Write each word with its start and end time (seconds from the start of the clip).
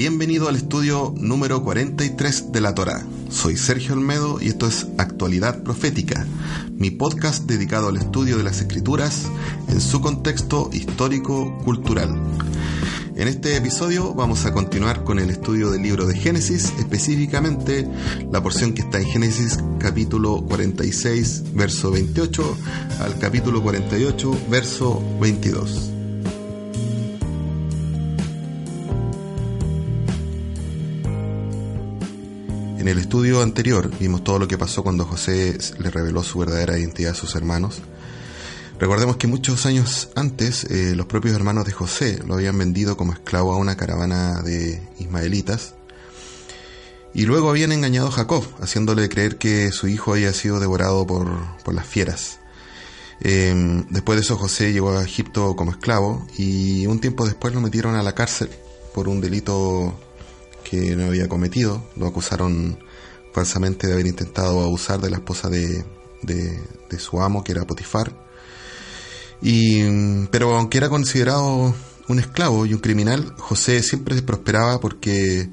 Bienvenido 0.00 0.48
al 0.48 0.56
estudio 0.56 1.12
número 1.18 1.62
43 1.62 2.52
de 2.52 2.62
la 2.62 2.74
Torah. 2.74 3.04
Soy 3.28 3.58
Sergio 3.58 3.92
Olmedo 3.92 4.40
y 4.40 4.48
esto 4.48 4.66
es 4.66 4.86
Actualidad 4.96 5.62
Profética, 5.62 6.26
mi 6.74 6.90
podcast 6.90 7.44
dedicado 7.44 7.88
al 7.88 7.98
estudio 7.98 8.38
de 8.38 8.42
las 8.42 8.62
escrituras 8.62 9.26
en 9.68 9.78
su 9.78 10.00
contexto 10.00 10.70
histórico-cultural. 10.72 12.18
En 13.14 13.28
este 13.28 13.54
episodio 13.56 14.14
vamos 14.14 14.46
a 14.46 14.54
continuar 14.54 15.04
con 15.04 15.18
el 15.18 15.28
estudio 15.28 15.70
del 15.70 15.82
libro 15.82 16.06
de 16.06 16.16
Génesis, 16.16 16.72
específicamente 16.78 17.86
la 18.32 18.42
porción 18.42 18.72
que 18.72 18.80
está 18.80 19.00
en 19.00 19.06
Génesis 19.06 19.58
capítulo 19.78 20.42
46, 20.46 21.52
verso 21.52 21.90
28 21.90 22.56
al 23.00 23.18
capítulo 23.18 23.62
48, 23.62 24.46
verso 24.48 25.02
22. 25.20 25.99
El 32.90 32.98
estudio 32.98 33.40
anterior 33.40 33.88
vimos 34.00 34.24
todo 34.24 34.40
lo 34.40 34.48
que 34.48 34.58
pasó 34.58 34.82
cuando 34.82 35.04
José 35.04 35.56
le 35.78 35.90
reveló 35.90 36.24
su 36.24 36.40
verdadera 36.40 36.76
identidad 36.76 37.12
a 37.12 37.14
sus 37.14 37.36
hermanos. 37.36 37.82
Recordemos 38.80 39.16
que 39.16 39.28
muchos 39.28 39.64
años 39.64 40.08
antes 40.16 40.64
eh, 40.64 40.94
los 40.96 41.06
propios 41.06 41.36
hermanos 41.36 41.66
de 41.66 41.72
José 41.72 42.18
lo 42.26 42.34
habían 42.34 42.58
vendido 42.58 42.96
como 42.96 43.12
esclavo 43.12 43.52
a 43.52 43.58
una 43.58 43.76
caravana 43.76 44.42
de 44.42 44.82
ismaelitas 44.98 45.74
y 47.14 47.26
luego 47.26 47.48
habían 47.50 47.70
engañado 47.70 48.08
a 48.08 48.12
Jacob, 48.12 48.44
haciéndole 48.60 49.08
creer 49.08 49.38
que 49.38 49.70
su 49.70 49.86
hijo 49.86 50.14
había 50.14 50.32
sido 50.32 50.58
devorado 50.58 51.06
por, 51.06 51.28
las 51.72 51.86
fieras. 51.86 52.40
Em, 53.20 53.86
después 53.90 54.16
de 54.16 54.22
eso 54.22 54.36
José 54.36 54.72
llegó 54.72 54.90
a 54.90 55.04
Egipto 55.04 55.54
como 55.54 55.70
esclavo 55.70 56.26
y 56.36 56.86
un 56.88 57.00
tiempo 57.00 57.24
después 57.24 57.54
lo 57.54 57.60
metieron 57.60 57.94
a 57.94 58.02
la 58.02 58.16
cárcel 58.16 58.50
por 58.94 59.08
un 59.08 59.20
delito 59.20 59.94
que 60.70 60.94
no 60.94 61.06
había 61.06 61.28
cometido. 61.28 61.82
Lo 61.96 62.06
acusaron 62.06 62.78
falsamente 63.32 63.88
de 63.88 63.94
haber 63.94 64.06
intentado 64.06 64.60
abusar 64.60 65.00
de 65.00 65.10
la 65.10 65.16
esposa 65.16 65.48
de, 65.48 65.84
de, 66.22 66.98
su 66.98 67.20
amo, 67.20 67.42
que 67.42 67.52
era 67.52 67.66
Potifar. 67.66 68.14
Y, 69.42 70.26
pero 70.30 70.54
aunque 70.54 70.78
era 70.78 70.88
considerado 70.88 71.74
un 72.08 72.18
esclavo 72.18 72.66
y 72.66 72.74
un 72.74 72.80
criminal, 72.80 73.34
José 73.38 73.82
siempre 73.82 74.20
prosperaba 74.22 74.78
porque 74.80 75.50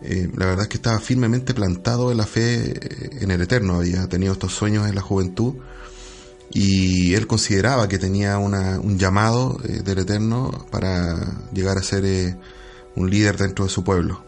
eh, 0.00 0.30
la 0.34 0.46
verdad 0.46 0.62
es 0.62 0.68
que 0.68 0.76
estaba 0.76 0.98
firmemente 0.98 1.52
plantado 1.52 2.10
en 2.10 2.16
la 2.16 2.26
fe 2.26 2.70
eh, 2.70 3.18
en 3.20 3.30
el 3.30 3.42
Eterno. 3.42 3.74
Había 3.74 4.08
tenido 4.08 4.32
estos 4.32 4.54
sueños 4.54 4.88
en 4.88 4.94
la 4.94 5.02
juventud 5.02 5.56
y 6.50 7.12
él 7.14 7.26
consideraba 7.26 7.88
que 7.88 7.98
tenía 7.98 8.38
una, 8.38 8.80
un 8.80 8.98
llamado 8.98 9.58
eh, 9.64 9.82
del 9.84 9.98
Eterno 9.98 10.66
para 10.70 11.50
llegar 11.52 11.76
a 11.76 11.82
ser 11.82 12.38
un 12.96 13.10
líder 13.10 13.36
dentro 13.36 13.66
de 13.66 13.70
su 13.70 13.84
pueblo. 13.84 14.27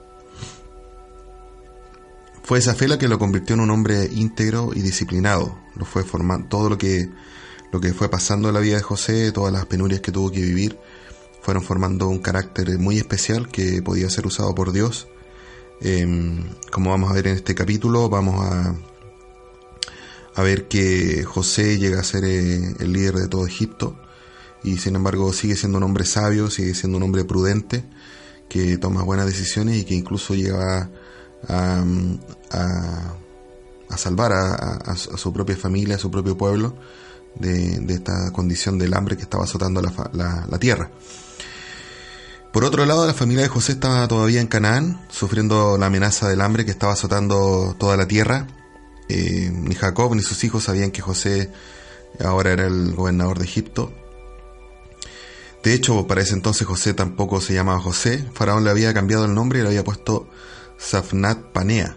Fue 2.51 2.59
esa 2.59 2.75
fe 2.75 2.89
la 2.89 2.99
que 2.99 3.07
lo 3.07 3.21
convirtió 3.21 3.55
en 3.55 3.61
un 3.61 3.71
hombre 3.71 4.09
íntegro 4.11 4.73
y 4.75 4.81
disciplinado. 4.81 5.57
Lo 5.77 5.85
fue 5.85 6.03
formando 6.03 6.49
todo 6.49 6.69
lo 6.69 6.79
que 6.79 7.09
lo 7.71 7.81
que 7.81 7.95
fue 7.95 8.09
pasando 8.09 8.49
en 8.49 8.55
la 8.55 8.59
vida 8.59 8.75
de 8.75 8.83
José, 8.83 9.31
todas 9.31 9.53
las 9.53 9.67
penurias 9.67 10.01
que 10.01 10.11
tuvo 10.11 10.33
que 10.33 10.41
vivir, 10.41 10.77
fueron 11.43 11.63
formando 11.63 12.09
un 12.09 12.19
carácter 12.19 12.77
muy 12.81 12.99
especial 12.99 13.47
que 13.47 13.83
podía 13.83 14.11
ser 14.11 14.27
usado 14.27 14.53
por 14.53 14.73
Dios. 14.73 15.07
Em, 15.81 16.43
como 16.73 16.91
vamos 16.91 17.13
a 17.13 17.15
ver 17.15 17.29
en 17.29 17.37
este 17.37 17.55
capítulo, 17.55 18.09
vamos 18.09 18.45
a, 18.45 18.75
a 20.35 20.43
ver 20.43 20.67
que 20.67 21.23
José 21.23 21.79
llega 21.79 22.01
a 22.01 22.03
ser 22.03 22.25
eh, 22.25 22.75
el 22.81 22.93
líder 22.93 23.15
de 23.15 23.29
todo 23.29 23.47
Egipto 23.47 23.97
y 24.65 24.79
sin 24.79 24.97
embargo 24.97 25.33
sigue 25.33 25.55
siendo 25.55 25.79
un 25.79 25.85
hombre 25.85 26.05
sabio, 26.05 26.51
sigue 26.51 26.75
siendo 26.75 26.99
un 26.99 27.05
hombre 27.05 27.25
prudente, 27.25 27.85
que 28.49 28.77
toma 28.77 29.05
buenas 29.05 29.27
decisiones 29.27 29.77
y 29.77 29.85
que 29.85 29.95
incluso 29.95 30.35
llega 30.35 30.91
a, 31.49 31.85
salvar 33.97 34.33
a, 34.33 34.97
su 34.97 35.33
propia 35.33 35.57
familia, 35.57 35.97
a 35.97 35.99
su 35.99 36.11
propio 36.11 36.37
pueblo 36.37 36.75
de, 37.35 37.85
esta 37.89 38.33
condición 38.33 38.79
del 38.79 38.95
hambre 38.95 39.17
que 39.17 39.23
estaba 39.23 39.45
azotando 39.45 39.83
la, 39.83 40.59
tierra. 40.59 40.91
Por 42.53 42.65
otro 42.65 42.85
lado, 42.85 43.07
la 43.07 43.15
familia 43.15 43.43
de 43.45 43.49
José 43.49 43.73
estaba 43.73 44.09
todavía 44.09 44.41
en 44.41 44.49
Canaán, 44.49 45.01
sufriendo 45.09 45.79
la 45.79 45.87
amenaza 45.87 46.29
del 46.29 46.41
hambre 46.41 46.65
que 46.65 46.73
estaba 46.73 46.95
azotando 46.95 47.77
toda 47.79 47.97
la 47.97 48.07
tierra. 48.07 48.49
Eh, 49.09 49.51
ni 49.53 49.75
Jacob 49.75 50.15
ni 50.15 50.23
sus 50.23 50.43
hijos 50.45 50.65
sabían 50.65 50.91
que 50.91 51.01
José 51.01 51.53
ahora 52.25 52.53
era 52.53 52.67
el 52.67 52.95
gobernador 52.95 53.39
de 53.39 53.45
Egipto. 53.45 53.93
De 55.63 55.75
hecho, 55.75 56.07
para 56.07 56.23
ese 56.23 56.35
entonces 56.35 56.67
José 56.67 56.95
tampoco 56.95 57.41
se 57.41 57.55
llamaba 57.55 57.81
José. 57.81 58.25
Faraón 58.33 58.65
le 58.65 58.71
había 58.71 58.95
cambiado 58.95 59.27
el 59.27 59.35
nombre 59.35 59.59
y 59.59 59.63
le 59.63 59.69
había 59.69 59.85
puesto 59.85 60.29
Safnat 60.81 61.39
Panea. 61.53 61.97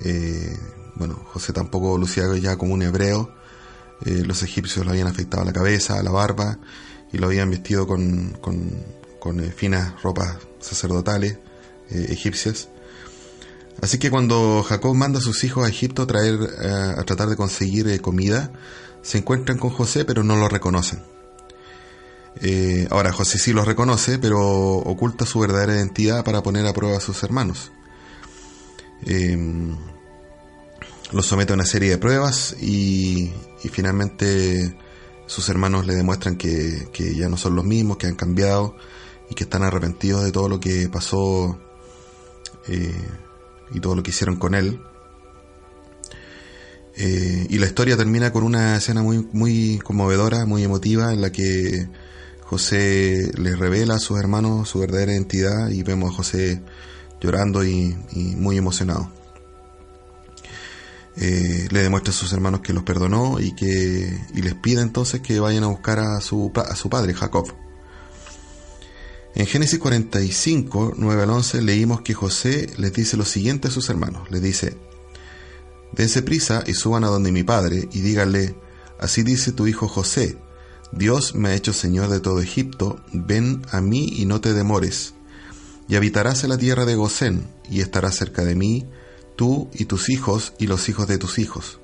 Eh, 0.00 0.56
bueno, 0.96 1.14
José 1.32 1.52
tampoco 1.52 1.96
lucía 1.96 2.24
ya 2.36 2.56
como 2.56 2.74
un 2.74 2.82
hebreo. 2.82 3.32
Eh, 4.04 4.22
los 4.26 4.42
egipcios 4.42 4.84
lo 4.84 4.92
habían 4.92 5.06
afectado 5.06 5.42
a 5.42 5.46
la 5.46 5.52
cabeza, 5.52 5.98
a 5.98 6.02
la 6.02 6.10
barba, 6.10 6.58
y 7.12 7.18
lo 7.18 7.26
habían 7.26 7.50
vestido 7.50 7.86
con, 7.86 8.36
con, 8.40 9.40
eh, 9.40 9.50
finas 9.50 10.00
ropas 10.02 10.36
sacerdotales 10.60 11.38
egipcias. 11.90 12.68
Así 13.82 13.98
que 13.98 14.10
cuando 14.10 14.62
Jacob 14.62 14.94
manda 14.94 15.18
a 15.18 15.22
sus 15.22 15.44
hijos 15.44 15.66
a 15.66 15.68
Egipto 15.68 16.02
a, 16.02 16.06
traer, 16.06 16.38
a 16.96 17.02
tratar 17.04 17.28
de 17.28 17.36
conseguir 17.36 18.00
comida, 18.00 18.50
se 19.02 19.18
encuentran 19.18 19.58
con 19.58 19.70
José 19.70 20.06
pero 20.06 20.22
no 20.22 20.36
lo 20.36 20.48
reconocen. 20.48 21.02
ahora 22.90 23.12
José 23.12 23.38
sí 23.38 23.52
los 23.52 23.66
reconoce, 23.66 24.18
pero 24.18 24.40
oculta 24.40 25.26
su 25.26 25.40
verdadera 25.40 25.74
identidad 25.74 26.24
para 26.24 26.42
poner 26.42 26.66
a 26.66 26.72
prueba 26.72 26.96
a 26.96 27.00
sus 27.00 27.22
hermanos. 27.22 27.72
Eh, 29.06 29.36
los 31.12 31.26
somete 31.26 31.52
a 31.52 31.54
una 31.54 31.66
serie 31.66 31.90
de 31.90 31.98
pruebas 31.98 32.56
y, 32.60 33.32
finalmente 33.70 34.76
sus 35.26 35.48
hermanos 35.48 35.86
le 35.86 35.94
demuestran 35.94 36.36
que, 36.36 37.14
ya 37.14 37.28
no 37.28 37.36
son 37.36 37.54
los 37.54 37.64
mismos, 37.64 37.96
que 37.96 38.06
han 38.06 38.16
cambiado 38.16 38.76
y 39.30 39.34
que 39.34 39.44
están 39.44 39.62
arrepentidos 39.62 40.24
de 40.24 40.32
todo 40.32 40.48
lo 40.48 40.60
que 40.60 40.88
pasó 40.88 41.58
eh, 42.68 42.94
y 43.72 43.80
todo 43.80 43.94
lo 43.94 44.02
que 44.02 44.10
hicieron 44.10 44.36
con 44.36 44.54
él. 44.54 44.80
Eh, 46.96 47.46
y 47.48 47.58
la 47.58 47.66
historia 47.66 47.96
termina 47.96 48.32
con 48.32 48.44
una 48.44 48.76
escena 48.76 49.02
muy, 49.02 49.26
muy 49.32 49.78
conmovedora, 49.78 50.44
muy 50.44 50.64
emotiva, 50.64 51.12
en 51.12 51.22
la 51.22 51.32
que 51.32 51.88
José 52.44 53.30
les 53.38 53.58
revela 53.58 53.94
a 53.94 53.98
sus 53.98 54.18
hermanos 54.18 54.68
su 54.68 54.80
verdadera 54.80 55.12
identidad 55.12 55.70
y 55.70 55.82
vemos 55.82 56.12
a 56.12 56.16
José 56.16 56.62
llorando 57.22 57.64
y, 57.64 57.96
muy 58.36 58.58
emocionado. 58.58 59.10
Eh, 61.16 61.68
le 61.70 61.82
demuestra 61.82 62.10
a 62.10 62.16
sus 62.16 62.32
hermanos 62.32 62.60
que 62.62 62.72
los 62.72 62.84
perdonó 62.84 63.38
y 63.38 63.54
que 63.54 64.18
y 64.34 64.42
les 64.42 64.54
pide 64.54 64.80
entonces 64.80 65.20
que 65.20 65.38
vayan 65.40 65.62
a 65.64 65.66
buscar 65.68 65.98
a 65.98 66.20
su, 66.20 66.50
a 66.56 66.74
su 66.74 66.90
padre, 66.90 67.14
Jacob. 67.14 67.46
En 69.34 69.46
Génesis 69.46 69.78
45, 69.78 70.94
9 70.96 71.22
al 71.22 71.30
11, 71.30 71.62
leímos 71.62 72.02
que 72.02 72.12
José 72.12 72.68
les 72.76 72.92
dice 72.92 73.16
lo 73.16 73.24
siguiente 73.24 73.68
a 73.68 73.70
sus 73.70 73.88
hermanos. 73.88 74.30
Les 74.30 74.42
dice, 74.42 74.76
dense 75.92 76.22
prisa 76.22 76.64
y 76.66 76.74
suban 76.74 77.04
a 77.04 77.08
donde 77.08 77.32
mi 77.32 77.42
padre 77.42 77.88
y 77.92 78.00
díganle, 78.00 78.56
así 78.98 79.22
dice 79.22 79.52
tu 79.52 79.66
hijo 79.66 79.88
José, 79.88 80.38
Dios 80.92 81.34
me 81.34 81.50
ha 81.50 81.54
hecho 81.54 81.72
Señor 81.72 82.08
de 82.08 82.20
todo 82.20 82.40
Egipto, 82.40 83.00
ven 83.12 83.62
a 83.70 83.80
mí 83.80 84.12
y 84.16 84.26
no 84.26 84.40
te 84.40 84.52
demores 84.52 85.14
y 85.92 85.96
habitarás 85.96 86.42
en 86.42 86.48
la 86.48 86.56
tierra 86.56 86.86
de 86.86 86.94
Gosén, 86.94 87.46
y 87.68 87.82
estarás 87.82 88.16
cerca 88.16 88.46
de 88.46 88.54
mí, 88.54 88.86
tú 89.36 89.68
y 89.74 89.84
tus 89.84 90.08
hijos 90.08 90.54
y 90.58 90.66
los 90.66 90.88
hijos 90.88 91.06
de 91.06 91.18
tus 91.18 91.38
hijos, 91.38 91.80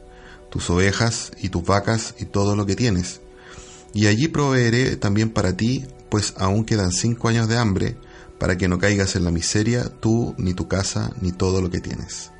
tus 0.50 0.70
ovejas 0.70 1.32
y 1.42 1.50
tus 1.50 1.62
vacas 1.62 2.14
y 2.18 2.24
todo 2.24 2.56
lo 2.56 2.64
que 2.64 2.74
tienes. 2.74 3.20
Y 3.92 4.06
allí 4.06 4.28
proveeré 4.28 4.96
también 4.96 5.28
para 5.28 5.58
ti, 5.58 5.84
pues 6.08 6.32
aún 6.38 6.64
quedan 6.64 6.90
cinco 6.90 7.28
años 7.28 7.48
de 7.48 7.58
hambre, 7.58 7.98
para 8.38 8.56
que 8.56 8.66
no 8.66 8.78
caigas 8.78 9.14
en 9.14 9.24
la 9.24 9.30
miseria, 9.30 9.84
tú, 10.00 10.34
ni 10.38 10.54
tu 10.54 10.68
casa, 10.68 11.12
ni 11.20 11.30
todo 11.30 11.60
lo 11.60 11.68
que 11.68 11.80
tienes. 11.80 12.30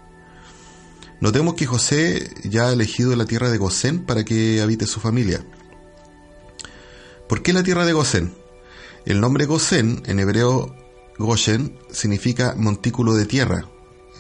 Notemos 1.21 1.53
que 1.53 1.67
José 1.67 2.31
ya 2.45 2.69
ha 2.69 2.73
elegido 2.73 3.15
la 3.15 3.27
tierra 3.27 3.51
de 3.51 3.59
Gosén 3.59 4.07
para 4.07 4.25
que 4.25 4.63
habite 4.63 4.87
su 4.87 5.01
familia. 5.01 5.45
¿Por 7.29 7.43
qué 7.43 7.53
la 7.53 7.63
tierra 7.63 7.85
de 7.85 7.93
Gosén? 7.93 8.33
El 9.05 9.21
nombre 9.21 9.45
Gosén 9.45 10.03
en 10.07 10.19
hebreo 10.19 10.78
Goshen 11.19 11.77
significa 11.91 12.55
montículo 12.57 13.15
de 13.15 13.27
tierra. 13.27 13.67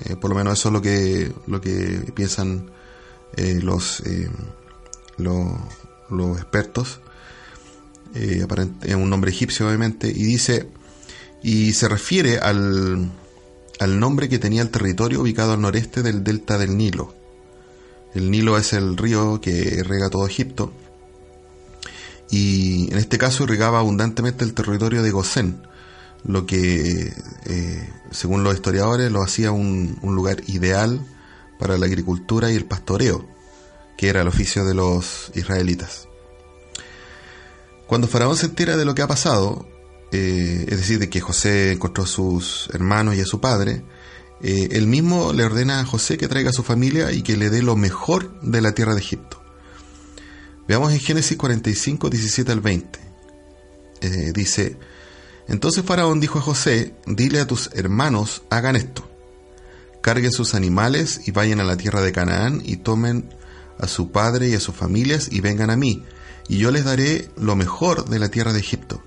Eh, 0.05 0.17
por 0.17 0.31
lo 0.31 0.37
menos 0.37 0.59
eso 0.59 0.69
es 0.69 0.73
lo 0.73 0.83
que, 0.83 1.33
lo 1.47 1.61
que 1.61 2.13
piensan 2.15 2.71
eh, 3.37 3.61
los, 3.63 4.01
eh, 4.01 4.29
los, 5.17 6.37
expertos. 6.37 7.01
es 8.15 8.95
un 8.95 9.11
nombre 9.11 9.31
egipcio, 9.31 9.69
obviamente. 9.69 10.09
Y 10.09 10.25
dice, 10.25 10.69
y 11.43 11.73
se 11.73 11.89
refiere 11.89 12.39
al, 12.39 13.11
al 13.79 14.01
nombre 14.01 14.29
que 14.29 14.39
tenía 14.39 14.63
el 14.63 14.71
territorio 14.71 15.23
ubicado 15.23 15.53
al 15.53 15.61
noreste 15.61 16.03
del 16.03 16.25
delta 16.25 16.59
del 16.59 16.77
Nilo. 16.77 17.15
El 18.15 18.31
Nilo 18.31 18.59
es 18.59 18.73
el 18.73 18.97
río 18.97 19.41
que 19.41 19.83
rega 19.85 20.11
todo 20.11 20.27
Egipto. 20.27 20.73
Y 22.31 22.93
en 22.93 22.99
este 22.99 23.19
caso 23.19 23.45
irrigaba 23.45 23.79
abundantemente 23.79 24.45
el 24.45 24.53
territorio 24.53 25.03
de 25.03 25.11
Gosén 25.11 25.69
lo 26.25 26.47
que, 26.47 27.13
eh, 27.47 27.93
según 28.11 28.45
los 28.45 28.55
historiadores, 28.55 29.11
lo 29.11 29.23
hacía 29.23 29.53
un, 29.53 29.99
lugar 30.03 30.43
ideal 30.47 31.01
para 31.59 31.79
la 31.79 31.87
agricultura 31.87 32.51
y 32.51 32.57
el 32.57 32.65
pastoreo, 32.65 33.27
que 33.97 34.09
era 34.09 34.23
el 34.23 34.29
oficio 34.29 34.65
de 34.65 34.75
los 34.75 35.31
israelitas. 35.35 36.09
Cuando 37.87 38.07
Faraón 38.07 38.37
se 38.37 38.47
entera 38.47 38.77
de 38.77 38.85
lo 38.85 38.95
que 38.95 39.03
ha 39.03 39.09
pasado, 39.09 39.67
eh, 40.13 40.67
es 40.69 40.79
decir, 40.79 40.99
de 40.99 41.09
que 41.09 41.21
José 41.21 41.73
encontró 41.73 42.05
a 42.05 42.07
sus 42.07 42.69
hermanos 42.73 43.17
y 43.17 43.21
a 43.21 43.27
su 43.27 43.41
padre, 43.41 43.83
eh, 44.41 44.69
él 44.73 44.87
mismo 44.87 45.33
le 45.33 45.45
ordena 45.45 45.81
a 45.81 45.85
José 45.85 46.17
que 46.17 46.29
traiga 46.29 46.51
a 46.51 46.53
su 46.53 46.63
familia 46.63 47.13
y 47.13 47.23
que 47.23 47.37
le 47.37 47.51
dé 47.51 47.63
lo 47.63 47.77
mejor 47.77 48.41
de 48.41 48.61
la 48.61 48.73
tierra 48.73 48.95
de 48.95 49.01
Egipto. 49.01 49.43
Veamos 50.69 50.93
en 50.93 51.01
Génesis 51.01 51.37
45, 51.37 52.11
17 52.11 52.53
al 52.53 52.61
20. 52.61 53.01
Eh, 54.01 54.33
dice, 54.35 54.77
entonces 55.49 55.83
Faraón 55.85 56.21
dijo 56.21 56.39
a 56.39 56.43
José, 56.43 56.95
dile 57.07 57.41
a 57.41 57.47
tus 57.47 57.71
hermanos, 57.73 58.43
hagan 58.51 58.77
esto, 58.77 59.09
carguen 60.03 60.31
sus 60.31 60.55
animales 60.55 61.23
y 61.27 61.31
vayan 61.31 61.61
a 61.61 61.65
la 61.65 61.79
tierra 61.79 62.03
de 62.03 62.13
Canaán 62.13 62.63
y 62.65 62.77
tomen 62.77 63.35
a 63.79 63.89
su 63.89 64.11
padre 64.11 64.49
y 64.49 64.55
a 64.55 64.61
sus 64.61 64.75
familias 64.75 65.29
y 65.33 65.41
vengan 65.41 65.71
a 65.71 65.77
mí, 65.77 66.05
y 66.49 66.59
yo 66.59 66.71
les 66.71 66.85
daré 66.85 67.31
lo 67.37 67.57
mejor 67.57 68.09
de 68.11 68.19
la 68.19 68.29
tierra 68.29 68.53
de 68.53 68.61
Egipto, 68.61 69.03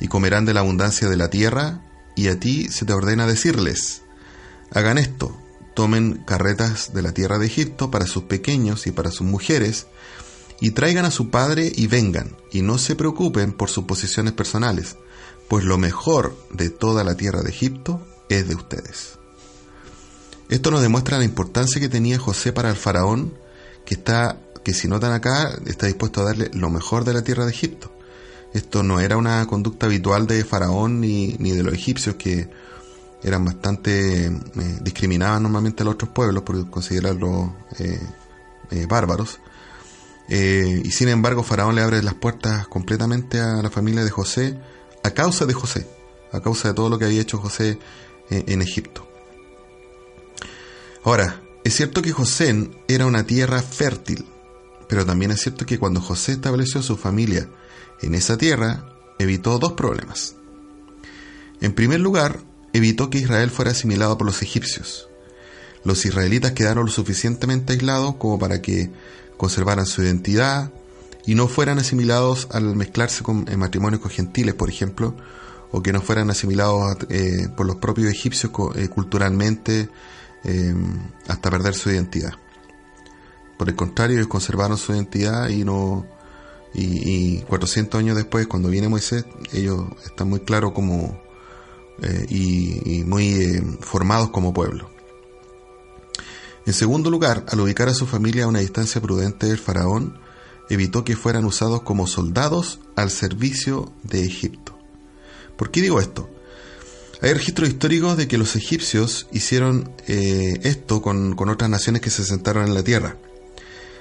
y 0.00 0.08
comerán 0.08 0.46
de 0.46 0.54
la 0.54 0.60
abundancia 0.60 1.08
de 1.08 1.16
la 1.16 1.28
tierra, 1.28 1.82
y 2.16 2.28
a 2.28 2.40
ti 2.40 2.68
se 2.70 2.86
te 2.86 2.94
ordena 2.94 3.26
decirles, 3.26 4.02
hagan 4.70 4.96
esto, 4.96 5.36
tomen 5.74 6.24
carretas 6.26 6.94
de 6.94 7.02
la 7.02 7.12
tierra 7.12 7.38
de 7.38 7.46
Egipto 7.46 7.90
para 7.90 8.06
sus 8.06 8.22
pequeños 8.24 8.86
y 8.86 8.92
para 8.92 9.10
sus 9.10 9.26
mujeres, 9.26 9.86
y 10.58 10.70
traigan 10.70 11.04
a 11.04 11.10
su 11.10 11.30
padre 11.30 11.70
y 11.74 11.86
vengan, 11.86 12.34
y 12.50 12.62
no 12.62 12.78
se 12.78 12.96
preocupen 12.96 13.52
por 13.52 13.68
sus 13.68 13.84
posiciones 13.84 14.32
personales, 14.32 14.96
pues 15.48 15.64
lo 15.64 15.78
mejor 15.78 16.36
de 16.52 16.70
toda 16.70 17.04
la 17.04 17.14
tierra 17.14 17.42
de 17.42 17.50
Egipto 17.50 18.00
es 18.28 18.48
de 18.48 18.54
ustedes. 18.54 19.18
Esto 20.48 20.70
nos 20.70 20.82
demuestra 20.82 21.18
la 21.18 21.24
importancia 21.24 21.80
que 21.80 21.88
tenía 21.88 22.18
José 22.18 22.52
para 22.52 22.70
el 22.70 22.76
faraón, 22.76 23.34
que 23.84 23.94
está, 23.94 24.38
que 24.64 24.74
si 24.74 24.88
notan 24.88 25.12
acá, 25.12 25.58
está 25.66 25.86
dispuesto 25.86 26.20
a 26.20 26.24
darle 26.24 26.50
lo 26.52 26.70
mejor 26.70 27.04
de 27.04 27.14
la 27.14 27.22
tierra 27.22 27.44
de 27.44 27.52
Egipto. 27.52 27.92
Esto 28.54 28.82
no 28.82 29.00
era 29.00 29.16
una 29.16 29.44
conducta 29.46 29.86
habitual 29.86 30.26
de 30.26 30.44
faraón 30.44 31.00
ni, 31.00 31.32
de 31.36 31.62
los 31.62 31.74
egipcios 31.74 32.16
que 32.16 32.48
eran 33.22 33.44
bastante 33.44 34.26
eh, 34.26 34.32
discriminaban 34.82 35.42
normalmente 35.42 35.82
a 35.82 35.84
los 35.86 35.94
otros 35.94 36.10
pueblos 36.10 36.42
por 36.44 36.70
considerarlos 36.70 37.50
eh, 37.78 38.00
eh, 38.70 38.86
bárbaros. 38.86 39.40
y 40.28 40.90
sin 40.90 41.08
embargo, 41.08 41.42
Faraón 41.42 41.74
le 41.74 41.82
abre 41.82 42.02
las 42.02 42.14
puertas 42.14 42.66
completamente 42.68 43.40
a 43.40 43.62
la 43.62 43.70
familia 43.70 44.04
de 44.04 44.10
José 44.10 44.58
a 45.06 45.14
causa 45.14 45.46
de 45.46 45.54
José, 45.54 45.86
a 46.32 46.40
causa 46.40 46.68
de 46.68 46.74
todo 46.74 46.88
lo 46.88 46.98
que 46.98 47.04
había 47.04 47.20
hecho 47.20 47.38
José 47.38 47.78
en 48.28 48.60
Egipto. 48.60 49.06
Ahora, 51.04 51.42
es 51.62 51.74
cierto 51.74 52.02
que 52.02 52.10
José 52.10 52.70
era 52.88 53.06
una 53.06 53.24
tierra 53.24 53.62
fértil, 53.62 54.26
pero 54.88 55.06
también 55.06 55.30
es 55.30 55.40
cierto 55.40 55.64
que 55.64 55.78
cuando 55.78 56.00
José 56.00 56.32
estableció 56.32 56.82
su 56.82 56.96
familia 56.96 57.48
en 58.02 58.14
esa 58.14 58.36
tierra, 58.36 58.84
evitó 59.18 59.58
dos 59.60 59.72
problemas. 59.72 60.34
En 61.60 61.72
primer 61.72 62.00
lugar, 62.00 62.40
evitó 62.72 63.08
que 63.08 63.18
Israel 63.18 63.50
fuera 63.50 63.70
asimilado 63.70 64.18
por 64.18 64.26
los 64.26 64.42
egipcios. 64.42 65.08
Los 65.84 66.04
israelitas 66.04 66.52
quedaron 66.52 66.86
lo 66.86 66.92
suficientemente 66.92 67.74
aislados 67.74 68.16
como 68.16 68.40
para 68.40 68.60
que 68.60 68.90
conservaran 69.36 69.86
su 69.86 70.02
identidad 70.02 70.72
y 71.26 71.34
no 71.34 71.48
fueran 71.48 71.78
asimilados 71.78 72.48
al 72.52 72.76
mezclarse 72.76 73.22
con 73.22 73.46
matrimonios 73.58 74.00
con 74.00 74.10
gentiles, 74.10 74.54
por 74.54 74.68
ejemplo, 74.68 75.16
o 75.72 75.82
que 75.82 75.92
no 75.92 76.00
fueran 76.00 76.30
asimilados 76.30 76.96
eh, 77.08 77.48
por 77.56 77.66
los 77.66 77.76
propios 77.76 78.10
egipcios 78.10 78.52
eh, 78.76 78.88
culturalmente 78.88 79.90
Em, 80.48 81.10
hasta 81.26 81.50
perder 81.50 81.74
su 81.74 81.90
identidad. 81.90 82.34
Por 83.58 83.68
el 83.68 83.74
contrario, 83.74 84.16
ellos 84.16 84.28
conservaron 84.28 84.78
su 84.78 84.92
identidad 84.92 85.48
y 85.48 85.64
no 85.64 86.06
y, 86.72 87.40
400 87.48 87.98
años 87.98 88.16
después, 88.16 88.46
cuando 88.46 88.68
viene 88.68 88.88
Moisés, 88.88 89.24
ellos 89.52 89.86
están 90.04 90.28
muy 90.28 90.40
claros 90.40 90.70
como 90.70 91.20
eh, 92.00 92.26
y, 92.28 93.02
muy 93.04 93.28
eh, 93.28 93.62
formados 93.80 94.30
como 94.30 94.54
pueblo. 94.54 94.88
En 96.64 96.74
segundo 96.74 97.10
lugar, 97.10 97.44
al 97.48 97.58
ubicar 97.58 97.88
a 97.88 97.94
su 97.94 98.06
familia 98.06 98.44
a 98.44 98.48
una 98.48 98.60
distancia 98.60 99.00
prudente 99.00 99.46
del 99.46 99.58
faraón, 99.58 100.16
evitó 100.68 101.04
que 101.04 101.16
fueran 101.16 101.44
usados 101.44 101.82
como 101.82 102.06
soldados 102.06 102.80
al 102.96 103.10
servicio 103.10 103.92
de 104.02 104.24
Egipto. 104.24 104.78
¿Por 105.56 105.70
qué 105.70 105.80
digo 105.80 106.00
esto? 106.00 106.28
Hay 107.22 107.32
registros 107.32 107.68
históricos 107.68 108.16
de 108.16 108.28
que 108.28 108.36
los 108.36 108.56
egipcios 108.56 109.26
hicieron 109.32 109.90
eh, 110.06 110.60
esto 110.64 111.00
con, 111.00 111.34
otras 111.48 111.70
naciones 111.70 112.02
que 112.02 112.10
se 112.10 112.24
sentaron 112.24 112.66
en 112.66 112.74
la 112.74 112.82
tierra. 112.82 113.16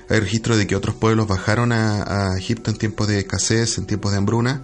Hay 0.10 0.20
registros 0.20 0.58
de 0.58 0.68
que 0.68 0.76
otros 0.76 0.96
pueblos 0.96 1.28
bajaron 1.28 1.72
a, 1.72 2.38
Egipto 2.38 2.72
en 2.72 2.78
tiempos 2.78 3.08
de 3.08 3.20
escasez, 3.20 3.78
en 3.78 3.86
tiempos 3.86 4.12
de 4.12 4.18
hambruna, 4.18 4.64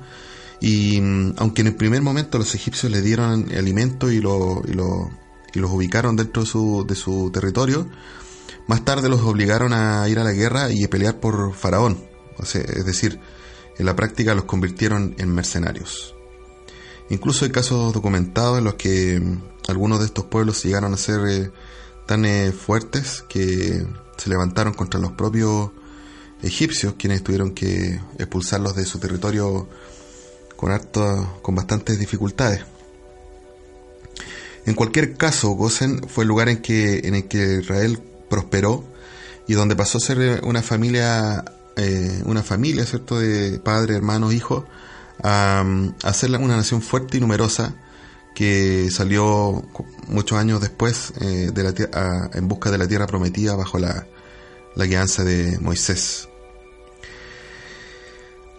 y 0.60 1.00
mm, 1.00 1.36
aunque 1.38 1.62
en 1.62 1.68
el 1.68 1.76
primer 1.76 2.02
momento 2.02 2.38
los 2.38 2.54
egipcios 2.54 2.92
le 2.92 3.02
dieron 3.02 3.50
alimento 3.56 4.12
y, 4.12 4.20
lo, 4.20 4.62
y, 4.68 4.74
los 4.74 5.72
ubicaron 5.72 6.16
dentro 6.16 6.44
de 6.44 6.50
su, 6.50 6.86
de 6.88 6.96
su 6.96 7.32
territorio, 7.32 7.88
más 8.68 8.86
tarde 8.86 9.10
los 9.10 9.22
obligaron 9.22 9.74
a 9.74 10.08
ir 10.08 10.20
a 10.20 10.24
la 10.24 10.32
guerra 10.32 10.72
y 10.72 10.84
a 10.84 10.90
pelear 10.90 11.20
por 11.20 11.54
Faraón. 11.54 12.04
es 12.40 12.86
decir, 12.86 13.20
en 13.78 13.86
la 13.86 13.96
práctica 13.96 14.36
los 14.36 14.46
convirtieron 14.46 15.16
en 15.18 15.34
mercenarios. 15.34 16.16
Incluso 17.10 17.46
hay 17.46 17.52
casos 17.52 17.94
documentados 17.94 18.60
en 18.60 18.64
los 18.64 18.76
que 18.76 19.22
algunos 19.68 20.00
de 20.00 20.06
estos 20.06 20.26
pueblos 20.26 20.64
llegaron 20.64 20.94
a 20.94 20.98
ser 20.98 21.22
eh, 21.28 21.52
tan 22.06 22.26
eh, 22.26 22.52
fuertes 22.52 23.24
que 23.28 23.86
se 24.18 24.30
levantaron 24.30 24.74
contra 24.74 25.00
los 25.00 25.12
propios 25.14 25.72
egipcios, 26.42 26.96
quienes 26.98 27.24
tuvieron 27.24 27.52
que 27.52 28.00
expulsarlos 28.18 28.76
de 28.76 28.86
su 28.86 29.00
territorio 29.00 29.68
con, 30.56 30.72
con 31.42 31.56
bastantes 31.56 32.00
dificultades. 32.00 32.64
En 34.66 34.76
cualquier 34.76 35.18
caso, 35.18 35.50
Gosen 35.50 36.08
fue 36.08 36.24
el 36.24 36.28
lugar 36.28 36.50
en, 36.50 36.62
que, 36.62 37.00
en 37.04 37.16
el 37.16 37.28
que 37.28 37.60
Israel 37.62 38.02
prosperó 38.32 38.84
y 39.48 39.54
donde 39.54 39.76
pasó 39.76 40.00
a 40.00 40.02
ser 40.02 40.20
eh, 40.20 40.40
una 40.42 40.64
familia, 40.64 41.46
una 42.26 42.44
familia, 42.44 42.86
¿cierto?, 42.86 43.20
de 43.20 43.60
padre, 43.60 43.96
hermanos, 43.96 44.34
hijos, 44.34 44.66
a, 45.24 46.14
ser 46.14 46.32
una 46.38 46.58
nación 46.58 46.82
fuerte 46.82 47.18
y 47.18 47.20
numerosa 47.20 47.76
que 48.36 48.90
salió 48.92 49.64
muchos 50.08 50.38
años 50.38 50.62
después 50.62 51.14
eh, 51.20 51.52
de 51.54 51.64
la, 51.64 52.30
en 52.34 52.48
busca 52.48 52.72
de 52.72 52.78
la 52.78 52.88
tierra 52.88 53.08
prometida 53.08 53.56
bajo 53.56 53.78
la, 53.78 54.08
la 54.76 54.86
guianza 54.86 55.24
de 55.24 55.60
Moisés. 55.60 56.28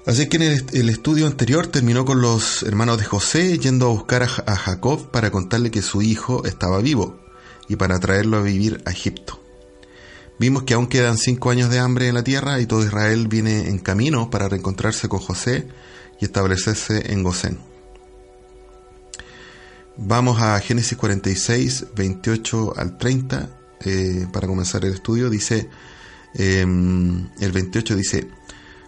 Así 0.04 0.28
que 0.28 0.36
en 0.36 0.42
el, 0.72 0.88
estudio 0.88 1.26
anterior 1.26 1.68
terminó 1.68 2.04
con 2.04 2.20
los 2.20 2.64
hermanos 2.64 2.98
de 2.98 3.04
José 3.04 3.58
yendo 3.58 3.86
a 3.86 3.90
buscar 3.90 4.24
a, 4.24 4.26
a, 4.46 4.56
Jacob 4.56 5.10
para 5.10 5.30
contarle 5.30 5.70
que 5.70 5.80
su 5.80 6.02
hijo 6.02 6.44
estaba 6.44 6.80
vivo 6.80 7.20
y 7.68 7.76
para 7.76 8.00
traerlo 8.00 8.38
a 8.38 8.42
vivir 8.42 8.82
a 8.84 8.90
Egipto. 8.90 9.41
Vimos 10.42 10.64
que 10.64 10.74
aún 10.74 10.88
quedan 10.88 11.18
cinco 11.18 11.50
años 11.50 11.70
de 11.70 11.78
hambre 11.78 12.08
en 12.08 12.16
la 12.16 12.24
tierra 12.24 12.58
y 12.58 12.66
todo 12.66 12.84
Israel 12.84 13.28
viene 13.28 13.68
en 13.68 13.78
camino 13.78 14.28
para 14.28 14.48
reencontrarse 14.48 15.08
con 15.08 15.20
José 15.20 15.68
y 16.20 16.24
establecerse 16.24 17.12
en 17.12 17.22
Gosén. 17.22 17.60
Vamos 19.96 20.42
a 20.42 20.58
Génesis 20.58 20.98
46, 20.98 21.86
28 21.94 22.74
al 22.76 22.98
30 22.98 23.50
eh, 23.84 24.26
para 24.32 24.48
comenzar 24.48 24.84
el 24.84 24.94
estudio. 24.94 25.30
Dice, 25.30 25.70
em, 26.34 27.28
el 27.38 27.52
28 27.52 27.94
dice, 27.94 28.28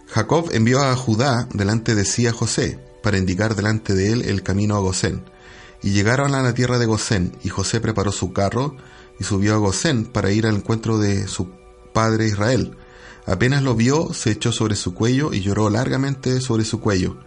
Jacob 0.07 0.49
envió 0.51 0.81
a 0.81 0.93
Judá 0.97 1.47
delante 1.53 1.95
de 1.95 2.03
sí 2.03 2.27
a 2.27 2.33
José 2.33 2.81
para 3.01 3.17
indicar 3.17 3.55
delante 3.55 3.93
de 3.93 4.11
él 4.11 4.23
el 4.23 4.43
camino 4.43 4.75
a 4.75 4.79
Gosén. 4.79 5.23
Y 5.81 5.91
llegaron 5.91 6.35
a 6.35 6.43
la 6.43 6.53
tierra 6.53 6.79
de 6.79 6.85
Gosén, 6.85 7.31
y 7.45 7.47
José 7.47 7.79
preparó 7.79 8.11
su 8.11 8.33
carro 8.33 8.75
y 9.19 9.23
subió 9.23 9.55
a 9.55 9.57
Gosén 9.57 10.05
para 10.05 10.31
ir 10.31 10.45
al 10.47 10.57
encuentro 10.57 10.97
de 10.97 11.27
su 11.27 11.49
padre 11.93 12.27
Israel. 12.27 12.77
Apenas 13.25 13.63
lo 13.63 13.75
vio, 13.75 14.13
se 14.13 14.31
echó 14.31 14.51
sobre 14.51 14.75
su 14.75 14.93
cuello 14.93 15.33
y 15.33 15.41
lloró 15.41 15.69
largamente 15.69 16.41
sobre 16.41 16.65
su 16.65 16.79
cuello. 16.79 17.17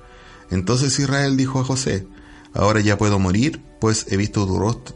Entonces 0.51 0.99
Israel 0.99 1.37
dijo 1.37 1.61
a 1.61 1.65
José, 1.65 2.07
Ahora 2.55 2.81
ya 2.81 2.97
puedo 2.97 3.19
morir, 3.19 3.63
pues 3.81 4.07
he 4.09 4.17
visto 4.17 4.47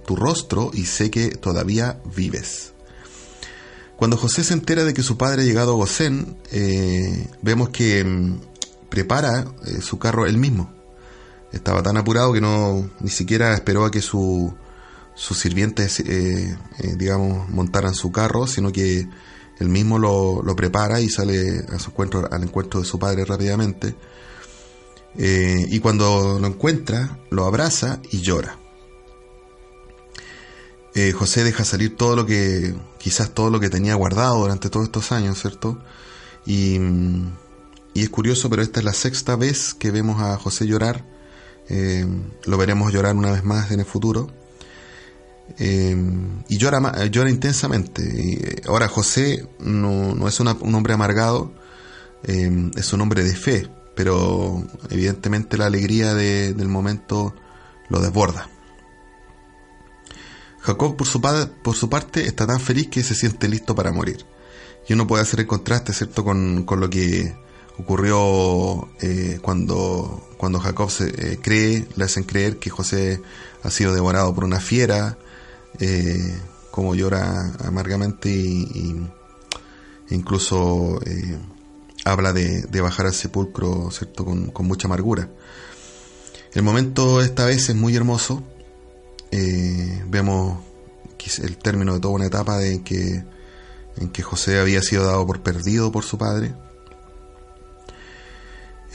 tu 0.04 0.16
rostro 0.16 0.70
y 0.72 0.86
sé 0.86 1.10
que 1.10 1.28
todavía 1.30 2.00
vives. 2.16 2.72
Cuando 3.96 4.16
José 4.16 4.42
se 4.42 4.54
entera 4.54 4.84
de 4.84 4.94
que 4.94 5.02
su 5.02 5.16
padre 5.16 5.42
ha 5.42 5.44
llegado 5.44 5.72
a 5.72 5.76
Gosén, 5.76 6.36
eh, 6.50 7.28
vemos 7.42 7.68
que 7.68 8.02
mm, 8.02 8.40
prepara 8.88 9.44
eh, 9.64 9.80
su 9.80 9.98
carro 9.98 10.26
él 10.26 10.38
mismo. 10.38 10.72
Estaba 11.52 11.82
tan 11.82 11.96
apurado 11.96 12.32
que 12.32 12.40
no 12.40 12.90
ni 13.00 13.10
siquiera 13.10 13.54
esperó 13.54 13.84
a 13.84 13.90
que 13.90 14.02
su, 14.02 14.52
sus 15.14 15.38
sirvientes, 15.38 16.00
eh, 16.00 16.56
digamos, 16.96 17.48
montaran 17.50 17.94
su 17.94 18.10
carro, 18.10 18.46
sino 18.46 18.72
que 18.72 19.06
él 19.58 19.68
mismo 19.68 19.98
lo, 19.98 20.42
lo 20.42 20.56
prepara 20.56 21.00
y 21.00 21.08
sale 21.08 21.64
a 21.68 21.78
su 21.78 21.90
encuentro, 21.90 22.28
al 22.30 22.42
encuentro 22.42 22.80
de 22.80 22.86
su 22.86 22.98
padre 22.98 23.24
rápidamente 23.24 23.94
Eh, 25.18 25.66
y 25.68 25.78
cuando 25.80 26.38
lo 26.40 26.46
encuentra, 26.46 27.18
lo 27.30 27.44
abraza 27.44 28.00
y 28.10 28.22
llora. 28.22 28.58
Eh, 30.94 31.12
José 31.12 31.44
deja 31.44 31.64
salir 31.64 31.96
todo 31.96 32.16
lo 32.16 32.24
que, 32.26 32.74
quizás 32.98 33.30
todo 33.30 33.50
lo 33.50 33.60
que 33.60 33.70
tenía 33.70 33.94
guardado 33.94 34.38
durante 34.38 34.70
todos 34.70 34.86
estos 34.86 35.12
años, 35.12 35.38
¿cierto? 35.38 35.78
Y, 36.46 36.78
y 37.94 38.02
es 38.02 38.10
curioso, 38.10 38.48
pero 38.48 38.62
esta 38.62 38.80
es 38.80 38.84
la 38.84 38.92
sexta 38.92 39.36
vez 39.36 39.74
que 39.74 39.90
vemos 39.90 40.20
a 40.22 40.36
José 40.38 40.66
llorar. 40.66 41.04
Eh, 41.68 42.06
lo 42.44 42.56
veremos 42.56 42.92
llorar 42.92 43.14
una 43.14 43.32
vez 43.32 43.44
más 43.44 43.70
en 43.70 43.80
el 43.80 43.86
futuro. 43.86 44.28
Y 45.58 46.56
llora, 46.56 47.06
llora 47.06 47.30
intensamente. 47.30 48.02
Y 48.02 48.66
ahora 48.68 48.88
José 48.88 49.46
no, 49.60 50.14
no 50.14 50.28
es 50.28 50.40
un 50.40 50.74
hombre 50.74 50.94
amargado, 50.94 51.52
es 52.24 52.92
un 52.92 53.00
hombre 53.00 53.24
de 53.24 53.34
fe 53.34 53.68
pero 53.94 54.64
evidentemente 54.90 55.56
la 55.56 55.66
alegría 55.66 56.14
del 56.14 56.68
momento 56.68 57.34
lo 57.88 58.00
desborda. 58.00 58.48
Jacob 60.60 60.96
por 60.96 61.06
su, 61.06 61.20
parte 61.90 62.26
está 62.26 62.46
tan 62.46 62.60
feliz 62.60 62.88
que 62.88 63.02
se 63.02 63.14
siente 63.14 63.48
listo 63.48 63.74
para 63.74 63.92
morir. 63.92 64.24
Y 64.88 64.92
uno 64.92 65.06
puede 65.06 65.22
hacer 65.22 65.40
el 65.40 65.46
contraste, 65.46 65.92
¿cierto?, 65.92 66.24
con, 66.24 66.64
lo 66.68 66.90
que 66.90 67.36
ocurrió 67.78 68.88
eh, 69.00 69.38
cuando, 69.42 70.28
cuando 70.36 70.60
Jacob 70.60 70.90
se 70.90 71.08
eh, 71.08 71.38
cree, 71.42 71.86
le 71.96 72.04
hacen 72.04 72.24
creer 72.24 72.58
que 72.58 72.70
José 72.70 73.20
ha 73.62 73.70
sido 73.70 73.92
devorado 73.92 74.32
por 74.34 74.44
una 74.44 74.60
fiera, 74.60 75.18
eh, 75.80 76.38
como 76.70 76.94
llora 76.94 77.52
amargamente 77.64 78.30
y, 78.30 79.08
incluso 80.10 81.00
habla 82.04 82.32
de, 82.32 82.80
bajar 82.80 83.06
al 83.06 83.14
sepulcro, 83.14 83.90
¿cierto?, 83.90 84.24
con, 84.24 84.66
mucha 84.66 84.88
amargura. 84.88 85.30
El 86.52 86.62
momento 86.62 87.20
esta 87.22 87.46
vez 87.46 87.68
es 87.68 87.76
muy 87.76 87.96
hermoso. 87.96 88.42
Eh, 89.30 90.04
vemos 90.08 90.58
el 91.42 91.56
término 91.56 91.94
de 91.94 92.00
toda 92.00 92.14
una 92.14 92.26
etapa 92.26 92.58
de 92.58 92.72
en 92.74 94.08
que 94.10 94.22
José 94.22 94.58
había 94.58 94.82
sido 94.82 95.04
dado 95.04 95.26
por 95.26 95.42
perdido 95.42 95.92
por 95.92 96.04
su 96.04 96.18
padre. 96.18 96.54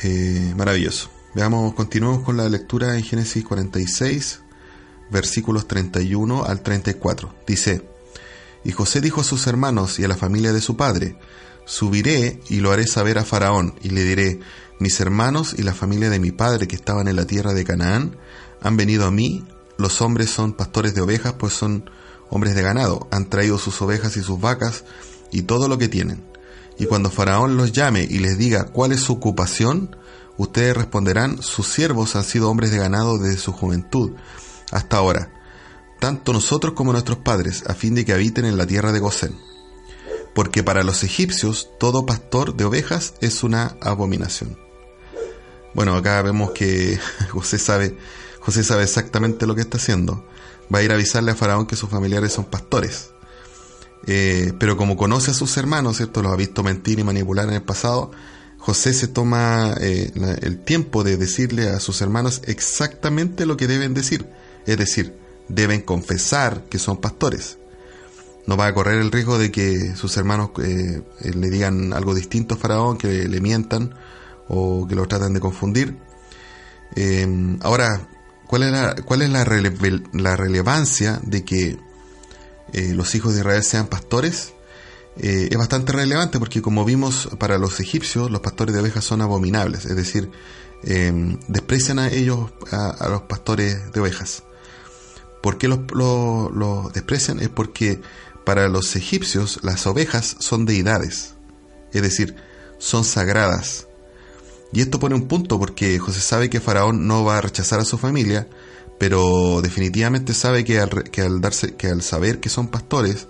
Eh, 0.03 0.53
maravilloso. 0.55 1.09
Veamos, 1.33 1.73
continuemos 1.73 2.23
con 2.23 2.37
la 2.37 2.47
lectura 2.49 2.95
en 2.95 3.03
Génesis 3.03 3.43
46, 3.43 4.41
versículos 5.11 5.67
31 5.67 6.45
al 6.45 6.61
34. 6.61 7.33
Dice, 7.45 7.87
y 8.63 8.71
José 8.71 9.01
dijo 9.01 9.21
a 9.21 9.23
sus 9.23 9.47
hermanos 9.47 9.99
y 9.99 10.03
a 10.03 10.07
la 10.07 10.17
familia 10.17 10.53
de 10.53 10.61
su 10.61 10.75
padre, 10.75 11.17
Subiré 11.65 12.39
y 12.49 12.61
lo 12.61 12.71
haré 12.71 12.87
saber 12.87 13.17
a 13.17 13.25
Faraón, 13.25 13.75
y 13.83 13.89
le 13.89 14.03
diré, 14.03 14.39
mis 14.79 14.99
hermanos 15.01 15.53
y 15.57 15.63
la 15.63 15.73
familia 15.73 16.09
de 16.09 16.19
mi 16.19 16.31
padre 16.31 16.65
que 16.65 16.77
estaban 16.77 17.09
en 17.09 17.17
la 17.17 17.25
tierra 17.25 17.53
de 17.53 17.65
Canaán 17.65 18.15
han 18.61 18.77
venido 18.77 19.05
a 19.05 19.11
mí, 19.11 19.45
los 19.77 20.01
hombres 20.01 20.29
son 20.29 20.53
pastores 20.53 20.95
de 20.95 21.01
ovejas, 21.01 21.33
pues 21.33 21.53
son 21.53 21.89
hombres 22.29 22.55
de 22.55 22.61
ganado, 22.61 23.07
han 23.11 23.29
traído 23.29 23.57
sus 23.57 23.81
ovejas 23.81 24.15
y 24.15 24.23
sus 24.23 24.39
vacas 24.39 24.85
y 25.29 25.41
todo 25.41 25.67
lo 25.67 25.77
que 25.77 25.89
tienen. 25.89 26.23
Y 26.79 26.85
cuando 26.85 27.09
Faraón 27.09 27.57
los 27.57 27.73
llame 27.73 28.07
y 28.09 28.19
les 28.19 28.37
diga 28.37 28.65
cuál 28.65 28.93
es 28.93 29.01
su 29.01 29.13
ocupación, 29.13 29.95
ustedes 30.37 30.77
responderán, 30.77 31.41
sus 31.41 31.67
siervos 31.67 32.15
han 32.15 32.23
sido 32.23 32.49
hombres 32.49 32.71
de 32.71 32.77
ganado 32.77 33.17
desde 33.17 33.39
su 33.39 33.51
juventud 33.51 34.11
hasta 34.71 34.97
ahora, 34.97 35.31
tanto 35.99 36.33
nosotros 36.33 36.73
como 36.73 36.91
nuestros 36.91 37.19
padres, 37.19 37.63
a 37.67 37.73
fin 37.73 37.95
de 37.95 38.05
que 38.05 38.13
habiten 38.13 38.45
en 38.45 38.57
la 38.57 38.67
tierra 38.67 38.91
de 38.91 38.99
Gosén 38.99 39.35
porque 40.37 40.61
para 40.61 40.83
los 40.83 41.03
egipcios 41.03 41.67
todo 41.79 42.05
pastor 42.05 42.55
de 42.55 42.63
ovejas 42.63 43.15
es 43.21 43.43
una 43.43 43.75
abominación. 43.81 44.55
Bueno, 45.73 45.95
acá 45.95 46.21
vemos 46.21 46.51
que 46.51 46.99
José 47.31 47.57
sabe, 47.57 47.97
José 48.39 48.63
sabe 48.63 48.83
exactamente 48.83 49.47
lo 49.47 49.55
que 49.55 49.61
está 49.61 49.77
haciendo. 49.77 50.23
Va 50.71 50.77
a 50.77 50.83
ir 50.83 50.91
a 50.91 50.93
avisarle 50.93 51.31
a 51.31 51.35
Faraón 51.35 51.65
que 51.65 51.75
sus 51.75 51.89
familiares 51.89 52.33
son 52.33 52.45
pastores. 52.45 53.09
Eh, 54.05 54.53
pero 54.59 54.77
como 54.77 54.95
conoce 54.95 55.31
a 55.31 55.33
sus 55.33 55.57
hermanos, 55.57 55.97
¿cierto? 55.97 56.21
Los 56.21 56.31
ha 56.31 56.35
visto 56.35 56.61
mentir 56.61 56.99
y 56.99 57.03
manipular 57.03 57.47
en 57.47 57.55
el 57.55 57.63
pasado, 57.63 58.11
José 58.59 58.93
se 58.93 59.07
toma 59.07 59.73
eh, 59.81 60.11
el 60.43 60.59
tiempo 60.63 61.03
de 61.03 61.17
decirle 61.17 61.67
a 61.69 61.79
sus 61.79 61.99
hermanos 62.01 62.43
exactamente 62.45 63.47
lo 63.47 63.57
que 63.57 63.65
deben 63.65 63.95
decir. 63.95 64.29
Es 64.67 64.77
decir, 64.77 65.17
deben 65.49 65.81
confesar 65.81 66.65
que 66.69 66.77
son 66.77 66.97
pastores 66.97 67.57
no 68.47 68.55
va 68.55 68.67
a 68.67 68.73
correr 68.73 69.01
el 69.01 69.11
riesgo 69.11 69.37
de 69.37 69.51
que 69.51 69.93
sus 69.95 70.15
hermanos 70.17 70.51
eh, 70.63 71.03
eh, 71.19 71.31
le 71.35 71.49
digan 71.49 71.93
algo 71.93 72.15
distinto 72.15 72.55
a 72.55 72.57
Faraón, 72.57 72.97
que 72.97 73.27
le 73.27 73.41
mientan 73.41 73.93
o 74.47 74.87
que 74.87 74.95
lo 74.95 75.05
traten 75.05 75.33
de 75.33 75.41
confundir. 75.41 75.97
Em, 76.95 77.59
ahora, 77.61 78.07
¿cuál 78.47 78.63
es, 78.63 78.71
la, 78.71 80.35
relevancia 80.37 81.19
de 81.23 81.43
que 81.43 81.77
eh, 82.71 82.93
los 82.93 83.13
hijos 83.15 83.33
de 83.33 83.41
Israel 83.41 83.63
sean 83.63 83.87
pastores? 83.87 84.53
es 85.19 85.57
bastante 85.57 85.93
relevante 85.93 86.37
porque 86.37 86.61
como 86.61 86.85
vimos 86.85 87.27
para 87.39 87.57
los 87.57 87.79
egipcios, 87.79 88.29
los 88.29 88.41
pastores 88.41 88.75
de 88.75 88.81
ovejas 88.81 89.03
son 89.03 89.23
abominables, 89.23 89.85
es 89.85 89.95
decir, 89.95 90.29
em, 90.83 91.39
desprecian 91.47 91.97
a 91.97 92.09
ellos, 92.09 92.51
a, 92.71 93.07
los 93.09 93.23
pastores 93.23 93.91
de 93.91 93.99
ovejas. 93.99 94.43
¿Por 95.47 95.57
qué 95.57 95.69
los, 95.69 95.79
desprecian? 96.91 97.39
Es 97.39 97.47
porque 97.47 98.01
para 98.45 98.67
los 98.67 98.97
egipcios 98.97 99.61
las 99.63 99.87
ovejas 99.87 100.35
son 100.39 100.65
deidades, 100.65 101.35
es 101.93 102.01
decir, 102.01 102.35
son 102.79 103.05
sagradas. 103.05 103.87
Y 104.73 104.81
esto 104.81 104.99
pone 104.99 105.15
un 105.15 105.29
punto 105.29 105.57
porque 105.57 105.99
José 105.99 106.19
sabe 106.19 106.49
que 106.49 106.59
Faraón 106.59 107.07
no 107.07 107.23
va 107.23 107.37
a 107.37 107.41
rechazar 107.41 107.79
a 107.79 107.85
su 107.85 107.97
familia, 107.97 108.49
pero 108.99 109.61
definitivamente 109.61 110.33
sabe 110.33 110.65
que 110.65 110.81
al, 110.81 111.39
darse, 111.39 111.75
que 111.75 111.87
al 111.87 112.01
saber 112.01 112.41
que 112.41 112.49
son 112.49 112.67
pastores, 112.67 113.29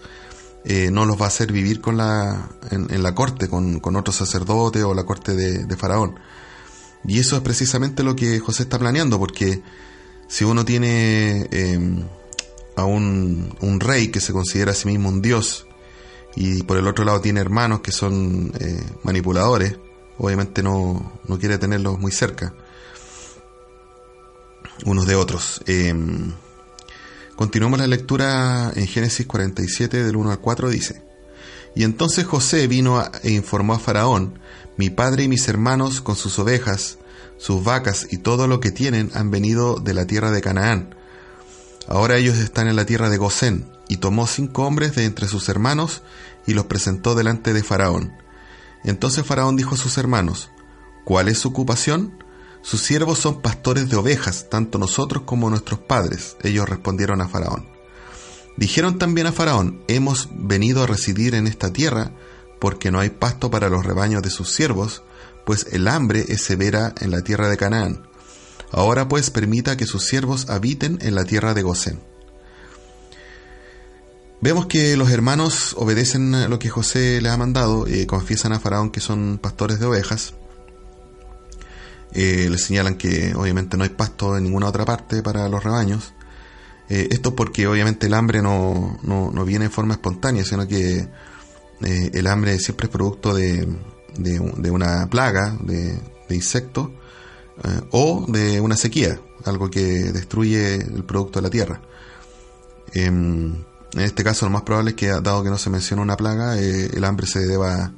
eh, 0.66 0.90
no 0.92 1.06
los 1.06 1.22
va 1.22 1.26
a 1.26 1.28
hacer 1.28 1.52
vivir 1.52 1.82
con 1.82 1.98
la, 1.98 2.50
en, 2.72 3.04
la 3.04 3.14
corte, 3.14 3.48
con, 3.48 3.80
con, 3.80 3.96
otro 3.96 4.12
sacerdote 4.12 4.82
o 4.84 4.96
la 4.96 5.04
corte 5.04 5.36
de, 5.36 5.78
Faraón. 5.78 6.20
Y 7.06 7.20
eso 7.20 7.36
es 7.36 7.44
precisamente 7.44 8.02
lo 8.02 8.16
que 8.16 8.40
José 8.40 8.64
está 8.64 8.80
planeando, 8.80 9.20
porque 9.20 9.62
si 10.28 10.44
uno 10.44 10.66
tiene 10.66 11.48
em, 11.52 12.04
a 12.76 12.86
un, 12.86 13.80
rey 13.80 14.10
que 14.10 14.22
se 14.22 14.34
considera 14.34 14.72
a 14.72 14.76
sí 14.76 14.88
mismo 14.88 15.10
un 15.10 15.22
dios 15.22 15.68
y 16.36 16.64
por 16.64 16.78
el 16.78 16.88
otro 16.88 17.06
lado 17.06 17.22
tiene 17.22 17.40
hermanos 17.40 17.82
que 17.82 17.92
son 17.92 18.54
eh, 18.60 18.84
manipuladores, 19.04 19.78
obviamente 20.18 20.62
no, 20.62 21.20
no, 21.28 21.40
quiere 21.40 21.58
tenerlos 21.58 22.00
muy 22.00 22.12
cerca 22.12 22.54
unos 24.86 25.08
de 25.08 25.16
otros. 25.16 25.62
Em, 25.66 26.34
continuamos 27.36 27.80
la 27.80 27.88
lectura 27.88 28.72
en 28.76 28.86
Génesis 28.88 29.26
47 29.26 30.04
del 30.04 30.16
1 30.16 30.32
al 30.32 30.40
4 30.40 30.70
dice, 30.70 31.02
y 31.76 31.84
entonces 31.84 32.26
José 32.26 32.68
vino 32.68 33.04
e 33.24 33.32
informó 33.32 33.74
a 33.74 33.80
Faraón, 33.80 34.40
mi 34.78 34.90
padre 34.90 35.24
y 35.24 35.28
mis 35.28 35.48
hermanos 35.48 36.02
con 36.02 36.16
sus 36.16 36.38
ovejas, 36.40 36.98
sus 37.38 37.64
vacas 37.64 38.08
y 38.12 38.18
todo 38.18 38.48
lo 38.48 38.60
que 38.60 38.72
tienen 38.72 39.12
han 39.14 39.32
venido 39.32 39.76
de 39.76 39.94
la 39.94 40.06
tierra 40.06 40.32
de 40.32 40.42
Canaán 40.42 40.96
Ahora 41.88 42.18
ellos 42.18 42.38
están 42.38 42.68
en 42.68 42.76
la 42.76 42.86
tierra 42.86 43.10
de 43.10 43.18
Gosén, 43.18 43.66
y 43.88 43.98
tomó 43.98 44.28
cinco 44.28 44.66
hombres 44.66 44.94
de 44.96 45.06
entre 45.06 45.28
sus 45.30 45.48
hermanos 45.48 46.04
y 46.46 46.54
los 46.54 46.66
presentó 46.66 47.16
delante 47.16 47.54
de 47.54 47.64
Faraón. 47.64 48.12
Entonces 48.84 49.26
Faraón 49.26 49.56
dijo 49.56 49.76
a 49.76 49.78
sus 49.78 49.98
hermanos, 49.98 50.52
¿cuál 51.06 51.30
es 51.30 51.40
su 51.40 51.48
ocupación? 51.48 52.22
Sus 52.62 52.82
siervos 52.82 53.20
son 53.20 53.42
pastores 53.42 53.90
de 53.90 53.96
ovejas, 53.96 54.50
tanto 54.50 54.78
nosotros 54.78 55.24
como 55.26 55.50
nuestros 55.50 55.80
padres. 55.80 56.36
Ellos 56.44 56.68
respondieron 56.68 57.22
a 57.22 57.30
Faraón. 57.30 57.70
Dijeron 58.58 58.98
también 58.98 59.28
a 59.28 59.32
Faraón, 59.32 59.82
hemos 59.88 60.28
venido 60.34 60.84
a 60.84 60.88
residir 60.88 61.36
en 61.36 61.48
esta 61.48 61.72
tierra 61.72 62.12
porque 62.60 62.92
no 62.92 63.00
hay 63.00 63.12
pasto 63.12 63.50
para 63.50 63.70
los 63.70 63.86
rebaños 63.86 64.24
de 64.24 64.32
sus 64.32 64.52
siervos, 64.52 65.04
pues 65.48 65.68
el 65.72 65.88
hambre 65.88 66.26
es 66.28 66.42
severa 66.42 66.94
en 67.00 67.10
la 67.10 67.22
tierra 67.22 67.48
de 67.48 67.56
Canaán. 67.56 68.06
Ahora 68.70 69.08
pues 69.08 69.30
permita 69.30 69.78
que 69.78 69.86
sus 69.86 70.04
siervos 70.04 70.50
habiten 70.50 71.00
en 71.02 71.16
la 71.16 71.24
tierra 71.24 71.54
de 71.54 71.62
Gosén. 71.62 72.02
Vemos 74.42 74.66
que 74.66 74.98
los 74.98 75.10
hermanos 75.10 75.74
obedecen 75.78 76.50
lo 76.50 76.60
que 76.60 76.70
José 76.70 77.22
les 77.22 77.32
ha 77.32 77.38
mandado, 77.38 77.88
y 77.88 78.06
confiesan 78.06 78.52
a 78.52 78.60
Faraón 78.60 78.92
que 78.92 79.00
son 79.00 79.40
pastores 79.42 79.80
de 79.80 79.86
ovejas. 79.86 80.34
Eh, 82.12 82.50
les 82.52 82.62
señalan 82.66 82.96
que 82.96 83.34
obviamente 83.34 83.78
no 83.78 83.86
hay 83.86 83.90
pasto 83.92 84.36
en 84.36 84.44
ninguna 84.44 84.68
otra 84.68 84.84
parte 84.84 85.24
para 85.24 85.48
los 85.48 85.64
rebaños. 85.64 86.14
Eh, 86.90 87.08
esto 87.12 87.38
porque 87.38 87.68
obviamente 87.68 88.08
el 88.08 88.14
hambre 88.14 88.42
no, 88.42 89.00
viene 89.46 89.66
en 89.66 89.72
forma 89.72 89.94
espontánea, 89.94 90.44
sino 90.44 90.68
que 90.68 91.08
eh, 91.86 92.12
el 92.14 92.28
hambre 92.28 92.60
siempre 92.60 92.88
es 92.88 92.92
producto 92.92 93.34
de, 93.34 93.66
una 94.72 95.10
plaga 95.10 95.58
de, 95.62 96.00
de 96.28 96.36
insectos 96.36 96.90
eh, 97.64 97.82
o 97.92 98.26
de 98.28 98.62
una 98.62 98.78
sequía, 98.78 99.20
algo 99.46 99.70
que 99.70 99.82
destruye 100.12 100.76
el 100.76 101.04
producto 101.04 101.40
de 101.40 101.44
la 101.44 101.50
tierra. 101.50 101.82
Em, 102.94 103.56
en 103.94 104.02
este 104.02 104.24
caso, 104.24 104.46
lo 104.46 104.52
más 104.52 104.62
probable 104.62 104.92
es 104.92 104.96
que, 104.96 105.08
dado 105.08 105.44
que 105.44 105.50
no 105.50 105.58
se 105.58 105.72
menciona 105.72 106.04
una 106.04 106.18
plaga, 106.18 106.60
eh, 106.60 106.92
el 106.94 107.04
hambre 107.04 107.26
se 107.26 107.48
deba 107.48 107.94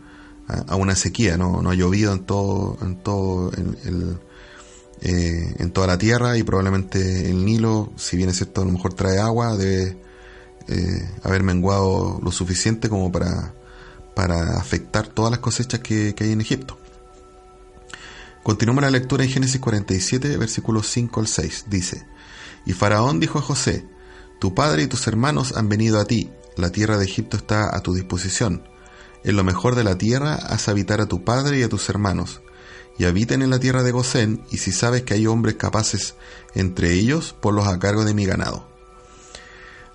a, 0.47 0.75
una 0.75 0.95
sequía, 0.95 1.37
¿no? 1.37 1.61
no 1.61 1.71
ha 1.71 1.75
llovido 1.75 2.13
en 2.13 2.25
todo, 2.25 2.77
en 2.81 3.03
todo 3.03 3.51
eh, 5.01 5.55
en 5.59 5.71
toda 5.71 5.87
la 5.87 5.97
tierra 5.97 6.37
y 6.37 6.43
probablemente 6.43 7.29
el 7.29 7.45
Nilo, 7.45 7.91
si 7.97 8.17
bien 8.17 8.29
es 8.29 8.37
cierto, 8.37 8.61
a 8.61 8.65
lo 8.65 8.71
mejor 8.71 8.93
trae 8.93 9.19
agua, 9.19 9.55
debe 9.57 9.97
haber 11.23 11.43
menguado 11.43 12.19
lo 12.21 12.31
suficiente 12.31 12.89
como 12.89 13.11
para, 13.11 13.53
para 14.19 14.57
afectar 14.57 15.07
todas 15.07 15.31
las 15.31 15.39
cosechas 15.39 15.79
que, 15.79 16.13
hay 16.19 16.31
en 16.33 16.41
Egipto. 16.41 16.77
Continuamos 18.43 18.83
la 18.83 18.91
lectura 18.91 19.23
en 19.23 19.29
Génesis 19.29 19.61
47, 19.61 20.35
versículos 20.35 20.87
5 20.87 21.21
al 21.21 21.27
6. 21.27 21.67
Dice, 21.69 22.05
Y 22.65 22.73
Faraón 22.73 23.21
dijo 23.21 23.39
a 23.39 23.41
José, 23.41 23.87
Tu 24.41 24.53
padre 24.53 24.83
y 24.83 24.87
tus 24.87 25.07
hermanos 25.07 25.53
han 25.55 25.69
venido 25.69 26.01
a 26.01 26.03
ti, 26.03 26.29
la 26.57 26.69
tierra 26.69 26.97
de 26.97 27.05
Egipto 27.05 27.37
está 27.37 27.73
a 27.73 27.79
tu 27.79 27.93
disposición. 27.93 28.67
En 29.23 29.37
lo 29.37 29.45
mejor 29.45 29.75
de 29.75 29.85
la 29.85 29.97
tierra 29.97 30.35
haz 30.35 30.67
habitar 30.67 30.99
a 30.99 31.05
tu 31.05 31.23
padre 31.23 31.59
y 31.59 31.63
a 31.63 31.69
tus 31.69 31.87
hermanos, 31.87 32.41
y 32.97 33.05
habiten 33.05 33.41
en 33.41 33.51
la 33.51 33.61
tierra 33.61 33.83
de 33.83 33.93
Gosén, 33.93 34.43
y 34.51 34.57
si 34.57 34.73
sabes 34.73 35.03
que 35.03 35.13
hay 35.13 35.27
hombres 35.27 35.55
capaces 35.55 36.15
entre 36.55 36.91
ellos, 36.91 37.37
ponlos 37.39 37.67
a 37.67 37.79
cargo 37.79 38.03
de 38.03 38.13
mi 38.13 38.25
ganado. 38.25 38.68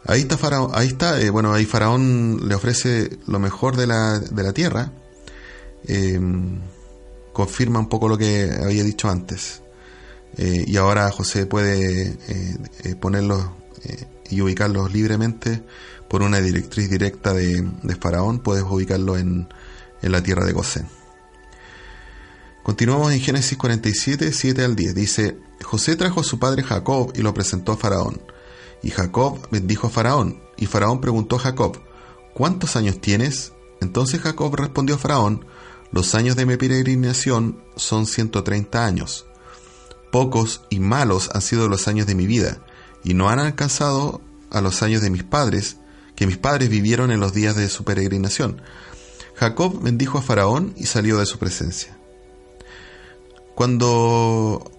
Ahí 0.07 0.21
está 0.21 0.37
Faraón, 0.37 0.71
ahí 0.75 0.89
está, 0.89 1.19
eh, 1.21 1.31
bueno, 1.31 1.55
ahí 1.55 1.65
Faraón 1.65 2.47
le 2.47 2.55
ofrece 2.55 3.19
lo 3.27 3.39
mejor 3.39 3.77
de 3.77 3.87
la, 3.87 4.19
de 4.19 4.43
la 4.43 4.53
tierra, 4.53 4.93
em, 5.87 6.61
confirma 7.33 7.79
un 7.79 7.89
poco 7.89 8.09
lo 8.09 8.19
que 8.19 8.51
había 8.63 8.85
dicho 8.85 9.09
antes, 9.09 9.63
eh, 10.37 10.65
y 10.67 10.77
ahora 10.77 11.11
José 11.11 11.47
puede 11.47 12.19
eh, 12.29 12.95
ponerlos 13.01 13.47
y 14.31 14.41
ubicarlos 14.41 14.93
libremente 14.93 15.63
por 16.09 16.23
una 16.23 16.41
directriz 16.41 16.91
directa 16.91 17.33
de, 17.33 17.67
de 17.83 17.97
Faraón, 17.97 18.41
puedes 18.41 18.65
ubicarlo 18.65 19.17
en, 19.17 19.49
en 20.03 20.13
la 20.13 20.23
tierra 20.23 20.45
de 20.45 20.53
Gosén. 20.53 20.87
Continuamos 22.63 23.13
en 23.13 23.21
Génesis 23.21 23.59
47, 23.59 24.33
7 24.33 24.65
al 24.65 24.75
10. 24.75 24.95
Dice, 24.95 25.37
José 25.63 25.97
trajo 25.97 26.21
a 26.21 26.25
su 26.25 26.39
padre 26.39 26.63
Jacob 26.63 27.13
y 27.15 27.21
lo 27.21 27.35
presentó 27.35 27.73
a 27.73 27.77
Faraón. 27.77 28.21
Y 28.85 28.91
Jacob 28.91 29.39
bendijo 29.51 29.87
a 29.87 29.91
Faraón. 29.91 30.39
Y 30.59 30.67
Faraón 30.67 31.01
preguntó 31.01 31.37
a 31.37 31.41
Jacob, 31.41 31.79
¿cuántos 32.35 32.77
años 32.77 33.01
tienes? 33.01 33.55
Entonces 33.81 34.21
Jacob 34.21 34.55
respondió 34.55 34.97
a 34.97 34.99
Faraón, 34.99 35.47
los 35.91 36.15
años 36.15 36.37
de 36.37 36.45
mi 36.45 36.59
peregrinación 36.59 37.59
son 37.77 38.07
130 38.07 38.85
años. 38.85 39.27
Pocos 40.13 40.61
y 40.69 40.81
malos 40.81 41.31
han 41.33 41.41
sido 41.41 41.69
los 41.69 41.89
años 41.89 42.07
de 42.07 42.15
mi 42.15 42.27
vida, 42.27 42.59
y 43.03 43.15
no 43.15 43.31
han 43.31 43.39
alcanzado 43.39 44.21
a 44.51 44.61
los 44.61 44.83
años 44.83 45.01
de 45.01 45.11
mis 45.11 45.25
padres, 45.25 45.79
que 46.15 46.27
mis 46.27 46.37
padres 46.37 46.69
vivieron 46.69 47.11
en 47.11 47.21
los 47.21 47.33
días 47.33 47.57
de 47.57 47.71
su 47.71 47.85
peregrinación. 47.85 48.61
Jacob 49.35 49.81
bendijo 49.83 50.19
a 50.19 50.23
Faraón 50.23 50.75
y 50.77 50.87
salió 50.87 51.19
de 51.19 51.27
su 51.27 51.39
presencia. 51.39 51.97
Cuando 53.55 54.71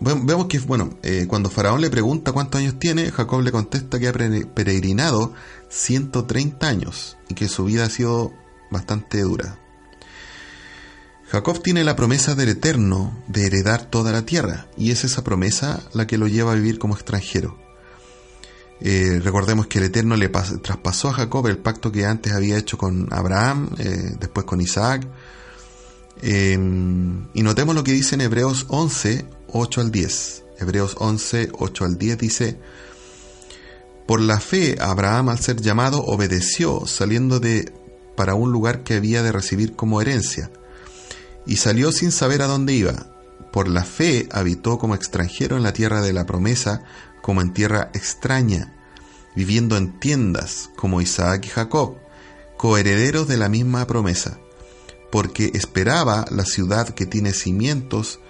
vemos 0.00 0.46
que, 0.46 0.58
bueno, 0.60 0.90
eh, 1.02 1.26
cuando 1.28 1.50
Faraón 1.50 1.80
le 1.80 1.90
pregunta 1.90 2.32
cuántos 2.32 2.60
años 2.60 2.78
tiene, 2.78 3.10
Jacob 3.10 3.42
le 3.42 3.52
contesta 3.52 3.98
que 3.98 4.08
ha 4.08 4.12
peregrinado 4.12 5.34
130 5.68 6.66
años 6.66 7.18
y 7.28 7.34
que 7.34 7.48
su 7.48 7.64
vida 7.64 7.84
ha 7.84 7.90
sido 7.90 8.32
bastante 8.70 9.20
dura. 9.20 9.58
Jacob 11.28 11.62
tiene 11.62 11.84
la 11.84 11.94
promesa 11.94 12.34
del 12.34 12.48
Eterno 12.48 13.22
de 13.28 13.46
heredar 13.46 13.84
toda 13.84 14.10
la 14.10 14.22
tierra 14.22 14.66
y 14.76 14.90
es 14.90 15.04
esa 15.04 15.22
promesa 15.22 15.80
la 15.92 16.06
que 16.06 16.18
lo 16.18 16.26
lleva 16.26 16.52
a 16.52 16.56
vivir 16.56 16.78
como 16.78 16.94
extranjero. 16.94 17.56
Eh, 18.80 19.20
recordemos 19.22 19.66
que 19.66 19.78
el 19.78 19.84
Eterno 19.84 20.16
le 20.16 20.28
traspasó 20.28 21.10
a 21.10 21.12
Jacob 21.12 21.46
el 21.46 21.58
pacto 21.58 21.92
que 21.92 22.06
antes 22.06 22.32
había 22.32 22.56
hecho 22.56 22.78
con 22.78 23.12
Abraham, 23.12 23.70
eh, 23.78 24.16
después 24.18 24.46
con 24.46 24.60
Isaac, 24.60 25.06
Em, 26.22 27.28
y 27.32 27.42
notemos 27.42 27.74
lo 27.74 27.82
que 27.82 27.92
dice 27.92 28.14
en 28.14 28.20
Hebreos 28.20 28.66
11, 28.68 29.24
8 29.52 29.80
al 29.80 29.90
10. 29.90 30.44
Hebreos 30.58 30.96
11, 30.98 31.50
8 31.52 31.84
al 31.84 31.98
10 31.98 32.18
dice, 32.18 32.58
Por 34.06 34.20
la 34.20 34.40
fe 34.40 34.76
Abraham 34.80 35.30
al 35.30 35.38
ser 35.38 35.60
llamado 35.60 36.02
obedeció, 36.02 36.86
saliendo 36.86 37.40
de 37.40 37.72
para 38.16 38.34
un 38.34 38.52
lugar 38.52 38.82
que 38.82 38.94
había 38.94 39.22
de 39.22 39.32
recibir 39.32 39.74
como 39.74 40.00
herencia, 40.00 40.50
y 41.46 41.56
salió 41.56 41.92
sin 41.92 42.12
saber 42.12 42.42
a 42.42 42.46
dónde 42.46 42.74
iba. 42.74 43.06
Por 43.52 43.68
la 43.68 43.84
fe 43.84 44.28
habitó 44.30 44.78
como 44.78 44.94
extranjero 44.94 45.56
en 45.56 45.62
la 45.62 45.72
tierra 45.72 46.02
de 46.02 46.12
la 46.12 46.26
promesa, 46.26 46.82
como 47.22 47.40
en 47.40 47.52
tierra 47.52 47.90
extraña, 47.94 48.74
viviendo 49.34 49.76
en 49.76 49.98
tiendas, 49.98 50.70
como 50.76 51.00
Isaac 51.00 51.46
y 51.46 51.48
Jacob, 51.48 51.96
coherederos 52.56 53.26
de 53.26 53.38
la 53.38 53.48
misma 53.48 53.86
promesa 53.86 54.38
porque 55.10 55.50
esperaba 55.54 56.24
la 56.30 56.44
ciudad 56.44 56.88
que 56.88 57.06
tiene 57.06 57.32
cimientos 57.32 58.20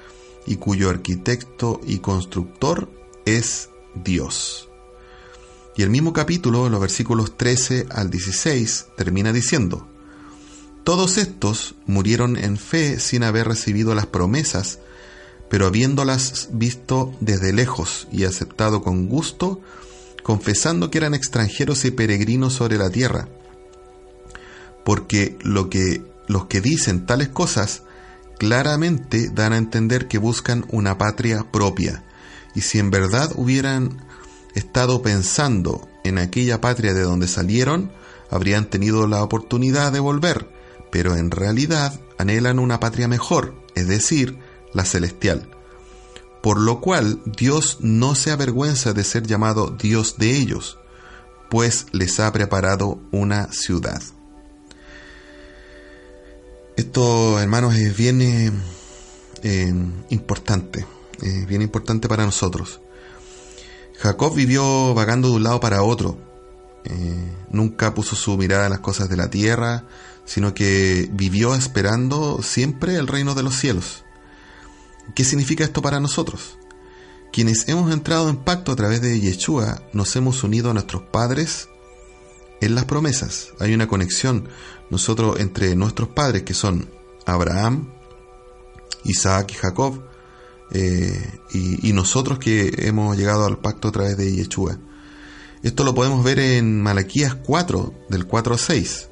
y 0.46 0.56
cuyo 0.56 0.90
arquitecto 0.90 1.80
y 1.86 1.98
constructor 1.98 2.88
es 3.24 3.70
Dios. 3.94 4.68
Y 5.76 5.82
el 5.82 5.90
mismo 5.90 6.12
capítulo, 6.12 6.66
en 6.66 6.72
los 6.72 6.80
versículos 6.80 7.36
13 7.36 7.86
al 7.90 8.10
16, 8.10 8.88
termina 8.96 9.32
diciendo, 9.32 9.88
Todos 10.84 11.16
estos 11.18 11.74
murieron 11.86 12.36
en 12.36 12.56
fe 12.56 12.98
sin 12.98 13.22
haber 13.22 13.46
recibido 13.48 13.94
las 13.94 14.06
promesas, 14.06 14.80
pero 15.48 15.66
habiéndolas 15.66 16.50
visto 16.52 17.14
desde 17.20 17.52
lejos 17.52 18.08
y 18.12 18.24
aceptado 18.24 18.82
con 18.82 19.08
gusto, 19.08 19.60
confesando 20.22 20.90
que 20.90 20.98
eran 20.98 21.14
extranjeros 21.14 21.84
y 21.84 21.90
peregrinos 21.90 22.52
sobre 22.52 22.76
la 22.76 22.90
tierra, 22.90 23.28
porque 24.84 25.38
lo 25.42 25.70
que 25.70 26.02
los 26.26 26.46
que 26.46 26.60
dicen 26.60 27.06
tales 27.06 27.28
cosas 27.28 27.82
claramente 28.40 29.28
dan 29.28 29.52
a 29.52 29.58
entender 29.58 30.08
que 30.08 30.16
buscan 30.16 30.64
una 30.70 30.96
patria 30.96 31.44
propia, 31.52 32.02
y 32.54 32.62
si 32.62 32.78
en 32.78 32.90
verdad 32.90 33.30
hubieran 33.36 34.02
estado 34.54 35.02
pensando 35.02 35.86
en 36.04 36.16
aquella 36.16 36.58
patria 36.58 36.94
de 36.94 37.02
donde 37.02 37.28
salieron, 37.28 37.92
habrían 38.30 38.70
tenido 38.70 39.06
la 39.06 39.22
oportunidad 39.22 39.92
de 39.92 40.00
volver, 40.00 40.50
pero 40.90 41.16
en 41.16 41.30
realidad 41.30 42.00
anhelan 42.16 42.58
una 42.58 42.80
patria 42.80 43.08
mejor, 43.08 43.62
es 43.74 43.88
decir, 43.88 44.38
la 44.72 44.86
celestial. 44.86 45.50
Por 46.42 46.58
lo 46.58 46.80
cual 46.80 47.20
Dios 47.26 47.76
no 47.80 48.14
se 48.14 48.30
avergüenza 48.30 48.94
de 48.94 49.04
ser 49.04 49.26
llamado 49.26 49.76
Dios 49.78 50.16
de 50.16 50.38
ellos, 50.38 50.78
pues 51.50 51.88
les 51.92 52.18
ha 52.20 52.32
preparado 52.32 53.02
una 53.12 53.52
ciudad. 53.52 54.00
Esto, 56.80 57.38
hermanos, 57.38 57.76
es 57.76 57.94
bien 57.94 58.22
eh, 58.22 58.50
eh, 59.42 59.74
importante, 60.08 60.86
eh, 61.20 61.44
bien 61.46 61.60
importante 61.60 62.08
para 62.08 62.24
nosotros. 62.24 62.80
Jacob 63.98 64.34
vivió 64.34 64.94
vagando 64.94 65.28
de 65.28 65.34
un 65.34 65.42
lado 65.42 65.60
para 65.60 65.82
otro. 65.82 66.16
nunca 67.50 67.92
puso 67.92 68.16
su 68.16 68.34
mirada 68.38 68.64
en 68.64 68.70
las 68.70 68.80
cosas 68.80 69.10
de 69.10 69.18
la 69.18 69.28
tierra, 69.28 69.84
sino 70.24 70.54
que 70.54 71.10
vivió 71.12 71.54
esperando 71.54 72.40
siempre 72.42 72.96
el 72.96 73.08
reino 73.08 73.34
de 73.34 73.42
los 73.42 73.56
cielos. 73.56 74.04
¿Qué 75.14 75.22
significa 75.22 75.64
esto 75.64 75.82
para 75.82 76.00
nosotros? 76.00 76.56
Quienes 77.30 77.68
hemos 77.68 77.92
entrado 77.92 78.30
en 78.30 78.38
pacto 78.38 78.72
a 78.72 78.76
través 78.76 79.02
de 79.02 79.20
Yeshua, 79.20 79.82
nos 79.92 80.16
hemos 80.16 80.42
unido 80.44 80.70
a 80.70 80.72
nuestros 80.72 81.02
padres 81.02 81.68
en 82.60 82.74
las 82.74 82.84
promesas. 82.84 83.48
Hay 83.58 83.74
una 83.74 83.88
conexión 83.88 84.48
nosotros 84.90 85.38
entre 85.40 85.74
nuestros 85.76 86.08
padres 86.08 86.42
que 86.42 86.54
son 86.54 86.90
Abraham, 87.26 87.92
Isaac 89.04 89.52
y 89.52 89.54
Jacob, 89.54 90.02
eh, 90.72 91.40
y, 91.52 91.92
nosotros 91.92 92.38
que 92.38 92.72
hemos 92.86 93.16
llegado 93.16 93.44
al 93.44 93.58
pacto 93.58 93.88
a 93.88 93.92
través 93.92 94.16
de 94.16 94.32
Yeshua. 94.32 94.78
Esto 95.62 95.84
lo 95.84 95.94
podemos 95.94 96.22
ver 96.22 96.38
en 96.38 96.80
Malaquías 96.80 97.34
4, 97.34 97.92
del 98.08 98.26
4 98.26 98.52
al 98.52 98.58
6. 98.58 99.08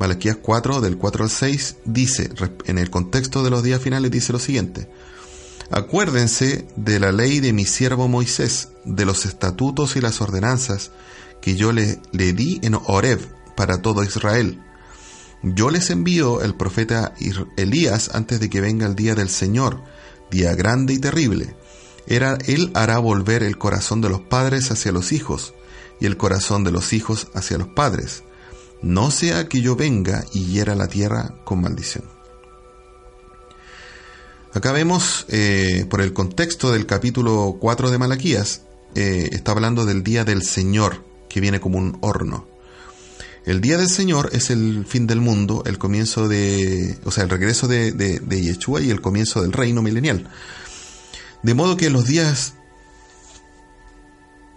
Malaquías 0.00 0.36
4, 0.42 0.80
del 0.80 0.98
4 0.98 1.24
al 1.24 1.30
6, 1.30 1.76
dice, 1.84 2.30
en 2.66 2.78
el 2.78 2.90
contexto 2.90 3.44
de 3.44 3.50
los 3.50 3.62
días 3.62 3.80
finales, 3.80 4.10
dice 4.10 4.32
lo 4.32 4.38
siguiente. 4.38 4.88
Acuérdense 5.70 6.66
de 6.76 6.98
la 6.98 7.12
ley 7.12 7.40
de 7.40 7.52
mi 7.52 7.64
siervo 7.64 8.08
Moisés, 8.08 8.70
de 8.84 9.04
los 9.04 9.26
estatutos 9.26 9.96
y 9.96 10.00
las 10.00 10.20
ordenanzas 10.20 10.90
que 11.40 11.56
yo 11.56 11.72
le, 11.72 12.00
le 12.12 12.32
di 12.32 12.60
en 12.62 12.74
Horeb 12.74 13.20
para 13.56 13.82
todo 13.82 14.04
Israel. 14.04 14.62
Yo 15.42 15.70
les 15.70 15.90
envío 15.90 16.42
el 16.42 16.54
profeta 16.54 17.14
Elías 17.56 18.10
antes 18.14 18.40
de 18.40 18.50
que 18.50 18.60
venga 18.60 18.86
el 18.86 18.96
día 18.96 19.14
del 19.14 19.28
Señor, 19.28 19.82
día 20.30 20.54
grande 20.54 20.94
y 20.94 20.98
terrible. 20.98 21.54
Era, 22.06 22.38
él 22.46 22.70
hará 22.74 22.98
volver 22.98 23.42
el 23.42 23.58
corazón 23.58 24.00
de 24.00 24.08
los 24.08 24.22
padres 24.22 24.70
hacia 24.70 24.92
los 24.92 25.12
hijos 25.12 25.54
y 26.00 26.06
el 26.06 26.16
corazón 26.16 26.64
de 26.64 26.72
los 26.72 26.92
hijos 26.92 27.28
hacia 27.34 27.58
los 27.58 27.68
padres. 27.68 28.24
No 28.82 29.10
sea 29.10 29.48
que 29.48 29.60
yo 29.60 29.76
venga 29.76 30.24
y 30.32 30.46
hiera 30.46 30.74
la 30.74 30.88
tierra 30.88 31.34
con 31.44 31.60
maldición. 31.60 32.04
Acá 34.54 34.72
vemos, 34.72 35.26
eh, 35.28 35.86
por 35.90 36.00
el 36.00 36.12
contexto 36.12 36.72
del 36.72 36.86
capítulo 36.86 37.58
4 37.60 37.90
de 37.90 37.98
Malaquías, 37.98 38.62
eh, 38.94 39.28
está 39.32 39.52
hablando 39.52 39.84
del 39.84 40.02
día 40.02 40.24
del 40.24 40.42
Señor, 40.42 41.04
que 41.28 41.40
viene 41.40 41.60
como 41.60 41.78
un 41.78 41.98
horno. 42.00 42.46
El 43.48 43.62
día 43.62 43.78
del 43.78 43.88
Señor 43.88 44.28
es 44.32 44.50
el 44.50 44.84
fin 44.86 45.06
del 45.06 45.20
mundo, 45.20 45.62
el 45.64 45.78
comienzo 45.78 46.28
de, 46.28 46.98
o 47.04 47.10
sea, 47.10 47.24
el 47.24 47.30
regreso 47.30 47.66
de, 47.66 47.92
de, 47.92 48.42
Yeshua 48.42 48.82
y 48.82 48.90
el 48.90 49.00
comienzo 49.00 49.40
del 49.40 49.52
reino 49.52 49.80
milenial. 49.80 50.28
De 51.42 51.54
modo 51.54 51.76
que 51.76 51.88
los 51.88 52.06
días... 52.06 52.52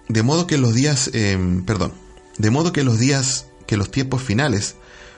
De 0.10 0.24
modo 0.24 0.46
que 0.46 0.58
los 0.58 0.74
días... 0.74 1.10
Em, 1.14 1.64
perdón. 1.64 1.94
De 2.38 2.50
modo 2.50 2.74
que 2.74 2.84
los 2.84 3.00
días, 3.00 3.46
que 3.66 3.78
los 3.78 3.92
tiempos 3.92 4.24
finales, 4.24 4.76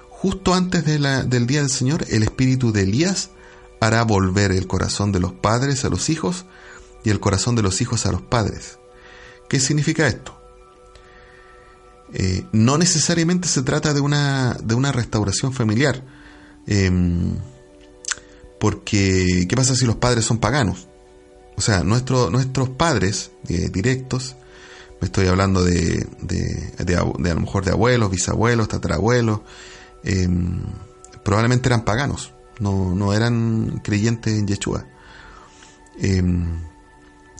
justo 0.10 0.54
antes 0.54 0.86
de 0.86 1.00
la, 1.00 1.24
del 1.24 1.48
día 1.48 1.62
del 1.62 1.72
Señor, 1.72 2.06
el 2.10 2.22
espíritu 2.22 2.72
de 2.72 2.84
Elías 2.84 3.32
hará 3.80 4.04
volver 4.04 4.52
el 4.52 4.68
corazón 4.68 5.12
de 5.12 5.20
los 5.20 5.34
padres 5.34 5.84
a 5.84 5.90
los 5.90 6.10
hijos 6.10 6.46
y 7.04 7.10
el 7.10 7.20
corazón 7.20 7.56
de 7.56 7.64
los 7.64 7.82
hijos 7.82 8.06
a 8.06 8.12
los 8.12 8.22
padres. 8.22 8.78
¿Qué 9.50 9.60
significa 9.60 10.08
esto? 10.08 10.43
Eh, 12.14 12.46
no 12.52 12.78
necesariamente 12.78 13.48
se 13.48 13.64
trata 13.64 13.94
de 13.94 14.02
una, 14.02 14.54
de 14.64 14.76
una 14.76 14.92
restauración 14.92 15.54
familiar. 15.54 16.04
Em, 16.68 17.36
porque, 18.60 19.46
¿qué 19.50 19.56
pasa 19.56 19.76
si 19.76 19.86
los 19.86 19.98
padres 19.98 20.26
son 20.26 20.38
paganos? 20.38 20.88
O 21.56 21.62
sea, 21.62 21.84
nuestro, 21.84 22.30
nuestros 22.30 22.70
padres 22.70 23.32
eh, 23.50 23.70
directos, 23.70 24.36
me 25.02 25.08
estoy 25.08 25.28
hablando 25.28 25.64
de, 25.64 26.08
de, 26.22 26.96
a 26.96 27.04
lo 27.04 27.40
mejor 27.42 27.66
de 27.66 27.72
abuelos, 27.72 28.10
bisabuelos, 28.10 28.70
tatarabuelos, 28.70 29.42
em, 30.04 30.62
probablemente 31.24 31.68
eran 31.68 31.84
paganos, 31.84 32.34
no, 32.60 32.96
no 32.96 33.14
eran 33.14 33.82
creyentes 33.84 34.34
en 34.34 34.48
Yeshua. 34.48 34.86
Em, 36.00 36.62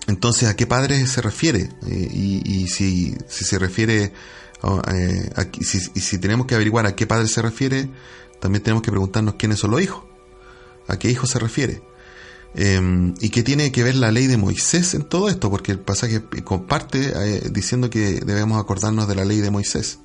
entonces, 0.08 0.50
¿a 0.50 0.56
qué 0.56 0.68
padre 0.68 1.08
se 1.08 1.22
refiere? 1.22 1.70
Eh, 1.88 2.10
y, 2.12 2.68
si, 2.68 3.16
si, 3.28 3.46
se 3.46 3.58
refiere, 3.58 4.14
eh, 4.92 5.30
si, 5.62 5.80
y 5.94 6.00
si 6.00 6.18
tenemos 6.18 6.48
que 6.48 6.56
averiguar 6.56 6.86
a 6.86 6.96
qué 6.96 7.06
padre 7.08 7.28
se 7.28 7.42
refiere, 7.42 7.90
también 8.40 8.64
tenemos 8.64 8.84
que 8.84 8.92
preguntarnos 8.92 9.36
quiénes 9.36 9.60
son 9.60 9.72
los 9.72 9.82
hijos. 9.82 10.04
¿A 10.88 10.98
qué 10.98 11.10
hijo 11.10 11.28
se 11.28 11.40
refiere? 11.40 11.82
Em, 12.56 13.16
¿Y 13.20 13.30
qué 13.30 13.42
tiene 13.42 13.72
que 13.72 13.84
ver 13.84 13.96
la 13.96 14.12
ley 14.12 14.28
de 14.28 14.38
Moisés 14.38 14.94
en 14.94 15.04
todo 15.04 15.30
esto? 15.30 15.50
Porque 15.50 15.72
el 15.72 15.80
pasaje 15.80 16.24
comparte 16.44 17.14
eh, 17.16 17.50
diciendo 17.52 17.90
que 17.90 18.20
debemos 18.20 18.60
acordarnos 18.60 19.08
de 19.08 19.16
la 19.16 19.26
ley 19.26 19.40
de 19.40 19.50
Moisés. 19.50 20.00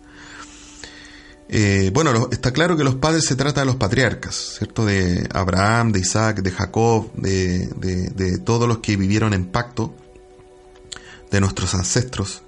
Eh, 1.51 1.91
bueno, 1.95 2.29
está 2.31 2.53
claro 2.53 2.77
que 2.77 2.85
los 2.85 2.95
padres 2.97 3.25
se 3.25 3.35
trata 3.35 3.61
de 3.61 3.67
los 3.67 3.77
patriarcas, 3.77 4.57
¿cierto? 4.59 4.85
De 4.85 5.27
Abraham, 5.33 5.93
de 5.93 6.01
Isaac, 6.01 6.43
de 6.43 6.51
Jacob, 6.51 7.11
de, 7.15 8.41
todos 8.45 8.69
los 8.69 8.79
que 8.79 8.97
vivieron 8.97 9.33
en 9.33 9.47
pacto, 9.47 9.95
de 11.31 11.41
nuestros 11.41 11.75
ancestros. 11.75 12.43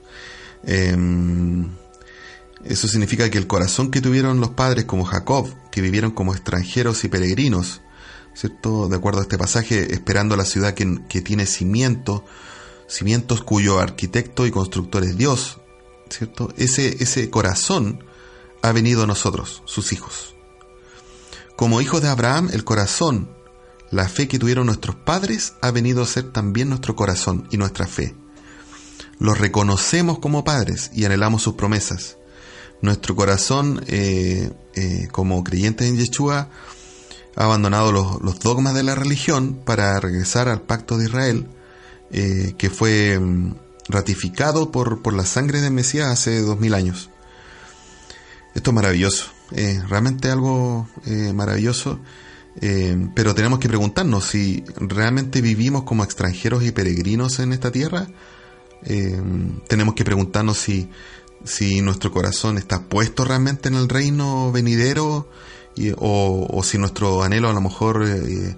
Eso 2.64 2.88
significa 2.88 3.30
que 3.30 3.38
el 3.38 3.46
corazón 3.46 3.90
que 3.90 4.02
tuvieron 4.02 4.40
los 4.40 4.50
padres 4.50 4.84
como 4.84 5.04
Jacob, 5.04 5.48
que 5.70 5.80
vivieron 5.80 6.10
como 6.10 6.34
extranjeros 6.34 7.04
y 7.04 7.08
peregrinos, 7.08 7.80
¿cierto? 8.34 8.88
De 8.88 8.96
acuerdo 8.96 9.20
a 9.20 9.22
este 9.22 9.38
pasaje, 9.38 9.94
esperando 9.94 10.36
la 10.36 10.44
ciudad 10.44 10.74
que, 10.74 11.20
tiene 11.22 11.46
cimiento, 11.46 12.24
cimientos 12.86 13.42
cuyo 13.42 13.78
arquitecto 13.78 14.46
y 14.46 14.50
constructor 14.50 15.04
es 15.04 15.16
Dios, 15.16 15.58
¿cierto? 16.10 16.52
Ese, 16.56 17.02
ese 17.02 17.30
corazón 17.30 18.04
ha 18.62 18.72
venido 18.72 19.04
a 19.04 19.06
nosotros, 19.06 19.62
sus 19.64 19.92
hijos. 19.92 20.34
Como 21.56 21.80
hijos 21.80 22.02
de 22.02 22.08
Abraham, 22.08 22.50
el 22.52 22.64
corazón, 22.64 23.30
la 23.90 24.08
fe 24.08 24.28
que 24.28 24.38
tuvieron 24.38 24.66
nuestros 24.66 24.96
padres, 24.96 25.54
ha 25.62 25.70
venido 25.70 26.02
a 26.02 26.06
ser 26.06 26.30
también 26.30 26.68
nuestro 26.68 26.94
corazón 26.94 27.48
y 27.50 27.56
nuestra 27.56 27.86
fe. 27.86 28.14
Los 29.18 29.38
reconocemos 29.38 30.18
como 30.18 30.44
padres 30.44 30.90
y 30.94 31.04
anhelamos 31.04 31.42
sus 31.42 31.54
promesas. 31.54 32.16
Nuestro 32.82 33.14
corazón, 33.14 33.84
eh, 33.88 34.50
eh, 34.74 35.08
como 35.12 35.44
creyentes 35.44 35.86
en 35.86 35.98
Yeshua, 35.98 36.48
ha 37.36 37.44
abandonado 37.44 37.92
los, 37.92 38.40
dogmas 38.40 38.74
de 38.74 38.82
la 38.82 38.94
religión 38.94 39.60
para 39.64 40.00
regresar 40.00 40.48
al 40.48 40.62
pacto 40.62 40.96
de 40.96 41.04
Israel, 41.04 41.46
eh, 42.10 42.54
que 42.56 42.70
fue 42.70 43.18
mm, 43.18 43.54
ratificado 43.88 44.70
por, 44.70 45.02
por, 45.02 45.12
la 45.12 45.26
sangre 45.26 45.60
de 45.60 45.70
Mesías 45.70 46.08
hace 46.08 46.40
dos 46.40 46.58
mil 46.58 46.72
años. 46.72 47.10
Esto 48.54 48.70
es 48.70 48.74
maravilloso, 48.74 49.26
realmente 49.88 50.28
algo 50.28 50.88
maravilloso, 51.34 52.00
pero 53.14 53.32
tenemos 53.32 53.60
que 53.60 53.68
preguntarnos 53.68 54.24
si 54.24 54.64
realmente 54.76 55.40
vivimos 55.40 55.84
como 55.84 56.02
extranjeros 56.02 56.64
y 56.64 56.72
peregrinos 56.72 57.38
en 57.38 57.52
esta 57.52 57.70
tierra. 57.70 58.08
tenemos 59.68 59.94
que 59.94 60.04
preguntarnos 60.04 60.58
si, 60.58 60.90
si 61.44 61.80
nuestro 61.80 62.10
corazón 62.10 62.58
está 62.58 62.82
puesto 62.82 63.24
realmente 63.24 63.68
en 63.68 63.74
el 63.74 63.88
reino 63.88 64.52
venidero 64.52 65.28
o, 65.96 66.62
si 66.62 66.78
nuestro 66.78 67.22
anhelo 67.22 67.48
a 67.48 67.52
lo 67.52 67.60
mejor 67.60 68.04
eh, 68.06 68.56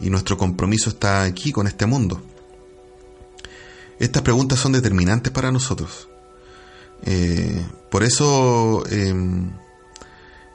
y 0.00 0.10
nuestro 0.10 0.36
compromiso 0.36 0.90
está 0.90 1.22
aquí 1.24 1.52
con 1.52 1.66
este 1.66 1.86
mundo. 1.86 2.22
Estas 3.98 4.22
preguntas 4.22 4.58
son 4.58 4.72
determinantes 4.72 5.32
para 5.32 5.52
nosotros. 5.52 6.08
Eh, 7.04 7.64
por 7.90 8.02
eso 8.02 8.84
em, 8.90 9.50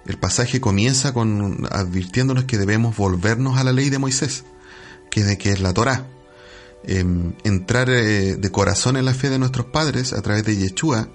el 0.06 0.18
pasaje 0.18 0.60
comienza 0.60 1.14
con 1.14 1.68
advirtiéndonos 1.72 2.46
que 2.46 2.58
debemos 2.58 2.98
volvernos 2.98 3.58
a 3.58 3.64
la 3.64 3.72
ley 3.72 3.90
de 3.90 4.00
Moisés, 4.00 4.44
que 5.10 5.24
de, 5.24 5.38
que 5.38 5.52
es 5.52 5.62
la 5.62 5.74
Torá. 5.74 6.08
Em, 6.84 7.34
entrar 7.44 7.90
eh, 7.90 8.36
de 8.36 8.52
corazón 8.52 8.98
en 8.98 9.06
la 9.06 9.14
fe 9.14 9.30
de 9.30 9.40
nuestros 9.40 9.68
padres 9.68 10.14
a 10.14 10.22
través 10.22 10.44
de 10.46 10.56
Yeshua 10.56 11.10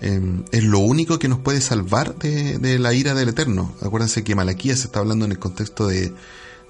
Em, 0.00 0.44
es 0.52 0.62
lo 0.62 0.78
único 0.78 1.18
que 1.18 1.28
nos 1.28 1.38
puede 1.38 1.60
salvar 1.60 2.16
de, 2.16 2.78
la 2.78 2.92
ira 2.92 3.14
del 3.14 3.30
Eterno. 3.30 3.74
Acuérdense 3.80 4.24
que 4.24 4.34
Malaquías 4.34 4.84
está 4.84 5.00
hablando 5.00 5.24
en 5.24 5.32
el 5.32 5.38
contexto 5.38 5.86
de, 5.86 6.12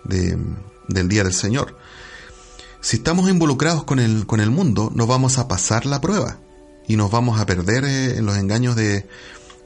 del 0.04 1.08
día 1.08 1.24
del 1.24 1.32
Señor. 1.32 1.76
Si 2.80 2.98
estamos 2.98 3.28
involucrados 3.28 3.84
con 3.84 3.98
el, 3.98 4.26
con 4.26 4.40
el 4.40 4.50
mundo, 4.50 4.92
nos 4.94 5.08
vamos 5.08 5.38
a 5.38 5.48
pasar 5.48 5.86
la 5.86 6.00
prueba 6.00 6.38
y 6.86 6.96
nos 6.96 7.10
vamos 7.10 7.40
a 7.40 7.46
perder 7.46 7.84
eh, 7.84 8.18
en 8.18 8.26
los 8.26 8.36
engaños 8.36 8.76
de, 8.76 9.06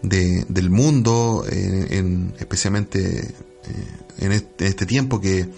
del 0.03 0.71
mundo, 0.71 1.45
en, 1.47 2.33
especialmente 2.39 3.19
eh, 3.19 3.35
en 4.19 4.33
este 4.33 4.87
tiempo 4.87 5.21
que 5.21 5.51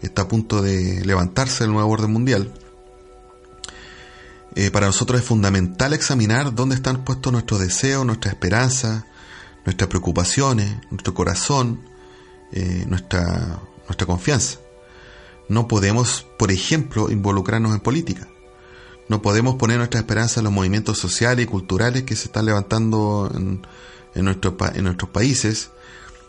está 0.00 0.22
a 0.22 0.28
punto 0.28 0.62
de 0.62 1.04
levantarse 1.04 1.64
el 1.64 1.72
nuevo 1.72 1.90
orden 1.90 2.12
mundial. 2.12 2.52
Eh, 4.58 4.70
para 4.70 4.86
nosotros 4.86 5.20
es 5.20 5.26
fundamental 5.26 5.92
examinar 5.92 6.54
dónde 6.54 6.76
están 6.76 7.04
puestos 7.04 7.30
nuestros 7.30 7.60
deseos, 7.60 8.06
nuestras 8.06 8.32
esperanzas, 8.32 9.04
nuestras 9.66 9.90
preocupaciones, 9.90 10.78
nuestro 10.90 11.12
corazón, 11.12 11.82
eh, 12.52 12.86
nuestra, 12.88 13.60
nuestra 13.86 14.06
confianza. 14.06 14.58
No 15.50 15.68
podemos, 15.68 16.26
por 16.38 16.50
ejemplo, 16.50 17.10
involucrarnos 17.10 17.74
en 17.74 17.80
política. 17.80 18.28
No 19.10 19.20
podemos 19.20 19.56
poner 19.56 19.76
nuestra 19.76 20.00
esperanza 20.00 20.40
en 20.40 20.44
los 20.44 20.54
movimientos 20.54 20.96
sociales 20.96 21.44
y 21.44 21.48
culturales 21.48 22.04
que 22.04 22.16
se 22.16 22.28
están 22.28 22.46
levantando 22.46 23.30
en, 23.34 23.60
en, 24.14 24.24
nuestro, 24.24 24.56
en 24.74 24.84
nuestros 24.84 25.10
países 25.10 25.70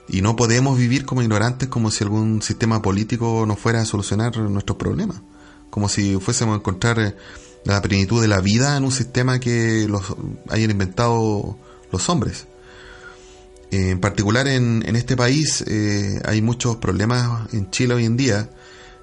y 0.10 0.22
no 0.22 0.36
podemos 0.36 0.78
vivir 0.78 1.06
como 1.06 1.22
ignorantes 1.22 1.70
como 1.70 1.92
si 1.92 2.04
algún 2.04 2.42
sistema 2.42 2.82
político 2.82 3.46
nos 3.48 3.58
fuera 3.58 3.80
a 3.80 3.86
solucionar 3.86 4.38
nuestros 4.38 4.78
problemas, 4.78 5.22
como 5.70 5.88
si 5.88 6.18
fuésemos 6.18 6.56
a 6.56 6.58
encontrar 6.58 7.00
eh, 7.00 7.16
la 7.74 7.82
plenitud 7.82 8.22
de 8.22 8.30
la 8.30 8.40
vida 8.40 8.78
en 8.78 8.86
un 8.86 8.92
sistema 8.92 9.40
que 9.40 9.88
los 9.90 10.04
hayan 10.50 10.72
inventado 10.72 11.58
los 11.92 12.10
hombres. 12.10 12.48
En 13.72 14.00
particular 14.00 14.48
en, 14.48 14.84
este 14.96 15.18
país 15.18 15.66
eh, 15.68 16.22
hay 16.24 16.42
muchos 16.42 16.78
problemas 16.78 17.54
en 17.54 17.70
Chile 17.70 17.96
hoy 17.96 18.06
en 18.06 18.16
día, 18.16 18.50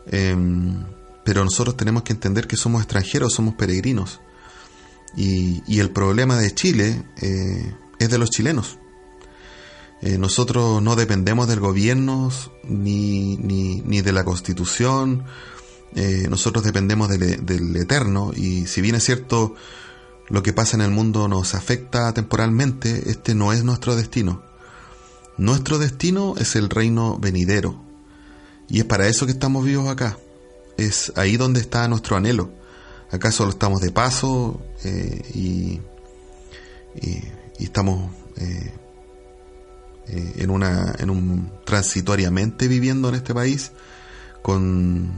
em, 0.07 0.83
pero 1.25 1.45
nosotros 1.45 1.77
tenemos 1.77 2.05
que 2.05 2.15
entender 2.15 2.47
que 2.47 2.57
somos 2.57 2.81
extranjeros, 2.81 3.35
somos 3.35 3.55
peregrinos. 3.55 4.21
Y, 5.15 5.79
el 5.79 5.91
problema 5.91 6.39
de 6.39 6.55
Chile 6.55 7.05
eh, 7.21 7.75
es 7.99 8.09
de 8.09 8.19
los 8.19 8.31
chilenos. 8.31 8.79
Eh, 10.01 10.17
nosotros 10.17 10.83
no 10.83 10.97
dependemos 10.97 11.49
del 11.49 11.61
gobierno 11.61 12.31
ni, 12.65 13.37
ni, 13.37 13.83
ni 13.83 14.01
de 14.01 14.13
la 14.13 14.25
constitución 14.25 15.25
eh, 15.95 16.27
nosotros 16.29 16.65
dependemos 16.65 17.09
del, 17.09 17.77
eterno 17.77 18.33
y 18.35 18.67
si 18.67 18.81
bien 18.81 18.97
es 18.97 19.05
cierto 19.05 19.55
lo 20.29 20.43
que 20.43 20.53
pasa 20.53 20.77
en 20.77 20.83
el 20.83 20.91
mundo 20.91 21.29
nos 21.29 21.55
afecta 21.55 22.13
temporalmente, 22.13 23.11
este 23.11 23.35
no 23.35 23.53
es 23.53 23.63
nuestro 23.63 23.95
destino. 23.95 24.43
Nuestro 25.37 25.79
destino 25.79 26.35
es 26.39 26.57
el 26.57 26.71
reino 26.71 27.19
venidero 27.19 27.81
y 28.69 28.79
es 28.79 28.85
para 28.87 29.07
eso 29.07 29.27
que 29.27 29.33
estamos 29.33 29.65
vivos 29.65 29.89
acá. 29.89 30.19
Es 30.77 31.13
ahí 31.15 31.37
donde 31.37 31.61
está 31.61 31.87
nuestro 31.87 32.17
anhelo. 32.17 32.51
Acá 33.11 33.31
solo 33.31 33.51
estamos 33.51 33.81
de 33.81 33.93
paso 33.93 34.61
eh, 34.83 35.23
y, 35.35 35.81
estamos 37.61 38.11
eh, 38.37 38.73
en 40.37 40.51
una 40.51 40.95
en 40.99 41.11
un 41.11 41.51
transitoriamente 41.65 42.69
viviendo 42.69 43.09
en 43.09 43.15
este 43.17 43.35
país 43.35 43.73
con 44.43 45.13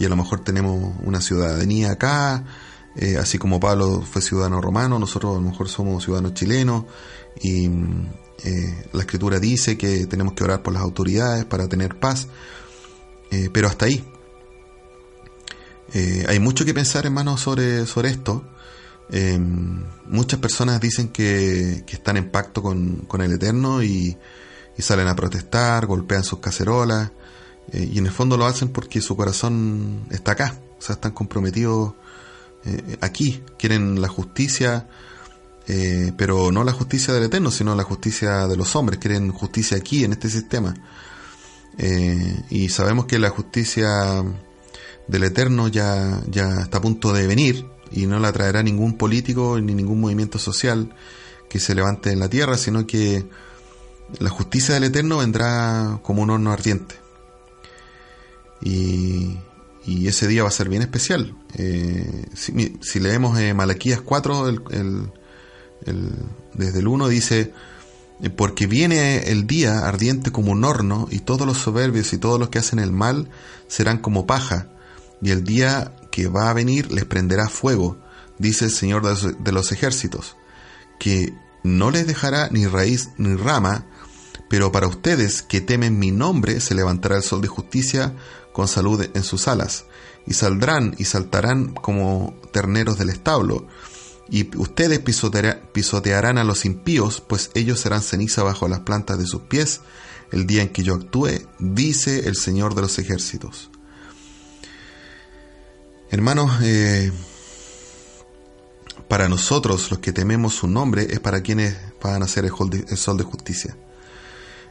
y 0.00 0.06
a 0.06 0.08
lo 0.08 0.16
mejor 0.16 0.40
tenemos 0.40 0.94
una 1.04 1.20
ciudadanía 1.20 1.92
acá, 1.92 2.42
eh, 2.96 3.18
así 3.18 3.36
como 3.36 3.60
Pablo 3.60 4.00
fue 4.00 4.22
ciudadano 4.22 4.58
romano, 4.60 4.98
nosotros 4.98 5.36
a 5.36 5.40
lo 5.40 5.48
mejor 5.50 5.68
somos 5.68 6.02
ciudadanos 6.02 6.32
chilenos 6.32 6.86
y 7.42 7.66
eh, 8.42 8.88
la 8.94 9.00
escritura 9.00 9.38
dice 9.38 9.76
que 9.76 10.06
tenemos 10.06 10.32
que 10.32 10.42
orar 10.42 10.62
por 10.62 10.72
las 10.72 10.82
autoridades 10.82 11.44
para 11.44 11.68
tener 11.68 11.98
paz, 11.98 12.28
eh, 13.30 13.50
pero 13.52 13.68
hasta 13.68 13.84
ahí. 13.84 14.04
Hay 16.28 16.38
mucho 16.38 16.64
que 16.64 16.72
pensar, 16.72 17.04
hermanos, 17.04 17.40
sobre, 17.40 17.84
sobre 17.84 18.10
esto. 18.10 18.44
Muchas 20.06 20.38
personas 20.38 20.80
dicen 20.80 21.08
que, 21.08 21.84
están 21.88 22.16
en 22.16 22.30
pacto 22.30 22.62
con, 22.62 23.06
el 23.20 23.32
Eterno 23.32 23.82
y, 23.82 24.16
salen 24.78 25.08
a 25.08 25.16
protestar, 25.16 25.84
golpean 25.84 26.24
sus 26.24 26.38
cacerolas 26.38 27.10
y 27.72 27.98
en 27.98 28.06
el 28.06 28.12
fondo 28.12 28.36
lo 28.36 28.46
hacen 28.46 28.68
porque 28.68 29.00
su 29.00 29.16
corazón 29.16 30.06
está 30.10 30.32
acá, 30.32 30.58
o 30.78 30.82
sea, 30.82 30.94
están 30.94 31.12
comprometidos 31.12 31.94
aquí, 33.00 33.42
quieren 33.58 34.00
la 34.00 34.08
justicia, 34.08 34.88
pero 36.16 36.52
no 36.52 36.64
la 36.64 36.72
justicia 36.72 37.14
del 37.14 37.24
Eterno, 37.24 37.50
sino 37.50 37.74
la 37.74 37.84
justicia 37.84 38.46
de 38.46 38.56
los 38.56 38.74
hombres, 38.76 38.98
quieren 38.98 39.30
justicia 39.30 39.76
aquí, 39.76 40.04
en 40.04 40.12
este 40.12 40.28
sistema. 40.28 40.74
Eh, 41.78 42.42
y 42.50 42.68
sabemos 42.68 43.06
que 43.06 43.18
la 43.18 43.30
justicia 43.30 44.22
del 45.08 45.24
Eterno 45.24 45.68
ya, 45.68 46.20
ya 46.28 46.60
está 46.60 46.78
a 46.78 46.82
punto 46.82 47.12
de 47.12 47.26
venir 47.26 47.66
y 47.90 48.06
no 48.06 48.18
la 48.18 48.32
traerá 48.32 48.62
ningún 48.62 48.96
político 48.96 49.58
ni 49.60 49.74
ningún 49.74 50.00
movimiento 50.00 50.38
social 50.38 50.94
que 51.48 51.58
se 51.58 51.74
levante 51.74 52.12
en 52.12 52.20
la 52.20 52.28
tierra, 52.28 52.56
sino 52.56 52.86
que 52.86 53.26
la 54.18 54.30
justicia 54.30 54.74
del 54.74 54.84
Eterno 54.84 55.18
vendrá 55.18 56.00
como 56.02 56.22
un 56.22 56.30
horno 56.30 56.52
ardiente. 56.52 56.96
Y, 58.62 59.38
ese 60.06 60.28
día 60.28 60.42
va 60.42 60.48
a 60.48 60.52
ser 60.52 60.68
bien 60.68 60.82
especial. 60.82 61.34
Eh, 61.54 62.26
si, 62.34 63.00
leemos 63.00 63.38
eh, 63.38 63.54
Malaquías 63.54 64.00
4, 64.00 64.48
el, 64.48 65.10
desde 66.54 66.78
el 66.78 66.88
1 66.88 67.08
dice, 67.08 67.52
porque 68.36 68.66
viene 68.66 69.30
el 69.30 69.46
día 69.46 69.86
ardiente 69.86 70.30
como 70.30 70.52
un 70.52 70.64
horno, 70.64 71.08
y 71.10 71.20
todos 71.20 71.46
los 71.46 71.58
soberbios 71.58 72.12
y 72.12 72.18
todos 72.18 72.38
los 72.38 72.50
que 72.50 72.58
hacen 72.58 72.78
el 72.78 72.92
mal 72.92 73.30
serán 73.68 73.98
como 73.98 74.26
paja, 74.26 74.68
y 75.22 75.30
el 75.30 75.44
día 75.44 75.92
que 76.10 76.28
va 76.28 76.50
a 76.50 76.54
venir 76.54 76.92
les 76.92 77.04
prenderá 77.04 77.48
fuego, 77.48 77.98
dice 78.38 78.66
el 78.66 78.70
Señor 78.70 79.02
de 79.38 79.52
los 79.52 79.72
ejércitos, 79.72 80.36
que 80.98 81.32
no 81.62 81.90
les 81.90 82.06
dejará 82.06 82.48
ni 82.50 82.66
raíz 82.66 83.10
ni 83.16 83.34
rama, 83.36 83.86
pero 84.48 84.72
para 84.72 84.88
ustedes 84.88 85.42
que 85.42 85.60
temen 85.60 85.98
mi 85.98 86.10
nombre 86.10 86.60
se 86.60 86.74
levantará 86.74 87.16
el 87.16 87.22
sol 87.22 87.40
de 87.40 87.48
justicia 87.48 88.14
con 88.52 88.68
salud 88.68 89.08
en 89.14 89.22
sus 89.22 89.48
alas, 89.48 89.84
y 90.26 90.34
saldrán 90.34 90.94
y 90.98 91.04
saltarán 91.04 91.74
como 91.74 92.34
terneros 92.52 92.98
del 92.98 93.10
establo, 93.10 93.66
y 94.30 94.56
ustedes 94.56 95.00
pisotearán 95.00 96.38
a 96.38 96.44
los 96.44 96.64
impíos, 96.64 97.20
pues 97.20 97.50
ellos 97.54 97.80
serán 97.80 98.02
ceniza 98.02 98.42
bajo 98.42 98.68
las 98.68 98.80
plantas 98.80 99.18
de 99.18 99.26
sus 99.26 99.42
pies 99.42 99.80
el 100.30 100.46
día 100.46 100.62
en 100.62 100.68
que 100.68 100.84
yo 100.84 100.94
actúe, 100.94 101.48
dice 101.58 102.28
el 102.28 102.36
Señor 102.36 102.74
de 102.74 102.82
los 102.82 102.98
ejércitos. 103.00 103.70
Hermanos, 106.10 106.60
eh, 106.62 107.12
para 109.08 109.28
nosotros 109.28 109.90
los 109.90 109.98
que 110.00 110.12
tememos 110.12 110.54
su 110.54 110.68
nombre 110.68 111.08
es 111.10 111.18
para 111.18 111.40
quienes 111.40 111.76
van 112.02 112.22
a 112.22 112.28
ser 112.28 112.44
el, 112.44 112.96
sol 112.96 113.16
de 113.16 113.24
justicia. 113.24 113.76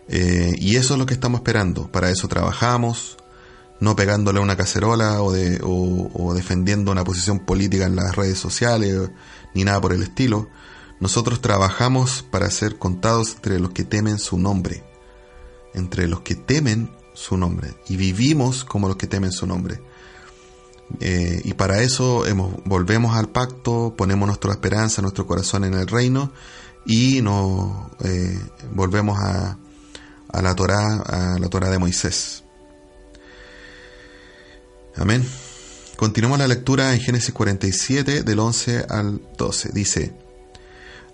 Eh, 0.07 0.55
y 0.57 0.77
eso 0.77 0.93
es 0.93 0.99
lo 0.99 1.05
que 1.05 1.13
estamos 1.13 1.39
esperando, 1.39 1.91
para 1.91 2.09
eso 2.09 2.27
trabajamos, 2.27 3.17
no 3.79 3.95
pegándole 3.95 4.39
a 4.39 4.41
una 4.41 4.57
cacerola 4.57 5.21
o, 5.21 5.31
de, 5.31 5.59
o 5.63 6.33
defendiendo 6.33 6.91
una 6.91 7.03
posición 7.03 7.39
política 7.39 7.85
en 7.85 7.95
las 7.95 8.15
redes 8.15 8.37
sociales 8.37 9.09
ni 9.53 9.63
nada 9.63 9.79
por 9.81 9.93
el 9.93 10.03
estilo. 10.03 10.49
Nosotros 10.99 11.41
trabajamos 11.41 12.23
para 12.29 12.49
ser 12.51 12.77
contados 12.77 13.35
entre 13.35 13.59
los 13.59 13.71
que 13.71 13.85
temen 13.85 14.19
su 14.19 14.37
nombre, 14.37 14.83
entre 15.73 16.07
los 16.07 16.21
que 16.21 16.35
temen 16.35 16.91
su 17.13 17.37
nombre, 17.37 17.73
y 17.87 17.95
vivimos 17.95 18.65
como 18.65 18.87
los 18.87 18.97
que 18.97 19.07
temen 19.07 19.31
su 19.31 19.47
nombre. 19.47 19.81
Eh, 20.99 21.41
y 21.45 21.53
para 21.53 21.81
eso 21.81 22.23
volvemos 22.65 23.15
al 23.15 23.29
pacto, 23.29 23.93
ponemos 23.95 24.27
nuestra 24.27 24.51
esperanza, 24.51 25.01
nuestro 25.01 25.27
corazón 25.27 25.63
en 25.63 25.75
el 25.75 25.87
reino 25.87 26.31
y 26.85 27.21
nos 27.21 27.91
eh, 28.03 28.39
volvemos 28.73 29.19
a, 29.19 29.57
a 30.29 30.41
la 30.41 30.55
Torah, 30.55 31.03
a 31.05 31.39
la 31.39 31.47
Torah 31.47 31.69
de 31.69 31.77
Moisés. 31.77 32.43
Amén. 34.99 35.25
Continuamos 35.95 36.39
la 36.39 36.47
lectura 36.49 36.93
en 36.93 36.99
Génesis 36.99 37.33
47 37.33 38.23
del 38.23 38.37
11 38.37 38.85
al 38.89 39.21
12. 39.37 39.69
Dice, 39.71 40.13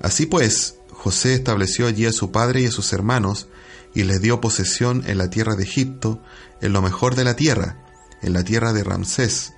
Así 0.02 0.26
pues, 0.26 0.78
José 0.90 1.36
estableció 1.36 1.86
allí 1.86 2.08
a 2.08 2.12
su 2.12 2.32
padre 2.32 2.62
y 2.62 2.66
a 2.66 2.72
sus 2.72 2.92
hermanos 2.94 3.48
y 3.94 4.02
les 4.02 4.22
dio 4.22 4.42
posesión 4.42 5.04
en 5.06 5.20
la 5.20 5.30
tierra 5.30 5.56
de 5.56 5.66
Egipto, 5.66 6.20
en 6.62 6.74
lo 6.74 6.82
mejor 6.82 7.14
de 7.14 7.26
la 7.26 7.36
tierra, 7.36 7.78
en 8.24 8.34
la 8.34 8.44
tierra 8.44 8.74
de 8.74 8.84
Ramsés, 8.84 9.54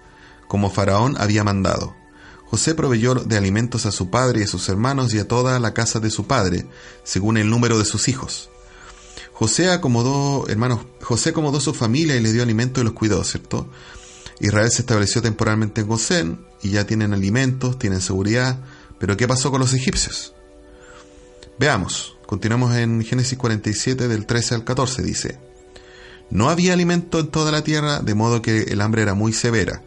como 0.50 0.72
Faraón 0.72 1.16
había 1.18 1.46
mandado. 1.46 1.96
José 2.48 2.76
proveyó 2.76 3.16
de 3.16 3.38
alimentos 3.38 3.86
a 3.86 3.94
su 3.94 4.10
padre 4.10 4.42
y 4.42 4.44
a 4.44 4.48
sus 4.48 4.68
hermanos 4.68 5.14
y 5.14 5.20
a 5.20 5.28
toda 5.30 5.58
la 5.60 5.74
casa 5.74 6.02
de 6.02 6.10
su 6.10 6.28
padre, 6.28 6.68
según 7.06 7.38
el 7.38 7.50
número 7.50 7.80
de 7.80 7.86
sus 7.86 8.10
hijos. 8.10 8.50
José 9.32 9.70
acomodó, 9.70 10.50
hermanos, 10.50 10.80
José 11.02 11.30
acomodó 11.30 11.62
su 11.62 11.74
familia 11.74 12.16
y 12.16 12.22
le 12.22 12.34
dio 12.34 12.44
alimento 12.44 12.82
y 12.82 12.84
los 12.84 12.94
cuidó, 12.94 13.24
¿cierto? 13.24 13.70
Israel 14.40 14.70
se 14.70 14.82
estableció 14.82 15.22
temporalmente 15.22 15.82
en 15.82 15.88
Gosén 15.88 16.46
y 16.62 16.72
ya 16.72 16.86
tienen 16.86 17.14
alimentos, 17.14 17.80
tienen 17.80 18.02
seguridad, 18.02 18.60
pero 19.00 19.18
¿qué 19.18 19.28
pasó 19.28 19.52
con 19.52 19.60
los 19.60 19.74
egipcios? 19.74 20.34
Veamos, 21.60 22.18
continuamos 22.26 22.76
en 22.76 23.04
Génesis 23.04 23.38
47 23.38 24.08
del 24.08 24.26
13 24.26 24.56
al 24.56 24.64
14, 24.64 25.02
dice, 25.02 25.40
No 26.30 26.50
había 26.50 26.74
alimento 26.74 27.20
en 27.20 27.28
toda 27.28 27.52
la 27.52 27.64
tierra, 27.64 28.00
de 28.00 28.14
modo 28.14 28.42
que 28.42 28.64
el 28.64 28.82
hambre 28.82 29.02
era 29.02 29.16
muy 29.16 29.34
severa, 29.34 29.82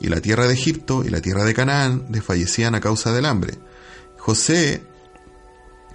y 0.00 0.08
la 0.08 0.20
tierra 0.20 0.46
de 0.46 0.54
Egipto 0.54 1.04
y 1.04 1.10
la 1.10 1.20
tierra 1.20 1.44
de 1.44 1.54
Canaán 1.54 2.06
desfallecían 2.08 2.74
a 2.74 2.80
causa 2.80 3.12
del 3.12 3.26
hambre. 3.26 3.58
José 4.18 4.82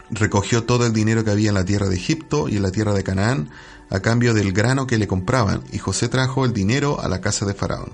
recogió 0.10 0.64
todo 0.64 0.86
el 0.86 0.94
dinero 0.94 1.24
que 1.24 1.32
había 1.32 1.50
en 1.50 1.56
la 1.56 1.66
tierra 1.66 1.88
de 1.88 1.96
Egipto 1.96 2.50
y 2.50 2.58
en 2.58 2.64
la 2.64 2.72
tierra 2.72 2.94
de 2.94 3.04
Canaán, 3.04 3.50
a 3.90 4.00
cambio 4.00 4.34
del 4.34 4.54
grano 4.54 4.88
que 4.88 4.98
le 4.98 5.08
compraban, 5.08 5.64
y 5.72 5.78
José 5.78 6.10
trajo 6.10 6.46
el 6.46 6.54
dinero 6.54 7.00
a 7.02 7.08
la 7.08 7.22
casa 7.22 7.46
de 7.46 7.54
Faraón. 7.54 7.94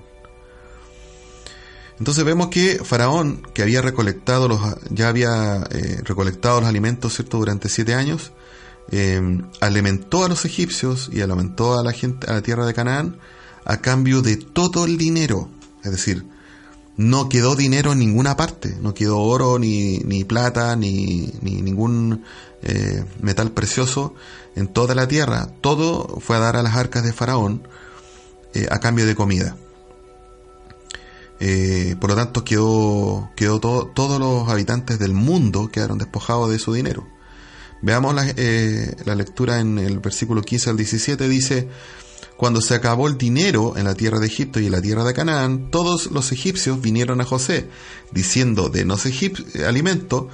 Entonces 1.98 2.24
vemos 2.24 2.48
que 2.48 2.80
Faraón, 2.82 3.42
que 3.54 3.62
había 3.62 3.80
recolectado 3.80 4.48
los, 4.48 4.60
ya 4.90 5.08
había 5.08 5.62
eh, 5.70 6.00
recolectado 6.02 6.60
los 6.60 6.68
alimentos 6.68 7.14
¿cierto? 7.14 7.38
durante 7.38 7.68
siete 7.68 7.94
años, 7.94 8.32
eh, 8.90 9.20
alimentó 9.60 10.24
a 10.24 10.28
los 10.28 10.44
egipcios 10.44 11.08
y 11.12 11.20
alimentó 11.20 11.78
a 11.78 11.84
la 11.84 11.92
gente, 11.92 12.28
a 12.28 12.34
la 12.34 12.42
tierra 12.42 12.66
de 12.66 12.74
Canaán, 12.74 13.18
a 13.64 13.78
cambio 13.78 14.22
de 14.22 14.36
todo 14.36 14.84
el 14.84 14.98
dinero. 14.98 15.48
Es 15.84 15.92
decir, 15.92 16.26
no 16.96 17.28
quedó 17.28 17.54
dinero 17.54 17.92
en 17.92 17.98
ninguna 17.98 18.36
parte, 18.36 18.76
no 18.80 18.92
quedó 18.94 19.18
oro, 19.20 19.58
ni, 19.58 19.98
ni 19.98 20.24
plata, 20.24 20.76
ni, 20.76 21.32
ni 21.42 21.62
ningún 21.62 22.24
eh, 22.66 23.04
metal 23.20 23.50
precioso 23.50 24.14
en 24.56 24.68
toda 24.68 24.94
la 24.94 25.06
tierra. 25.06 25.48
Todo 25.60 26.18
fue 26.20 26.36
a 26.36 26.40
dar 26.40 26.56
a 26.56 26.62
las 26.62 26.76
arcas 26.76 27.04
de 27.04 27.12
Faraón 27.12 27.68
eh, 28.54 28.66
a 28.70 28.80
cambio 28.80 29.04
de 29.04 29.14
comida. 29.14 29.54
Eh, 31.40 31.94
por 32.00 32.08
lo 32.08 32.16
tanto, 32.16 32.42
quedó, 32.42 33.30
quedó 33.36 33.60
todo, 33.60 33.86
todos 33.88 34.18
los 34.18 34.48
habitantes 34.48 34.98
del 34.98 35.12
mundo 35.12 35.68
quedaron 35.70 35.98
despojados 35.98 36.50
de 36.50 36.58
su 36.58 36.72
dinero. 36.72 37.06
Veamos 37.82 38.14
la, 38.14 38.24
la 39.04 39.14
lectura 39.14 39.60
en 39.60 39.78
el 39.78 39.98
versículo 39.98 40.40
15 40.40 40.70
al 40.70 40.78
17, 40.78 41.28
dice, 41.28 41.68
cuando 42.38 42.62
se 42.62 42.74
acabó 42.74 43.08
el 43.08 43.18
dinero 43.18 43.76
en 43.76 43.84
la 43.84 43.94
tierra 43.94 44.20
de 44.20 44.26
Egipto 44.26 44.58
y 44.58 44.66
en 44.66 44.72
la 44.72 44.80
tierra 44.80 45.04
de 45.04 45.12
Canaán, 45.12 45.70
todos 45.70 46.06
los 46.06 46.32
egipcios 46.32 46.80
vinieron 46.80 47.20
a 47.20 47.26
José, 47.26 47.68
diciendo, 48.10 48.70
denos 48.70 49.04
alimento, 49.66 50.30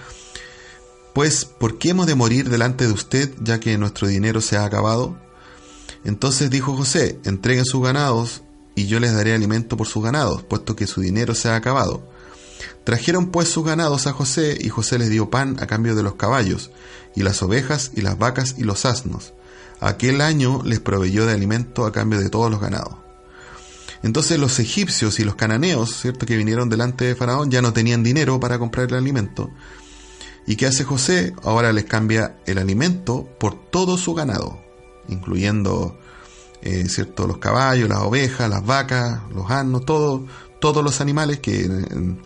pues, 1.15 1.45
¿por 1.45 1.79
qué 1.79 1.91
hemos 1.91 2.07
de 2.07 2.15
morir 2.15 2.49
delante 2.49 2.87
de 2.87 2.93
usted, 2.93 3.33
ya 3.41 3.61
que 3.61 3.79
nuestro 3.79 4.09
dinero 4.09 4.41
se 4.41 4.57
ha 4.57 4.65
acabado? 4.65 5.17
Entonces 6.05 6.51
dijo 6.51 6.77
José, 6.77 7.19
entreguen 7.25 7.65
sus 7.65 7.83
ganados, 7.83 8.43
y 8.75 8.87
yo 8.87 9.01
les 9.01 9.13
daré 9.13 9.35
alimento 9.35 9.77
por 9.77 9.87
sus 9.87 10.03
ganados, 10.03 10.43
puesto 10.43 10.77
que 10.77 10.87
su 10.87 11.01
dinero 11.01 11.35
se 11.35 11.49
ha 11.49 11.57
acabado. 11.57 12.03
Trajeron 12.85 13.31
pues 13.31 13.49
sus 13.49 13.65
ganados 13.65 14.07
a 14.07 14.13
José, 14.13 14.57
y 14.61 14.69
José 14.69 14.99
les 14.99 15.11
dio 15.11 15.31
pan 15.31 15.57
a 15.61 15.67
cambio 15.67 15.95
de 15.95 16.03
los 16.03 16.15
caballos, 16.15 16.71
y 17.15 17.23
las 17.23 17.43
ovejas, 17.43 17.91
y 17.95 18.01
las 18.01 18.19
vacas, 18.19 18.55
y 18.59 18.65
los 18.65 18.85
asnos 18.85 19.35
aquel 19.81 20.21
año 20.21 20.63
les 20.65 20.81
proveyó 20.81 21.27
de 21.27 21.33
alimento 21.33 21.87
a 21.87 21.93
cambio 21.93 22.21
de 22.21 22.29
todos 22.29 22.51
los 22.51 22.61
ganados. 22.61 22.95
Entonces 24.03 24.39
los 24.39 24.59
egipcios 24.59 25.19
y 25.19 25.25
los 25.25 25.35
cananeos, 25.35 25.95
¿cierto? 26.01 26.25
que 26.25 26.37
vinieron 26.37 26.69
delante 26.69 27.05
de 27.05 27.15
Faraón, 27.15 27.51
ya 27.51 27.61
no 27.61 27.73
tenían 27.73 28.03
dinero 28.03 28.41
para 28.41 28.59
comprar 28.59 28.89
el 28.89 28.95
alimento. 28.95 29.51
¿Y 30.51 30.57
qué 30.57 30.67
hace 30.67 30.83
José? 30.83 31.33
Ahora 31.45 31.73
les 31.73 31.85
cambia 31.85 32.41
el 32.45 32.59
alimento 32.59 33.25
por 33.39 33.55
todo 33.71 33.97
su 33.97 34.15
ganado, 34.15 34.61
incluyendo 35.07 35.97
eh, 36.61 36.89
¿cierto? 36.89 37.29
los 37.29 37.39
caballos, 37.39 37.89
las 37.89 38.01
ovejas, 38.01 38.51
las 38.51 38.67
vacas, 38.67 39.21
los 39.33 39.49
asnos, 39.49 39.85
todo, 39.85 40.27
todos 40.59 40.83
los 40.83 41.01
animales 41.01 41.39
que 41.39 41.67
en, 41.67 42.21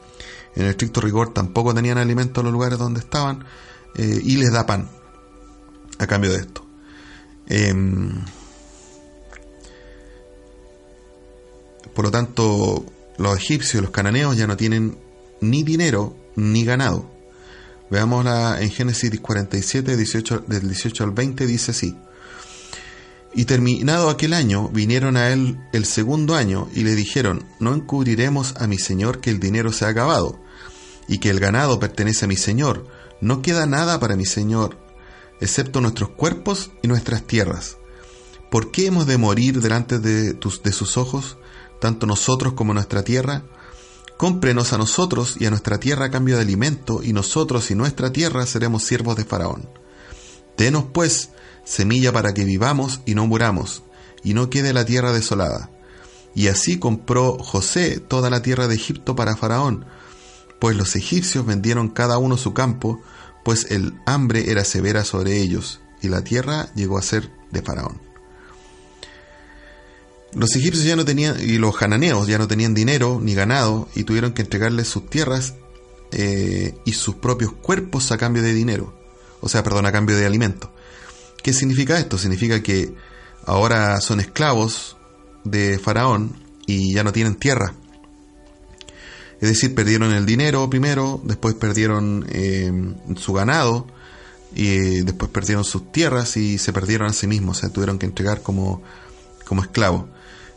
el 0.54 0.66
estricto 0.68 1.02
rigor 1.02 1.34
tampoco 1.34 1.74
tenían 1.74 1.98
alimento 1.98 2.40
en 2.40 2.44
los 2.44 2.54
lugares 2.54 2.78
donde 2.78 3.00
estaban, 3.00 3.44
eh, 3.94 4.20
y 4.24 4.38
les 4.38 4.50
da 4.52 4.64
pan 4.64 4.88
a 5.98 6.06
cambio 6.06 6.32
de 6.32 6.38
esto. 6.38 6.64
Em, 7.46 8.10
por 11.94 12.06
lo 12.06 12.10
tanto, 12.10 12.86
los 13.18 13.36
egipcios, 13.36 13.82
los 13.82 13.92
cananeos 13.92 14.34
ya 14.34 14.46
no 14.46 14.56
tienen 14.56 14.96
ni 15.42 15.62
dinero 15.62 16.16
ni 16.36 16.64
ganado. 16.64 17.13
Veámosla 17.90 18.60
en 18.60 18.70
Génesis 18.70 19.20
47, 19.20 19.96
18, 19.96 20.44
del 20.46 20.68
18 20.68 21.04
al 21.04 21.10
20, 21.12 21.46
dice 21.46 21.70
así. 21.70 21.96
Y 23.34 23.46
terminado 23.46 24.10
aquel 24.10 24.32
año, 24.32 24.68
vinieron 24.68 25.16
a 25.16 25.30
él 25.30 25.58
el 25.72 25.84
segundo 25.84 26.36
año 26.36 26.68
y 26.72 26.84
le 26.84 26.94
dijeron, 26.94 27.44
no 27.58 27.74
encubriremos 27.74 28.54
a 28.56 28.66
mi 28.66 28.78
señor 28.78 29.20
que 29.20 29.30
el 29.30 29.40
dinero 29.40 29.72
se 29.72 29.84
ha 29.84 29.88
acabado, 29.88 30.40
y 31.08 31.18
que 31.18 31.30
el 31.30 31.40
ganado 31.40 31.80
pertenece 31.80 32.24
a 32.24 32.28
mi 32.28 32.36
señor, 32.36 32.86
no 33.20 33.42
queda 33.42 33.66
nada 33.66 33.98
para 33.98 34.16
mi 34.16 34.24
señor, 34.24 34.78
excepto 35.40 35.80
nuestros 35.80 36.10
cuerpos 36.10 36.70
y 36.82 36.88
nuestras 36.88 37.26
tierras. 37.26 37.78
¿Por 38.50 38.70
qué 38.70 38.86
hemos 38.86 39.06
de 39.06 39.18
morir 39.18 39.60
delante 39.60 39.98
de, 39.98 40.32
tus, 40.34 40.62
de 40.62 40.70
sus 40.70 40.96
ojos, 40.96 41.36
tanto 41.80 42.06
nosotros 42.06 42.52
como 42.54 42.72
nuestra 42.72 43.02
tierra? 43.02 43.44
Cómprenos 44.24 44.72
a 44.72 44.78
nosotros 44.78 45.36
y 45.38 45.44
a 45.44 45.50
nuestra 45.50 45.78
tierra 45.78 46.06
a 46.06 46.10
cambio 46.10 46.36
de 46.36 46.40
alimento, 46.40 47.02
y 47.02 47.12
nosotros 47.12 47.70
y 47.70 47.74
nuestra 47.74 48.10
tierra 48.10 48.46
seremos 48.46 48.82
siervos 48.82 49.16
de 49.16 49.26
Faraón. 49.26 49.68
Denos, 50.56 50.86
pues, 50.94 51.28
semilla 51.62 52.10
para 52.10 52.32
que 52.32 52.46
vivamos 52.46 53.02
y 53.04 53.14
no 53.14 53.26
muramos, 53.26 53.82
y 54.22 54.32
no 54.32 54.48
quede 54.48 54.72
la 54.72 54.86
tierra 54.86 55.12
desolada. 55.12 55.68
Y 56.34 56.48
así 56.48 56.78
compró 56.78 57.36
José 57.36 58.00
toda 58.00 58.30
la 58.30 58.40
tierra 58.40 58.66
de 58.66 58.76
Egipto 58.76 59.14
para 59.14 59.36
Faraón, 59.36 59.84
pues 60.58 60.74
los 60.74 60.96
egipcios 60.96 61.44
vendieron 61.44 61.90
cada 61.90 62.16
uno 62.16 62.38
su 62.38 62.54
campo, 62.54 63.02
pues 63.44 63.70
el 63.72 63.92
hambre 64.06 64.50
era 64.50 64.64
severa 64.64 65.04
sobre 65.04 65.42
ellos, 65.42 65.82
y 66.00 66.08
la 66.08 66.24
tierra 66.24 66.72
llegó 66.74 66.96
a 66.96 67.02
ser 67.02 67.30
de 67.52 67.60
Faraón. 67.60 68.03
Los 70.34 70.54
egipcios 70.56 70.84
ya 70.84 70.96
no 70.96 71.04
tenían, 71.04 71.36
y 71.40 71.58
los 71.58 71.80
hananeos 71.80 72.26
ya 72.26 72.38
no 72.38 72.48
tenían 72.48 72.74
dinero 72.74 73.20
ni 73.22 73.34
ganado, 73.34 73.88
y 73.94 74.04
tuvieron 74.04 74.32
que 74.32 74.42
entregarles 74.42 74.88
sus 74.88 75.08
tierras 75.08 75.54
eh, 76.10 76.74
y 76.84 76.92
sus 76.92 77.16
propios 77.16 77.52
cuerpos 77.52 78.10
a 78.12 78.18
cambio 78.18 78.42
de 78.42 78.52
dinero, 78.52 78.94
o 79.40 79.48
sea, 79.48 79.62
perdón, 79.62 79.86
a 79.86 79.92
cambio 79.92 80.16
de 80.16 80.26
alimento. 80.26 80.72
¿Qué 81.42 81.52
significa 81.52 81.98
esto? 81.98 82.18
Significa 82.18 82.62
que 82.62 82.94
ahora 83.44 84.00
son 84.00 84.20
esclavos 84.20 84.96
de 85.44 85.78
Faraón 85.78 86.36
y 86.66 86.94
ya 86.94 87.04
no 87.04 87.12
tienen 87.12 87.34
tierra. 87.36 87.74
Es 89.40 89.48
decir, 89.50 89.74
perdieron 89.74 90.12
el 90.12 90.24
dinero 90.24 90.68
primero, 90.70 91.20
después 91.24 91.54
perdieron 91.54 92.26
eh, 92.30 92.72
su 93.16 93.34
ganado, 93.34 93.86
y 94.54 95.02
después 95.02 95.30
perdieron 95.30 95.64
sus 95.64 95.90
tierras 95.90 96.36
y 96.36 96.58
se 96.58 96.72
perdieron 96.72 97.08
a 97.08 97.12
sí 97.12 97.26
mismos, 97.26 97.58
o 97.58 97.60
sea, 97.60 97.70
tuvieron 97.70 97.98
que 97.98 98.06
entregar 98.06 98.42
como, 98.42 98.82
como 99.44 99.62
esclavos. 99.62 100.06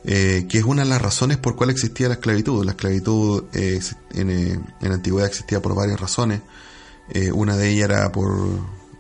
Eh, 0.10 0.48
que 0.50 0.60
es 0.60 0.64
una 0.64 0.84
de 0.84 0.90
las 0.90 1.02
razones 1.02 1.38
por 1.38 1.58
cual 1.58 1.70
existía 1.70 2.08
la 2.08 2.14
esclavitud. 2.14 2.64
La 2.64 2.72
esclavitud 2.72 3.44
eh, 3.54 3.82
en, 4.14 4.30
en, 4.30 4.66
la 4.80 4.94
antigüedad 4.94 5.28
existía 5.28 5.62
por 5.62 5.76
varias 5.76 6.00
razones. 6.00 6.42
una 7.34 7.56
de 7.58 7.70
ellas 7.70 7.90
era 7.90 8.12
por 8.12 8.32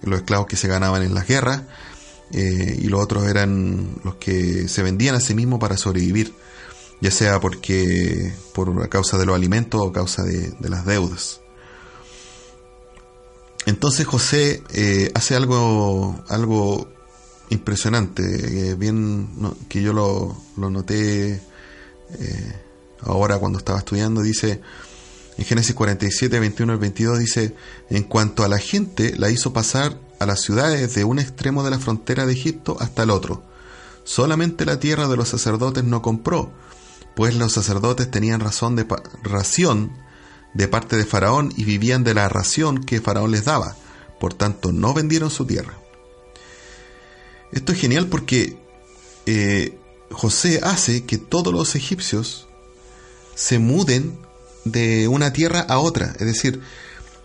los 0.01 0.19
esclavos 0.19 0.47
que 0.47 0.55
se 0.55 0.67
ganaban 0.67 1.03
en 1.03 1.13
las 1.13 1.27
guerras, 1.27 1.63
eh, 2.31 2.77
y 2.81 2.87
los 2.87 3.01
otros 3.01 3.25
eran 3.25 3.95
los 4.03 4.15
que 4.15 4.67
se 4.67 4.83
vendían 4.83 5.15
a 5.15 5.21
sí 5.21 5.33
mismos 5.33 5.59
para 5.59 5.77
sobrevivir, 5.77 6.33
ya 7.01 7.11
sea 7.11 7.39
porque 7.39 8.33
por 8.53 8.89
causa 8.89 9.17
de 9.17 9.25
los 9.25 9.35
alimentos 9.35 9.81
o 9.81 9.91
causa 9.91 10.23
de, 10.23 10.53
las 10.59 10.85
deudas. 10.85 11.41
Entonces 13.65 14.05
José 14.05 14.63
eh, 14.73 15.11
hace 15.13 15.35
algo, 15.35 16.21
algo 16.29 16.89
impresionante, 17.49 18.75
bien 18.75 19.29
que 19.69 19.81
yo 19.81 19.93
lo, 19.93 20.37
lo 20.57 20.69
noté 20.69 21.41
eh, 22.19 22.53
ahora 23.01 23.37
cuando 23.37 23.59
estaba 23.59 23.79
estudiando, 23.79 24.21
dice, 24.21 24.61
en 25.37 25.45
Génesis 25.45 25.75
47, 25.75 26.39
21 26.39 26.73
al 26.73 26.79
22 26.79 27.19
dice, 27.19 27.55
en 27.89 28.03
cuanto 28.03 28.43
a 28.43 28.47
la 28.47 28.57
gente, 28.57 29.15
la 29.17 29.29
hizo 29.29 29.53
pasar 29.53 29.99
a 30.19 30.25
las 30.25 30.41
ciudades 30.41 30.95
de 30.95 31.03
un 31.03 31.19
extremo 31.19 31.63
de 31.63 31.69
la 31.69 31.79
frontera 31.79 32.25
de 32.25 32.33
Egipto 32.33 32.77
hasta 32.79 33.03
el 33.03 33.11
otro. 33.11 33.43
Solamente 34.03 34.65
la 34.65 34.79
tierra 34.79 35.07
de 35.07 35.17
los 35.17 35.29
sacerdotes 35.29 35.83
no 35.83 36.01
compró, 36.01 36.51
pues 37.15 37.35
los 37.35 37.51
sacerdotes 37.51 38.09
tenían 38.09 38.39
razón 38.39 38.75
de 38.75 38.85
ración 39.21 39.91
de 40.53 40.67
parte 40.67 40.97
de 40.97 41.05
Faraón 41.05 41.53
y 41.55 41.65
vivían 41.65 42.03
de 42.03 42.13
la 42.13 42.29
ración 42.29 42.83
que 42.83 43.01
Faraón 43.01 43.31
les 43.31 43.45
daba. 43.45 43.75
Por 44.19 44.33
tanto, 44.33 44.71
no 44.71 44.93
vendieron 44.93 45.29
su 45.29 45.45
tierra. 45.45 45.73
Esto 47.51 47.71
es 47.71 47.79
genial 47.79 48.07
porque 48.07 48.57
eh, 49.25 49.77
José 50.11 50.59
hace 50.63 51.05
que 51.05 51.17
todos 51.17 51.53
los 51.53 51.75
egipcios 51.75 52.47
se 53.35 53.59
muden 53.59 54.17
de 54.65 55.07
una 55.07 55.33
tierra 55.33 55.61
a 55.61 55.79
otra. 55.79 56.15
Es 56.19 56.25
decir, 56.25 56.61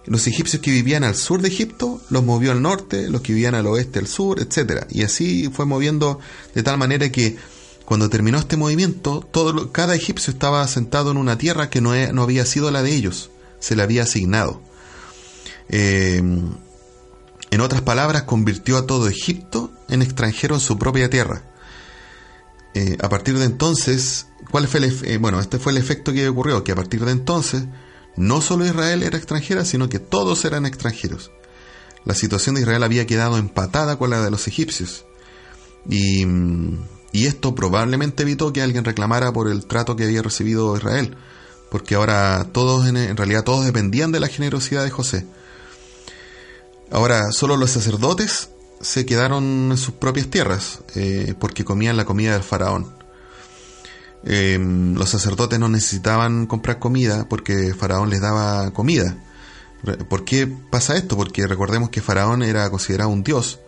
los 0.04 0.26
egipcios 0.26 0.60
que 0.62 0.70
vivían 0.70 1.04
al 1.04 1.14
sur 1.14 1.42
de 1.42 1.48
Egipto 1.48 2.00
los 2.10 2.24
movió 2.24 2.52
al 2.52 2.62
norte, 2.62 3.08
los 3.08 3.20
que 3.22 3.32
vivían 3.32 3.54
al 3.54 3.66
oeste 3.66 3.98
al 3.98 4.06
sur, 4.06 4.40
etc. 4.40 4.86
Y 4.90 5.02
así 5.02 5.48
fue 5.52 5.66
moviendo 5.66 6.18
de 6.54 6.62
tal 6.62 6.78
manera 6.78 7.10
que 7.10 7.36
cuando 7.84 8.08
terminó 8.08 8.38
este 8.38 8.56
movimiento, 8.56 9.26
todo, 9.30 9.70
cada 9.72 9.94
egipcio 9.94 10.32
estaba 10.32 10.66
sentado 10.66 11.10
en 11.10 11.16
una 11.16 11.38
tierra 11.38 11.68
que 11.68 11.80
no, 11.80 11.94
no 12.12 12.22
había 12.22 12.46
sido 12.46 12.70
la 12.70 12.82
de 12.82 12.94
ellos, 12.94 13.30
se 13.58 13.76
le 13.76 13.82
había 13.82 14.04
asignado. 14.04 14.62
Em, 15.68 16.52
en 17.50 17.60
otras 17.60 17.82
palabras, 17.82 18.22
convirtió 18.22 18.76
a 18.78 18.86
todo 18.86 19.08
Egipto 19.08 19.70
en 19.92 20.02
extranjero 20.02 20.56
en 20.56 20.60
su 20.60 20.78
propia 20.78 21.08
tierra. 21.10 21.42
Eh, 22.74 22.96
a 23.00 23.08
partir 23.08 23.38
de 23.38 23.44
entonces, 23.44 24.26
¿cuál 24.50 24.66
fue 24.66 24.80
el 24.80 25.04
eh, 25.04 25.18
bueno, 25.18 25.40
este 25.40 25.58
fue 25.58 25.72
el 25.72 25.78
efecto 25.78 26.12
que 26.12 26.28
ocurrió, 26.28 26.64
que 26.64 26.72
a 26.72 26.76
partir 26.76 27.04
de 27.04 27.12
entonces 27.12 27.64
no 28.16 28.40
solo 28.40 28.66
Israel 28.66 29.02
era 29.02 29.16
extranjera, 29.16 29.64
sino 29.64 29.88
que 29.88 29.98
todos 29.98 30.44
eran 30.44 30.66
extranjeros. 30.66 31.30
La 32.04 32.14
situación 32.14 32.54
de 32.54 32.62
Israel 32.62 32.82
había 32.82 33.06
quedado 33.06 33.38
empatada 33.38 33.96
con 33.96 34.10
la 34.10 34.22
de 34.22 34.30
los 34.30 34.48
egipcios. 34.48 35.04
Y, 35.88 36.26
y 37.12 37.26
esto 37.26 37.54
probablemente 37.54 38.22
evitó 38.22 38.52
que 38.52 38.62
alguien 38.62 38.84
reclamara 38.84 39.32
por 39.32 39.48
el 39.48 39.66
trato 39.66 39.96
que 39.96 40.04
había 40.04 40.22
recibido 40.22 40.76
Israel, 40.76 41.16
porque 41.70 41.94
ahora 41.94 42.48
todos, 42.52 42.86
en, 42.86 43.16
realidad 43.16 43.44
todos 43.44 43.64
dependían 43.64 44.12
de 44.12 44.20
la 44.20 44.28
generosidad 44.28 44.82
de 44.84 44.90
José. 44.90 45.26
Ahora, 46.90 47.32
solo 47.32 47.56
los 47.56 47.70
sacerdotes 47.70 48.50
se 48.82 49.06
quedaron 49.06 49.70
en 49.70 49.78
sus 49.78 49.94
propias 49.94 50.28
tierras, 50.28 50.80
eh, 50.94 51.34
porque 51.38 51.64
comían 51.64 51.96
la 51.96 52.04
comida 52.04 52.34
del 52.34 52.42
faraón. 52.42 52.92
Em, 54.24 54.94
los 54.94 55.08
sacerdotes 55.08 55.58
no 55.58 55.68
necesitaban 55.68 56.46
comprar 56.46 56.78
comida 56.78 57.28
porque 57.28 57.74
Faraón 57.74 58.10
les 58.10 58.20
daba 58.20 58.72
comida. 58.72 59.16
¿Por 60.08 60.24
qué 60.24 60.46
pasa 60.46 60.96
esto? 60.96 61.16
Porque 61.16 61.46
recordemos 61.46 61.90
que 61.90 62.00
Faraón 62.00 62.44
era 62.44 62.70
considerado 62.70 63.10
un 63.10 63.24
dios 63.24 63.58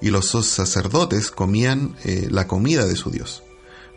y 0.00 0.08
los 0.08 0.30
sacerdotes 0.30 1.30
comían 1.30 1.94
eh, 2.04 2.28
la 2.30 2.46
comida 2.46 2.86
de 2.86 2.96
su 2.96 3.10
dios. 3.10 3.42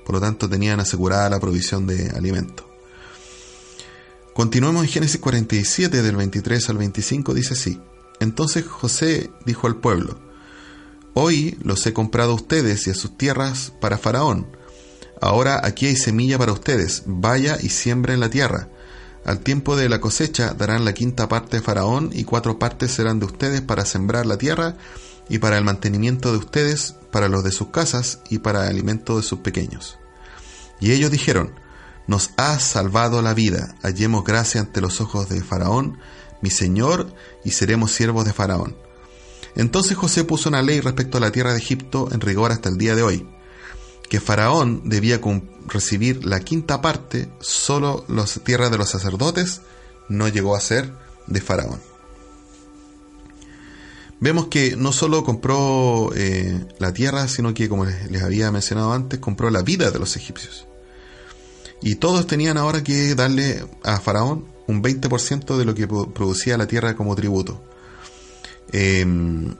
Por 0.05 0.15
lo 0.15 0.21
tanto, 0.21 0.49
tenían 0.49 0.79
asegurada 0.81 1.29
la 1.29 1.39
provisión 1.39 1.87
de 1.87 2.09
alimento. 2.09 2.67
Continuemos 4.33 4.83
en 4.83 4.89
Génesis 4.89 5.21
47, 5.21 6.01
del 6.01 6.15
23 6.15 6.69
al 6.69 6.77
25, 6.77 7.33
dice 7.33 7.53
así. 7.53 7.79
Entonces 8.19 8.65
José 8.65 9.31
dijo 9.45 9.67
al 9.67 9.77
pueblo, 9.77 10.17
Hoy 11.13 11.57
los 11.61 11.85
he 11.85 11.93
comprado 11.93 12.31
a 12.31 12.35
ustedes 12.35 12.87
y 12.87 12.91
a 12.91 12.93
sus 12.93 13.17
tierras 13.17 13.73
para 13.81 13.97
Faraón. 13.97 14.47
Ahora 15.19 15.59
aquí 15.63 15.85
hay 15.87 15.97
semilla 15.97 16.37
para 16.37 16.53
ustedes, 16.53 17.03
vaya 17.05 17.57
y 17.61 17.69
siembren 17.69 18.21
la 18.21 18.29
tierra. 18.29 18.69
Al 19.25 19.39
tiempo 19.39 19.75
de 19.75 19.89
la 19.89 19.99
cosecha 19.99 20.53
darán 20.53 20.85
la 20.85 20.93
quinta 20.93 21.27
parte 21.27 21.57
a 21.57 21.61
Faraón 21.61 22.11
y 22.13 22.23
cuatro 22.23 22.57
partes 22.59 22.91
serán 22.91 23.19
de 23.19 23.25
ustedes 23.25 23.61
para 23.61 23.85
sembrar 23.85 24.25
la 24.25 24.37
tierra 24.37 24.77
y 25.29 25.37
para 25.39 25.57
el 25.57 25.65
mantenimiento 25.65 26.31
de 26.31 26.39
ustedes, 26.39 26.95
para 27.11 27.27
los 27.27 27.43
de 27.43 27.51
sus 27.51 27.67
casas 27.67 28.19
y 28.29 28.39
para 28.39 28.63
el 28.63 28.69
alimento 28.69 29.17
de 29.17 29.23
sus 29.23 29.39
pequeños. 29.39 29.99
Y 30.79 30.91
ellos 30.91 31.11
dijeron, 31.11 31.53
Nos 32.07 32.31
has 32.37 32.63
salvado 32.63 33.21
la 33.21 33.33
vida, 33.33 33.75
hallemos 33.83 34.23
gracia 34.23 34.61
ante 34.61 34.81
los 34.81 35.01
ojos 35.01 35.27
de 35.29 35.43
Faraón, 35.43 35.99
mi 36.41 36.49
Señor, 36.49 37.13
y 37.43 37.51
seremos 37.51 37.91
siervos 37.91 38.25
de 38.25 38.33
Faraón. 38.33 38.75
Entonces 39.55 39.97
José 39.97 40.23
puso 40.23 40.49
una 40.49 40.61
ley 40.61 40.79
respecto 40.79 41.17
a 41.17 41.21
la 41.21 41.31
tierra 41.31 41.51
de 41.51 41.59
Egipto 41.59 42.09
en 42.11 42.21
rigor 42.21 42.51
hasta 42.51 42.69
el 42.69 42.77
día 42.77 42.95
de 42.95 43.03
hoy, 43.03 43.27
que 44.09 44.19
Faraón 44.19 44.81
debía 44.85 45.19
recibir 45.67 46.25
la 46.25 46.39
quinta 46.39 46.81
parte, 46.81 47.29
solo 47.39 48.05
las 48.07 48.41
tierras 48.43 48.71
de 48.71 48.77
los 48.77 48.89
sacerdotes 48.89 49.61
no 50.09 50.27
llegó 50.27 50.55
a 50.55 50.61
ser 50.61 50.91
de 51.27 51.41
Faraón. 51.41 51.79
Vemos 54.19 54.47
que 54.47 54.75
no 54.75 54.91
solo 54.91 55.23
compró 55.23 56.11
eh, 56.15 56.67
la 56.77 56.93
tierra, 56.93 57.27
sino 57.27 57.55
que, 57.55 57.67
como 57.67 57.85
les, 57.85 58.21
había 58.21 58.51
mencionado 58.51 58.93
antes, 58.93 59.19
compró 59.19 59.49
la 59.49 59.63
vida 59.63 59.89
de 59.89 59.97
los 59.97 60.15
egipcios. 60.15 60.67
Y 61.81 61.95
todos 61.95 62.27
tenían 62.27 62.57
ahora 62.57 62.83
que 62.83 63.15
darle 63.15 63.65
a 63.83 63.99
Faraón 63.99 64.45
un 64.67 64.83
20% 64.83 65.57
de 65.57 65.65
lo 65.65 65.73
que 65.73 65.87
producía 65.87 66.55
la 66.57 66.67
tierra 66.67 66.95
como 66.95 67.15
tributo. 67.15 67.63
Em, 68.71 69.55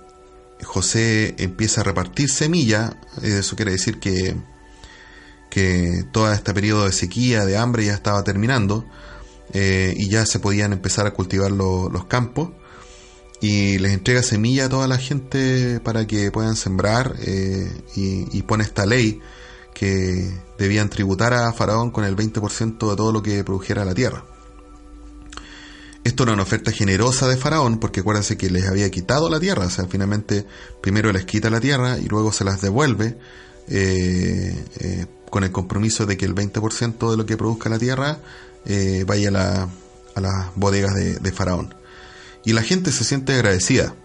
José 0.64 1.36
empieza 1.38 1.82
a 1.82 1.84
repartir 1.84 2.30
semilla, 2.30 2.98
eso 3.22 3.56
quiere 3.56 3.72
decir 3.72 4.00
que, 4.00 4.36
que 5.50 6.06
todo 6.12 6.32
este 6.32 6.54
periodo 6.54 6.86
de 6.86 6.92
sequía, 6.92 7.46
de 7.46 7.58
hambre 7.58 7.86
ya 7.86 7.94
estaba 7.94 8.24
terminando 8.24 8.86
eh, 9.54 9.94
y 9.98 10.10
ya 10.10 10.26
se 10.26 10.40
podían 10.40 10.72
empezar 10.72 11.08
a 11.08 11.12
cultivar 11.12 11.52
los 11.52 12.06
campos 12.06 12.52
y 13.42 13.80
les 13.80 13.94
entrega 13.94 14.22
semilla 14.22 14.66
a 14.66 14.70
toda 14.70 14.88
la 14.88 14.98
gente 14.98 15.80
para 15.80 16.06
que 16.06 16.32
puedan 16.32 16.56
sembrar 16.56 17.16
eh, 17.20 17.70
y, 17.96 18.42
pone 18.44 18.64
esta 18.64 18.86
ley 18.86 19.20
que 19.74 20.32
debían 20.60 20.90
tributar 20.90 21.34
a 21.34 21.52
Faraón 21.52 21.90
con 21.90 22.04
el 22.04 22.16
20% 22.16 22.90
de 22.90 22.96
todo 22.96 23.12
lo 23.12 23.24
que 23.24 23.44
produjera 23.44 23.84
la 23.84 23.96
tierra. 23.96 24.24
Esto 26.04 26.24
era 26.24 26.34
una 26.34 26.44
oferta 26.44 26.72
generosa 26.72 27.28
de 27.28 27.38
Faraón, 27.38 27.80
porque 27.80 28.00
acuérdense 28.00 28.36
que 28.36 28.50
les 28.50 28.68
había 28.68 28.90
quitado 28.90 29.30
la 29.30 29.40
tierra, 29.40 29.68
o 29.68 29.70
sea, 29.70 29.86
finalmente 29.86 30.48
primero 30.82 31.12
les 31.12 31.26
quita 31.26 31.52
la 31.52 31.60
tierra 31.60 32.00
y 32.00 32.06
luego 32.08 32.32
se 32.32 32.44
las 32.44 32.60
devuelve 32.60 33.18
eh, 33.68 34.66
eh, 34.80 35.06
con 35.30 35.44
el 35.44 35.52
compromiso 35.52 36.08
de 36.08 36.18
que 36.18 36.26
el 36.26 36.34
20% 36.34 37.12
de 37.12 37.18
lo 37.18 37.26
que 37.28 37.38
produzca 37.38 37.70
la 37.70 37.78
tierra 37.78 38.18
eh, 38.66 39.04
vaya 39.06 39.30
a, 39.30 40.20
las 40.20 40.56
bodegas 40.56 40.96
de, 40.96 41.32
Faraón. 41.32 41.76
Y 42.44 42.54
la 42.54 42.64
gente 42.64 42.92
se 42.92 43.04
siente 43.04 43.36
agradecida. 43.36 43.96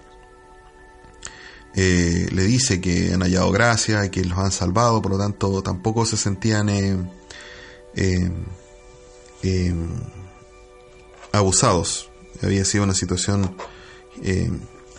le 1.74 2.42
dice 2.44 2.82
que 2.82 3.14
han 3.14 3.22
hallado 3.22 3.50
gracia 3.50 4.10
que 4.10 4.22
los 4.22 4.38
han 4.38 4.52
salvado, 4.52 5.00
por 5.00 5.12
lo 5.12 5.18
tanto 5.18 5.62
tampoco 5.62 6.04
se 6.04 6.18
sentían 6.18 6.68
abusados. 11.36 12.10
Había 12.42 12.64
sido 12.64 12.84
una 12.84 12.94
situación 12.94 13.56
eh, 14.22 14.50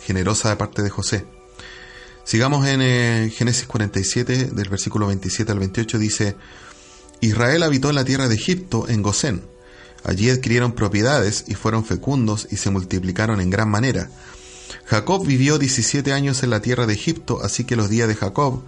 generosa 0.02 0.50
de 0.50 0.56
parte 0.56 0.82
de 0.82 0.90
José. 0.90 1.24
Sigamos 2.24 2.66
en 2.66 2.80
eh, 2.82 3.32
Génesis 3.34 3.66
47, 3.66 4.50
del 4.52 4.68
versículo 4.68 5.06
27 5.06 5.50
al 5.50 5.58
28, 5.58 5.98
dice, 5.98 6.36
Israel 7.20 7.62
habitó 7.62 7.88
en 7.88 7.94
la 7.94 8.04
tierra 8.04 8.28
de 8.28 8.34
Egipto, 8.34 8.86
en 8.88 9.02
Gosén. 9.02 9.42
Allí 10.04 10.30
adquirieron 10.30 10.72
propiedades 10.72 11.44
y 11.48 11.54
fueron 11.54 11.84
fecundos 11.84 12.46
y 12.50 12.56
se 12.56 12.70
multiplicaron 12.70 13.40
en 13.40 13.50
gran 13.50 13.70
manera. 13.70 14.10
Jacob 14.84 15.26
vivió 15.26 15.58
17 15.58 16.12
años 16.12 16.42
en 16.42 16.50
la 16.50 16.60
tierra 16.60 16.86
de 16.86 16.94
Egipto, 16.94 17.40
así 17.42 17.64
que 17.64 17.76
los 17.76 17.88
días 17.88 18.08
de 18.08 18.14
Jacob, 18.14 18.62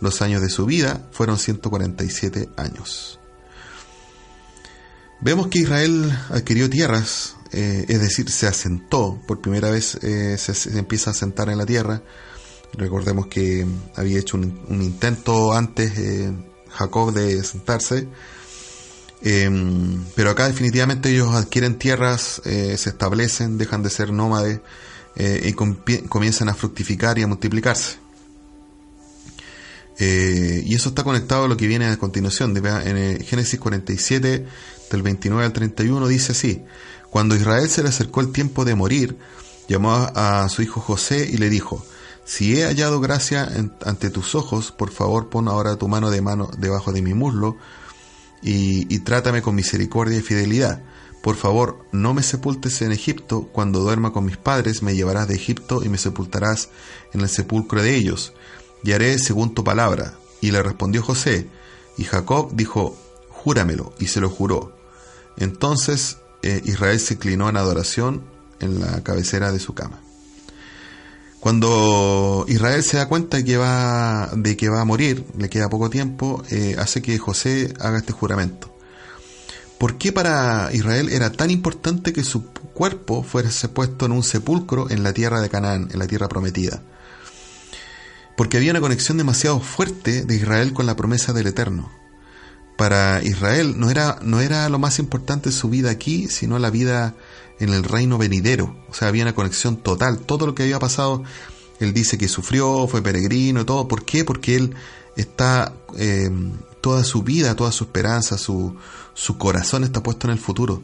los 0.00 0.22
años 0.22 0.42
de 0.42 0.50
su 0.50 0.66
vida, 0.66 1.08
fueron 1.10 1.38
147 1.38 2.50
años. 2.56 3.18
Vemos 5.20 5.48
que 5.48 5.60
Israel 5.60 6.12
adquirió 6.30 6.68
tierras, 6.68 7.36
eh, 7.52 7.86
es 7.88 8.00
decir, 8.00 8.30
se 8.30 8.46
asentó, 8.46 9.18
por 9.26 9.40
primera 9.40 9.70
vez 9.70 9.94
eh, 10.02 10.36
se, 10.36 10.78
empieza 10.78 11.10
a 11.10 11.12
asentar 11.12 11.48
en 11.48 11.58
la 11.58 11.64
tierra. 11.66 12.02
Recordemos 12.74 13.26
que 13.28 13.66
había 13.94 14.18
hecho 14.18 14.36
un, 14.36 14.82
intento 14.82 15.54
antes 15.54 15.96
eh, 15.96 16.32
Jacob 16.68 17.14
de 17.14 17.42
sentarse, 17.42 18.08
em, 19.22 20.04
pero 20.14 20.30
acá 20.30 20.48
definitivamente 20.48 21.10
ellos 21.10 21.34
adquieren 21.34 21.78
tierras, 21.78 22.42
se 22.44 22.74
establecen, 22.74 23.56
dejan 23.56 23.82
de 23.82 23.90
ser 23.90 24.12
nómades 24.12 24.60
y 25.18 25.54
comienzan 25.54 26.50
a 26.50 26.54
fructificar 26.54 27.18
y 27.18 27.22
a 27.22 27.26
multiplicarse. 27.26 27.96
y 29.98 30.74
eso 30.74 30.90
está 30.90 31.04
conectado 31.04 31.44
a 31.44 31.48
lo 31.48 31.56
que 31.56 31.66
viene 31.66 31.86
a 31.86 31.96
continuación. 31.96 32.54
En 32.54 33.24
Génesis 33.24 33.58
47 33.58 34.46
del 34.90 35.02
29 35.02 35.44
al 35.44 35.52
31 35.52 36.06
dice 36.08 36.32
así, 36.32 36.64
cuando 37.10 37.34
Israel 37.34 37.68
se 37.68 37.82
le 37.82 37.88
acercó 37.88 38.20
el 38.20 38.32
tiempo 38.32 38.64
de 38.64 38.74
morir, 38.74 39.16
llamó 39.68 39.92
a 40.14 40.48
su 40.48 40.62
hijo 40.62 40.80
José 40.80 41.28
y 41.30 41.36
le 41.38 41.48
dijo, 41.48 41.84
si 42.24 42.58
he 42.58 42.64
hallado 42.64 43.00
gracia 43.00 43.48
ante 43.84 44.10
tus 44.10 44.34
ojos, 44.34 44.72
por 44.72 44.90
favor 44.90 45.28
pon 45.28 45.48
ahora 45.48 45.76
tu 45.76 45.88
mano 45.88 46.10
de 46.10 46.20
mano 46.20 46.50
debajo 46.58 46.92
de 46.92 47.00
mi 47.00 47.14
muslo 47.14 47.56
y, 48.42 48.92
y 48.92 48.98
trátame 49.00 49.42
con 49.42 49.54
misericordia 49.54 50.18
y 50.18 50.22
fidelidad. 50.22 50.82
Por 51.22 51.36
favor, 51.36 51.84
no 51.90 52.14
me 52.14 52.22
sepultes 52.22 52.82
en 52.82 52.92
Egipto, 52.92 53.48
cuando 53.52 53.80
duerma 53.80 54.12
con 54.12 54.24
mis 54.24 54.36
padres 54.36 54.82
me 54.82 54.94
llevarás 54.94 55.26
de 55.26 55.34
Egipto 55.34 55.82
y 55.82 55.88
me 55.88 55.98
sepultarás 55.98 56.68
en 57.12 57.20
el 57.20 57.28
sepulcro 57.28 57.82
de 57.82 57.96
ellos, 57.96 58.32
y 58.84 58.92
haré 58.92 59.18
según 59.18 59.52
tu 59.52 59.64
palabra. 59.64 60.14
Y 60.40 60.52
le 60.52 60.62
respondió 60.62 61.02
José, 61.02 61.48
y 61.98 62.04
Jacob 62.04 62.50
dijo, 62.54 62.96
júramelo, 63.30 63.92
y 63.98 64.06
se 64.06 64.20
lo 64.20 64.28
juró. 64.28 64.75
Entonces 65.36 66.18
eh, 66.42 66.62
Israel 66.64 67.00
se 67.00 67.14
inclinó 67.14 67.48
en 67.48 67.56
adoración 67.56 68.22
en 68.60 68.80
la 68.80 69.02
cabecera 69.02 69.52
de 69.52 69.58
su 69.58 69.74
cama. 69.74 70.00
Cuando 71.40 72.44
Israel 72.48 72.82
se 72.82 72.96
da 72.96 73.08
cuenta 73.08 73.36
de 73.36 73.44
que 73.44 73.56
va, 73.56 74.30
de 74.34 74.56
que 74.56 74.68
va 74.68 74.80
a 74.80 74.84
morir, 74.84 75.24
le 75.38 75.48
queda 75.48 75.68
poco 75.68 75.90
tiempo, 75.90 76.42
eh, 76.50 76.76
hace 76.78 77.02
que 77.02 77.18
José 77.18 77.72
haga 77.78 77.98
este 77.98 78.12
juramento. 78.12 78.74
¿Por 79.78 79.98
qué 79.98 80.10
para 80.10 80.70
Israel 80.72 81.10
era 81.10 81.30
tan 81.30 81.50
importante 81.50 82.12
que 82.12 82.24
su 82.24 82.46
cuerpo 82.46 83.22
fuese 83.22 83.68
puesto 83.68 84.06
en 84.06 84.12
un 84.12 84.22
sepulcro 84.22 84.90
en 84.90 85.02
la 85.02 85.12
tierra 85.12 85.40
de 85.40 85.50
Canaán, 85.50 85.88
en 85.92 85.98
la 85.98 86.06
tierra 86.06 86.28
prometida? 86.28 86.82
Porque 88.36 88.56
había 88.56 88.70
una 88.70 88.80
conexión 88.80 89.18
demasiado 89.18 89.60
fuerte 89.60 90.24
de 90.24 90.34
Israel 90.34 90.72
con 90.72 90.86
la 90.86 90.96
promesa 90.96 91.32
del 91.32 91.46
Eterno 91.46 92.05
para 92.76 93.22
Israel 93.22 93.74
no 93.78 93.90
era, 93.90 94.18
no 94.22 94.40
era 94.40 94.68
lo 94.68 94.78
más 94.78 94.98
importante 94.98 95.50
su 95.50 95.68
vida 95.68 95.90
aquí, 95.90 96.28
sino 96.28 96.58
la 96.58 96.70
vida 96.70 97.14
en 97.58 97.70
el 97.70 97.84
reino 97.84 98.18
venidero. 98.18 98.76
O 98.88 98.94
sea, 98.94 99.08
había 99.08 99.22
una 99.22 99.34
conexión 99.34 99.76
total. 99.76 100.18
Todo 100.18 100.46
lo 100.46 100.54
que 100.54 100.64
había 100.64 100.78
pasado, 100.78 101.22
él 101.80 101.94
dice 101.94 102.18
que 102.18 102.28
sufrió, 102.28 102.86
fue 102.86 103.02
peregrino 103.02 103.62
y 103.62 103.64
todo. 103.64 103.88
¿Por 103.88 104.04
qué? 104.04 104.24
Porque 104.24 104.56
él 104.56 104.74
está, 105.16 105.72
eh, 105.96 106.30
toda 106.80 107.02
su 107.02 107.22
vida, 107.22 107.56
toda 107.56 107.72
su 107.72 107.84
esperanza, 107.84 108.36
su, 108.36 108.76
su 109.14 109.38
corazón 109.38 109.84
está 109.84 110.02
puesto 110.02 110.26
en 110.26 110.32
el 110.32 110.38
futuro. 110.38 110.82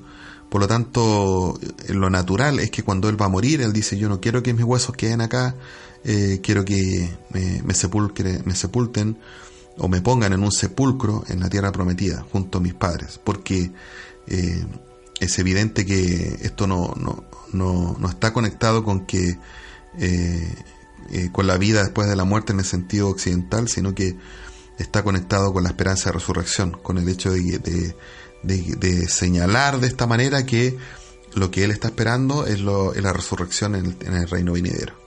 Por 0.48 0.60
lo 0.60 0.68
tanto, 0.68 1.58
lo 1.88 2.10
natural 2.10 2.58
es 2.58 2.70
que 2.70 2.82
cuando 2.82 3.08
él 3.08 3.20
va 3.20 3.26
a 3.26 3.30
morir, 3.30 3.62
él 3.62 3.72
dice, 3.72 3.96
yo 3.96 4.08
no 4.08 4.20
quiero 4.20 4.42
que 4.42 4.52
mis 4.52 4.64
huesos 4.64 4.94
queden 4.94 5.22
acá, 5.22 5.56
eh, 6.04 6.40
quiero 6.42 6.64
que 6.64 7.16
me, 7.30 7.62
me, 7.62 7.74
sepulten 7.74 9.18
o 9.78 9.88
me 9.88 10.00
pongan 10.00 10.32
en 10.32 10.42
un 10.42 10.52
sepulcro 10.52 11.24
en 11.28 11.40
la 11.40 11.48
tierra 11.48 11.72
prometida 11.72 12.24
junto 12.30 12.58
a 12.58 12.60
mis 12.60 12.74
padres, 12.74 13.20
porque 13.22 13.72
eh, 14.26 14.64
es 15.20 15.38
evidente 15.38 15.86
que 15.86 16.38
esto 16.42 16.66
no, 16.66 16.94
no, 16.96 17.24
no, 17.52 17.96
no 17.98 18.08
está 18.08 18.32
conectado 18.32 18.84
con 18.84 19.06
que 19.06 19.38
eh, 19.98 20.54
eh, 21.10 21.30
con 21.32 21.46
la 21.46 21.58
vida 21.58 21.82
después 21.82 22.08
de 22.08 22.16
la 22.16 22.24
muerte 22.24 22.52
en 22.52 22.60
el 22.60 22.64
sentido 22.64 23.08
occidental, 23.08 23.68
sino 23.68 23.94
que 23.94 24.16
está 24.78 25.02
conectado 25.02 25.52
con 25.52 25.62
la 25.64 25.68
esperanza 25.68 26.08
de 26.10 26.14
resurrección, 26.14 26.72
con 26.82 26.96
el 26.96 27.08
hecho 27.08 27.30
de, 27.30 27.94
de, 28.42 29.08
señalar 29.08 29.80
de 29.80 29.88
esta 29.88 30.06
manera 30.06 30.46
que 30.46 30.76
lo 31.34 31.50
que 31.50 31.64
él 31.64 31.70
está 31.70 31.88
esperando 31.88 32.46
es, 32.46 32.60
lo, 32.60 32.94
es 32.94 33.02
la 33.02 33.12
resurrección 33.12 33.74
en 33.74 33.86
el, 33.86 33.96
en 34.06 34.14
el 34.14 34.28
reino 34.28 34.52
venidero. 34.52 35.01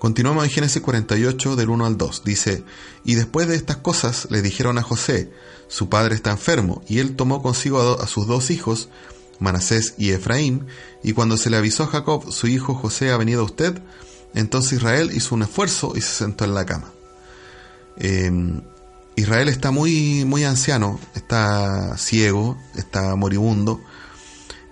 Continuamos 0.00 0.44
en 0.44 0.50
Génesis 0.50 0.80
48 0.80 1.56
del 1.56 1.68
1 1.68 1.84
al 1.84 1.98
2. 1.98 2.24
Dice, 2.24 2.64
y 3.04 3.16
después 3.16 3.48
de 3.48 3.54
estas 3.54 3.76
cosas 3.76 4.28
le 4.30 4.40
dijeron 4.40 4.78
a 4.78 4.82
José, 4.82 5.30
su 5.68 5.90
padre 5.90 6.14
está 6.14 6.30
enfermo, 6.30 6.82
y 6.88 7.00
él 7.00 7.16
tomó 7.16 7.42
consigo 7.42 8.00
a, 8.00 8.06
sus 8.06 8.26
dos 8.26 8.50
hijos, 8.50 8.88
Manasés 9.40 9.92
y 9.98 10.12
Efraín, 10.12 10.66
y 11.04 11.12
cuando 11.12 11.36
se 11.36 11.50
le 11.50 11.58
avisó 11.58 11.82
a 11.82 11.88
Jacob, 11.88 12.32
su 12.32 12.46
hijo 12.46 12.74
José 12.74 13.10
ha 13.10 13.18
venido 13.18 13.42
a 13.42 13.44
usted, 13.44 13.82
entonces 14.32 14.78
Israel 14.78 15.10
hizo 15.12 15.34
un 15.34 15.42
esfuerzo 15.42 15.92
y 15.94 16.00
se 16.00 16.14
sentó 16.14 16.46
en 16.46 16.54
la 16.54 16.64
cama. 16.64 16.94
Em, 17.98 18.62
Israel 19.16 19.50
está 19.50 19.70
muy, 19.70 20.24
muy 20.24 20.44
anciano, 20.44 20.98
está 21.14 21.98
ciego, 21.98 22.56
está 22.74 23.16
moribundo, 23.16 23.82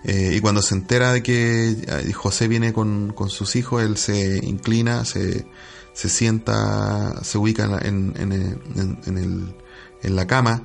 eh, 0.03 0.33
y 0.35 0.39
cuando 0.39 0.61
se 0.61 0.75
entera 0.75 1.11
de 1.11 1.21
que 1.21 1.69
eh, 1.71 2.13
José 2.13 2.47
viene 2.47 2.73
con, 2.73 3.13
sus 3.27 3.55
hijos, 3.55 3.83
él 3.83 3.97
se 3.97 4.39
inclina, 4.45 5.03
se, 5.03 5.45
se 5.93 6.09
sienta, 6.09 7.21
se 7.23 7.37
ubica 7.37 7.65
en, 7.83 8.13
en, 8.17 9.55
en, 10.01 10.15
la 10.15 10.25
cama 10.25 10.63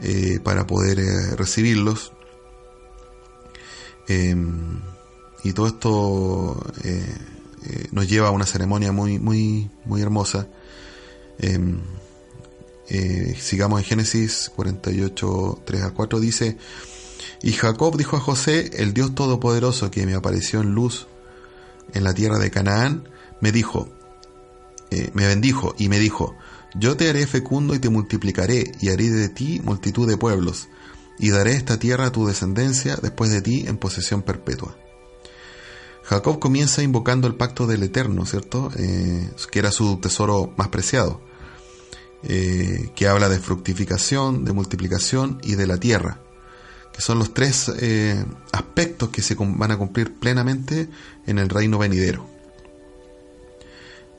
eh, 0.00 0.40
para 0.42 0.66
poder 0.66 0.98
recibirlos. 1.36 2.12
Em, 4.08 4.80
y 5.44 5.52
todo 5.52 5.68
esto 5.68 6.72
nos 7.92 8.08
lleva 8.08 8.28
a 8.28 8.32
una 8.32 8.46
ceremonia 8.46 8.90
muy, 8.90 9.20
muy, 9.20 9.70
muy 9.84 10.02
hermosa. 10.02 10.48
Em, 11.38 11.80
sigamos 13.38 13.80
en 13.80 13.86
Génesis 13.86 14.50
48, 14.56 15.62
3 15.64 15.82
a 15.82 15.90
4, 15.92 16.20
dice, 16.20 16.58
y 17.42 17.52
Jacob 17.52 17.96
dijo 17.96 18.16
a 18.16 18.20
José, 18.20 18.70
el 18.74 18.94
Dios 18.94 19.14
Todopoderoso 19.14 19.90
que 19.90 20.06
me 20.06 20.14
apareció 20.14 20.60
en 20.60 20.74
luz 20.74 21.08
en 21.92 22.04
la 22.04 22.14
tierra 22.14 22.38
de 22.38 22.50
Canaán, 22.50 23.08
me 23.40 23.50
dijo, 23.52 23.88
eh, 24.90 25.10
me 25.14 25.26
bendijo 25.26 25.74
y 25.78 25.88
me 25.88 25.98
dijo, 25.98 26.36
yo 26.74 26.96
te 26.96 27.08
haré 27.08 27.26
fecundo 27.26 27.74
y 27.74 27.78
te 27.78 27.90
multiplicaré 27.90 28.72
y 28.80 28.88
haré 28.88 29.10
de 29.10 29.28
ti 29.28 29.60
multitud 29.64 30.08
de 30.08 30.16
pueblos 30.16 30.68
y 31.18 31.30
daré 31.30 31.52
esta 31.52 31.78
tierra 31.78 32.06
a 32.06 32.12
tu 32.12 32.26
descendencia 32.26 32.96
después 32.96 33.30
de 33.30 33.42
ti 33.42 33.64
en 33.66 33.76
posesión 33.76 34.22
perpetua. 34.22 34.76
Jacob 36.04 36.38
comienza 36.38 36.82
invocando 36.82 37.26
el 37.26 37.36
pacto 37.36 37.66
del 37.66 37.82
Eterno, 37.82 38.26
¿cierto? 38.26 38.70
Eh, 38.76 39.30
que 39.50 39.58
era 39.58 39.70
su 39.70 39.98
tesoro 39.98 40.52
más 40.56 40.68
preciado. 40.68 41.20
eh, 42.24 42.90
que 42.94 43.08
habla 43.08 43.28
de 43.28 43.40
fructificación, 43.40 44.44
de 44.44 44.52
multiplicación 44.52 45.40
y 45.42 45.56
de 45.56 45.66
la 45.66 45.78
tierra, 45.78 46.20
que 46.92 47.00
son 47.00 47.18
los 47.18 47.34
tres 47.34 47.70
eh, 47.80 48.24
aspectos 48.52 49.08
que 49.08 49.22
se 49.22 49.34
van 49.34 49.70
a 49.70 49.78
cumplir 49.78 50.14
plenamente 50.14 50.88
en 51.26 51.38
el 51.38 51.48
reino 51.48 51.78
venidero. 51.78 52.28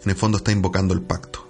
En 0.03 0.09
el 0.09 0.15
fondo 0.15 0.37
está 0.37 0.51
invocando 0.51 0.93
el 0.93 1.01
pacto. 1.01 1.47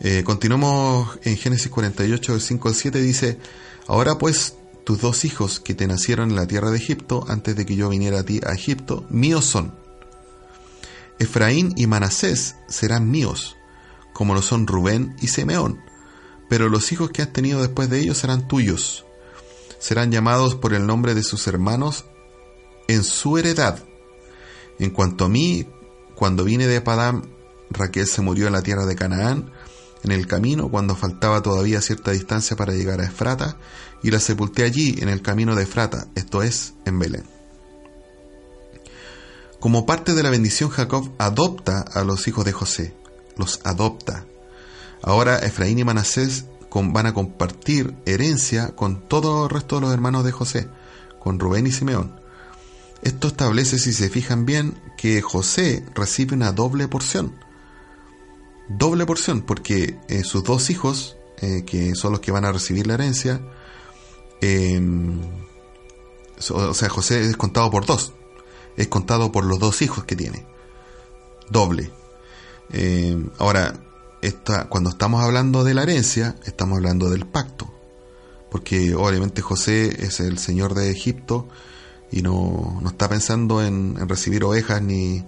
Eh, 0.00 0.22
continuamos 0.24 1.18
en 1.22 1.36
Génesis 1.36 1.70
48, 1.70 2.38
5 2.38 2.68
al 2.68 2.74
7, 2.74 3.00
dice, 3.00 3.38
Ahora 3.86 4.18
pues 4.18 4.56
tus 4.84 5.00
dos 5.00 5.24
hijos 5.24 5.58
que 5.60 5.74
te 5.74 5.86
nacieron 5.86 6.30
en 6.30 6.36
la 6.36 6.46
tierra 6.46 6.70
de 6.70 6.76
Egipto, 6.76 7.24
antes 7.28 7.56
de 7.56 7.66
que 7.66 7.76
yo 7.76 7.88
viniera 7.88 8.20
a 8.20 8.22
ti 8.22 8.40
a 8.46 8.52
Egipto, 8.52 9.06
míos 9.10 9.44
son. 9.44 9.74
Efraín 11.18 11.72
y 11.76 11.86
Manasés 11.86 12.56
serán 12.68 13.10
míos, 13.10 13.56
como 14.12 14.34
lo 14.34 14.42
son 14.42 14.66
Rubén 14.66 15.16
y 15.20 15.28
Simeón, 15.28 15.80
pero 16.48 16.68
los 16.68 16.92
hijos 16.92 17.10
que 17.10 17.22
has 17.22 17.32
tenido 17.32 17.60
después 17.60 17.88
de 17.88 18.00
ellos 18.00 18.18
serán 18.18 18.48
tuyos. 18.48 19.05
Serán 19.78 20.10
llamados 20.10 20.54
por 20.54 20.74
el 20.74 20.86
nombre 20.86 21.14
de 21.14 21.22
sus 21.22 21.46
hermanos 21.46 22.04
en 22.88 23.04
su 23.04 23.38
heredad. 23.38 23.82
En 24.78 24.90
cuanto 24.90 25.24
a 25.24 25.28
mí, 25.28 25.66
cuando 26.14 26.44
vine 26.44 26.66
de 26.66 26.80
Padam, 26.80 27.22
Raquel 27.70 28.06
se 28.06 28.22
murió 28.22 28.46
en 28.46 28.52
la 28.52 28.62
tierra 28.62 28.86
de 28.86 28.96
Canaán, 28.96 29.52
en 30.02 30.12
el 30.12 30.26
camino, 30.26 30.70
cuando 30.70 30.94
faltaba 30.94 31.42
todavía 31.42 31.80
cierta 31.80 32.12
distancia 32.12 32.56
para 32.56 32.72
llegar 32.72 33.00
a 33.00 33.06
Efrata, 33.06 33.56
y 34.02 34.10
la 34.10 34.20
sepulté 34.20 34.62
allí, 34.64 34.96
en 35.00 35.08
el 35.08 35.22
camino 35.22 35.54
de 35.54 35.64
Efrata, 35.64 36.06
esto 36.14 36.42
es, 36.42 36.74
en 36.84 36.98
Belén. 36.98 37.24
Como 39.58 39.86
parte 39.86 40.14
de 40.14 40.22
la 40.22 40.30
bendición, 40.30 40.70
Jacob 40.70 41.10
adopta 41.18 41.80
a 41.80 42.04
los 42.04 42.28
hijos 42.28 42.44
de 42.44 42.52
José, 42.52 42.94
los 43.36 43.60
adopta. 43.64 44.26
Ahora 45.02 45.38
Efraín 45.38 45.78
y 45.78 45.84
Manasés 45.84 46.44
van 46.82 47.06
a 47.06 47.14
compartir 47.14 47.94
herencia 48.06 48.74
con 48.74 49.08
todo 49.08 49.44
el 49.44 49.50
resto 49.50 49.76
de 49.76 49.82
los 49.82 49.92
hermanos 49.92 50.24
de 50.24 50.32
José, 50.32 50.68
con 51.18 51.38
Rubén 51.38 51.66
y 51.66 51.72
Simeón. 51.72 52.20
Esto 53.02 53.28
establece, 53.28 53.78
si 53.78 53.92
se 53.92 54.08
fijan 54.08 54.46
bien, 54.46 54.80
que 54.96 55.20
José 55.22 55.84
recibe 55.94 56.34
una 56.34 56.52
doble 56.52 56.88
porción 56.88 57.34
doble 58.68 59.06
porción, 59.06 59.42
porque 59.42 59.98
eh, 60.08 60.24
sus 60.24 60.44
dos 60.44 60.70
hijos, 60.70 61.16
eh, 61.40 61.64
que 61.64 61.94
son 61.94 62.12
los 62.12 62.20
que 62.20 62.32
van 62.32 62.44
a 62.44 62.52
recibir 62.52 62.86
la 62.86 62.94
herencia, 62.94 63.40
em, 64.40 65.20
o 66.50 66.74
sea, 66.74 66.88
José 66.88 67.22
es 67.22 67.36
contado 67.36 67.70
por 67.70 67.86
dos, 67.86 68.12
es 68.76 68.88
contado 68.88 69.32
por 69.32 69.44
los 69.44 69.58
dos 69.58 69.82
hijos 69.82 70.04
que 70.04 70.16
tiene, 70.16 70.46
doble. 71.48 71.90
Em, 72.70 73.30
ahora, 73.38 73.80
esta, 74.22 74.68
cuando 74.68 74.90
estamos 74.90 75.22
hablando 75.22 75.64
de 75.64 75.74
la 75.74 75.82
herencia, 75.82 76.36
estamos 76.44 76.76
hablando 76.76 77.10
del 77.10 77.26
pacto, 77.26 77.72
porque 78.50 78.94
obviamente 78.94 79.42
José 79.42 80.04
es 80.04 80.20
el 80.20 80.38
señor 80.38 80.74
de 80.74 80.90
Egipto 80.90 81.48
y 82.10 82.22
no, 82.22 82.78
no 82.80 82.88
está 82.88 83.08
pensando 83.08 83.64
en 83.64 84.08
recibir 84.08 84.44
ovejas 84.44 84.82
ni, 84.82 85.24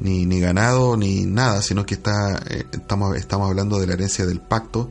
ni, 0.00 0.40
ganado 0.40 0.96
ni 0.96 1.24
nada, 1.24 1.62
sino 1.62 1.86
que 1.86 1.94
está, 1.94 2.42
eh, 2.48 2.64
estamos, 2.72 3.16
estamos 3.16 3.48
hablando 3.48 3.78
de 3.78 3.86
la 3.86 3.94
herencia 3.94 4.26
del 4.26 4.40
pacto 4.40 4.90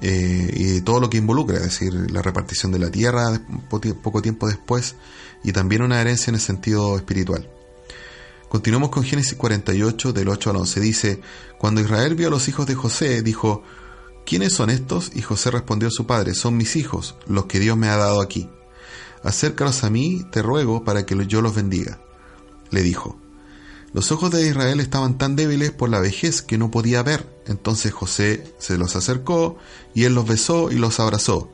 eh, 0.00 0.50
y 0.52 0.80
todo 0.82 1.00
lo 1.00 1.10
que 1.10 1.18
involucra, 1.18 1.56
es 1.56 1.64
decir, 1.64 2.10
la 2.10 2.22
repartición 2.22 2.72
de 2.72 2.78
la 2.78 2.90
tierra 2.90 3.40
poco 3.70 4.22
tiempo 4.22 4.46
después 4.46 4.96
y 5.42 5.52
también 5.52 5.82
una 5.82 6.00
herencia 6.00 6.30
en 6.30 6.36
el 6.36 6.40
sentido 6.40 6.96
espiritual. 6.96 7.48
Continuamos 8.48 8.90
con 8.90 9.02
Génesis 9.02 9.34
48 9.34 10.12
del 10.12 10.28
8 10.28 10.50
al 10.50 10.56
11. 10.56 10.80
Dice, 10.80 11.20
cuando 11.58 11.80
Israel 11.80 12.14
vio 12.14 12.28
a 12.28 12.30
los 12.30 12.48
hijos 12.48 12.66
de 12.66 12.74
José, 12.74 13.22
dijo, 13.22 13.62
¿quiénes 14.24 14.52
son 14.52 14.70
estos? 14.70 15.10
Y 15.14 15.22
José 15.22 15.50
respondió 15.50 15.88
a 15.88 15.92
su 15.92 16.06
padre, 16.06 16.34
son 16.34 16.56
mis 16.56 16.76
hijos, 16.76 17.16
los 17.26 17.46
que 17.46 17.58
Dios 17.58 17.76
me 17.76 17.88
ha 17.88 17.96
dado 17.96 18.20
aquí. 18.20 18.48
Acércalos 19.22 19.82
a 19.82 19.90
mí, 19.90 20.24
te 20.30 20.42
ruego, 20.42 20.84
para 20.84 21.04
que 21.04 21.26
yo 21.26 21.42
los 21.42 21.54
bendiga. 21.54 22.00
Le 22.70 22.82
dijo, 22.82 23.18
los 23.92 24.12
ojos 24.12 24.30
de 24.30 24.46
Israel 24.46 24.80
estaban 24.80 25.16
tan 25.16 25.36
débiles 25.36 25.70
por 25.70 25.88
la 25.88 26.00
vejez 26.00 26.42
que 26.42 26.58
no 26.58 26.70
podía 26.70 27.02
ver. 27.02 27.26
Entonces 27.46 27.92
José 27.92 28.54
se 28.58 28.76
los 28.76 28.94
acercó 28.94 29.56
y 29.94 30.04
él 30.04 30.14
los 30.14 30.26
besó 30.26 30.70
y 30.70 30.74
los 30.74 31.00
abrazó. 31.00 31.50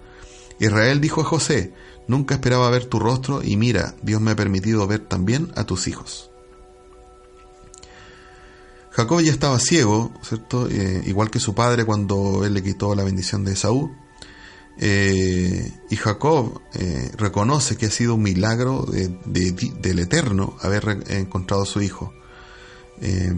Israel 0.59 1.01
dijo 1.01 1.20
a 1.20 1.24
José, 1.24 1.72
Nunca 2.09 2.34
esperaba 2.34 2.68
ver 2.68 2.86
tu 2.86 2.99
rostro 2.99 3.45
y 3.45 3.57
mira, 3.57 3.95
Dios 4.03 4.20
me 4.20 4.32
ha 4.32 4.36
permitido 4.36 4.88
ver 4.88 4.99
también 4.99 5.53
a 5.55 5.64
tus 5.64 5.86
hijos. 5.86 6.32
Jacob 8.93 9.20
ya 9.20 9.32
estaba 9.32 9.59
ciego, 9.59 10.12
¿cierto? 10.22 10.68
Eh, 10.68 11.03
igual 11.07 11.30
que 11.30 11.40
su 11.40 11.55
padre 11.55 11.84
cuando 11.84 12.45
él 12.45 12.55
le 12.55 12.62
quitó 12.62 12.95
la 12.95 13.05
bendición 13.05 13.45
de 13.45 13.57
Saúl. 13.57 13.90
Eh, 14.78 15.70
y 15.90 15.97
Jacob 15.97 16.61
eh, 16.74 17.11
reconoce 17.16 17.76
que 17.76 17.86
ha 17.86 17.90
sido 17.90 18.14
un 18.14 18.22
milagro 18.22 18.86
del 18.86 19.99
Eterno 19.99 20.57
haber 20.61 21.05
encontrado 21.09 21.62
a 21.62 21.66
su 21.66 21.82
hijo. 21.82 22.12
Eh, 23.01 23.34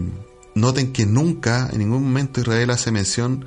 noten 0.55 0.93
que 0.93 1.05
nunca, 1.05 1.69
en 1.71 1.79
ningún 1.79 2.03
momento 2.03 2.41
Israel 2.41 2.69
hace 2.69 2.91
mención 2.91 3.45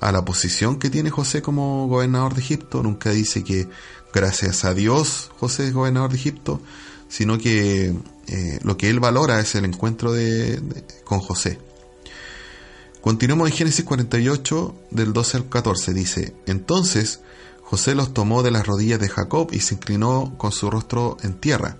a 0.00 0.12
la 0.12 0.24
posición 0.24 0.78
que 0.78 0.90
tiene 0.90 1.10
José 1.10 1.42
como 1.42 1.88
gobernador 1.88 2.34
de 2.34 2.40
Egipto. 2.40 2.82
Nunca 2.82 3.10
dice 3.10 3.42
que 3.42 3.68
gracias 4.12 4.64
a 4.64 4.74
Dios 4.74 5.30
José 5.38 5.66
es 5.66 5.74
gobernador 5.74 6.10
de 6.10 6.16
Egipto, 6.16 6.60
sino 7.08 7.38
que 7.38 7.94
eh, 8.28 8.58
lo 8.62 8.76
que 8.76 8.90
él 8.90 9.00
valora 9.00 9.40
es 9.40 9.54
el 9.54 9.64
encuentro 9.64 10.12
de, 10.12 10.60
con 11.04 11.20
José. 11.20 11.58
Continuamos 13.00 13.48
en 13.48 13.56
Génesis 13.56 13.84
48, 13.84 14.74
del 14.90 15.12
12 15.12 15.36
al 15.36 15.48
14. 15.48 15.94
Dice, 15.94 16.34
entonces 16.46 17.20
José 17.62 17.94
los 17.94 18.12
tomó 18.12 18.42
de 18.42 18.50
las 18.50 18.66
rodillas 18.66 18.98
de 18.98 19.08
Jacob 19.08 19.48
y 19.52 19.60
se 19.60 19.74
inclinó 19.74 20.34
con 20.38 20.52
su 20.52 20.70
rostro 20.70 21.16
en 21.22 21.34
tierra. 21.34 21.78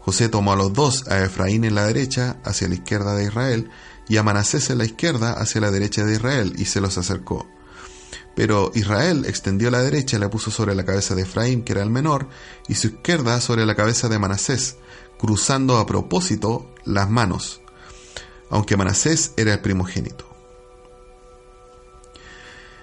José 0.00 0.28
tomó 0.28 0.52
a 0.52 0.56
los 0.56 0.72
dos, 0.72 1.06
a 1.08 1.22
Efraín 1.22 1.64
en 1.64 1.74
la 1.74 1.86
derecha, 1.86 2.38
hacia 2.44 2.68
la 2.68 2.74
izquierda 2.74 3.14
de 3.14 3.24
Israel, 3.24 3.70
y 4.08 4.16
a 4.16 4.22
Manasés 4.22 4.70
en 4.70 4.78
la 4.78 4.84
izquierda, 4.84 5.32
hacia 5.32 5.60
la 5.60 5.70
derecha 5.70 6.04
de 6.04 6.14
Israel, 6.14 6.54
y 6.58 6.64
se 6.64 6.80
los 6.80 6.96
acercó. 6.98 7.46
Pero 8.34 8.70
Israel 8.74 9.24
extendió 9.26 9.70
la 9.70 9.82
derecha 9.82 10.16
y 10.16 10.20
la 10.20 10.30
puso 10.30 10.50
sobre 10.50 10.74
la 10.74 10.84
cabeza 10.84 11.14
de 11.14 11.22
Efraín, 11.22 11.62
que 11.62 11.72
era 11.72 11.82
el 11.82 11.90
menor, 11.90 12.28
y 12.68 12.74
su 12.74 12.88
izquierda 12.88 13.40
sobre 13.40 13.66
la 13.66 13.74
cabeza 13.74 14.08
de 14.08 14.18
Manasés, 14.18 14.76
cruzando 15.18 15.78
a 15.78 15.86
propósito 15.86 16.72
las 16.84 17.10
manos, 17.10 17.60
aunque 18.48 18.76
Manasés 18.76 19.32
era 19.36 19.52
el 19.52 19.60
primogénito. 19.60 20.26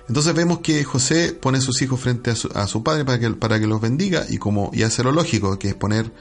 Entonces 0.07 0.33
vemos 0.33 0.59
que 0.59 0.83
José 0.83 1.33
pone 1.33 1.57
a 1.57 1.61
sus 1.61 1.81
hijos 1.81 1.99
frente 1.99 2.31
a 2.31 2.67
su, 2.67 2.83
padre 2.83 3.03
para 3.03 3.19
que, 3.19 3.29
para 3.31 3.59
que 3.59 3.67
los 3.67 3.81
bendiga 3.81 4.25
y 4.29 4.37
como 4.37 4.71
y 4.73 4.83
hace 4.83 5.03
lo 5.03 5.11
lógico, 5.11 5.59
que 5.59 5.69
es 5.69 5.75
poner 5.75 6.11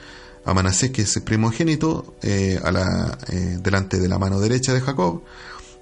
a 0.43 0.53
Manasés, 0.53 0.91
que 0.91 1.03
es 1.03 1.15
el 1.15 1.23
primogénito, 1.23 2.15
eh, 2.21 2.59
a 2.63 2.71
la, 2.71 3.17
eh, 3.29 3.59
delante 3.61 3.99
de 3.99 4.07
la 4.07 4.17
mano 4.17 4.39
derecha 4.39 4.73
de 4.73 4.81
Jacob, 4.81 5.21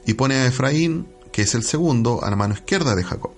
y 0.06 0.14
pone 0.14 0.36
a 0.36 0.48
Efraín, 0.48 1.08
que 1.36 1.42
es 1.42 1.54
el 1.54 1.64
segundo, 1.64 2.24
a 2.24 2.30
la 2.30 2.38
mano 2.38 2.54
izquierda 2.54 2.96
de 2.96 3.04
Jacob. 3.04 3.34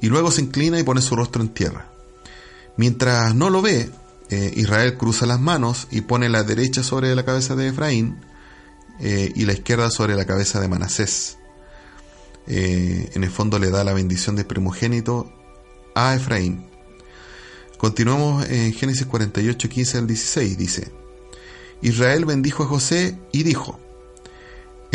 Y 0.00 0.08
luego 0.08 0.30
se 0.30 0.40
inclina 0.40 0.80
y 0.80 0.82
pone 0.82 1.02
su 1.02 1.14
rostro 1.14 1.42
en 1.42 1.50
tierra. 1.50 1.92
Mientras 2.78 3.34
no 3.34 3.50
lo 3.50 3.60
ve, 3.60 3.90
eh, 4.30 4.52
Israel 4.56 4.96
cruza 4.96 5.26
las 5.26 5.38
manos 5.38 5.88
y 5.90 6.00
pone 6.00 6.30
la 6.30 6.42
derecha 6.42 6.82
sobre 6.82 7.14
la 7.14 7.22
cabeza 7.26 7.54
de 7.54 7.68
Efraín 7.68 8.16
y 8.98 9.44
la 9.44 9.52
izquierda 9.52 9.90
sobre 9.90 10.16
la 10.16 10.24
cabeza 10.24 10.58
de 10.58 10.68
Manasés. 10.68 11.36
en 12.46 13.22
el 13.22 13.30
fondo 13.30 13.58
le 13.58 13.68
da 13.68 13.84
la 13.84 13.92
bendición 13.92 14.34
de 14.34 14.46
primogénito 14.46 15.30
a 15.94 16.14
Efraín. 16.14 16.64
Continuamos 17.76 18.48
en 18.48 18.72
Génesis 18.72 19.04
48, 19.04 19.68
15 19.68 19.98
al 19.98 20.06
16. 20.06 20.56
Dice, 20.56 20.92
Israel 21.82 22.24
bendijo 22.24 22.62
a 22.62 22.66
José 22.66 23.18
y 23.32 23.42
dijo, 23.42 23.78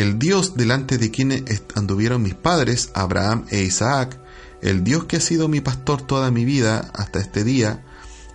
El 0.01 0.17
Dios 0.17 0.55
delante 0.55 0.97
de 0.97 1.11
quien 1.11 1.45
anduvieron 1.75 2.23
mis 2.23 2.33
padres, 2.33 2.89
Abraham 2.95 3.45
e 3.51 3.61
Isaac, 3.61 4.19
el 4.63 4.83
Dios 4.83 5.05
que 5.05 5.17
ha 5.17 5.21
sido 5.21 5.47
mi 5.47 5.61
pastor 5.61 6.01
toda 6.01 6.31
mi 6.31 6.43
vida 6.43 6.89
hasta 6.95 7.19
este 7.19 7.43
día, 7.43 7.85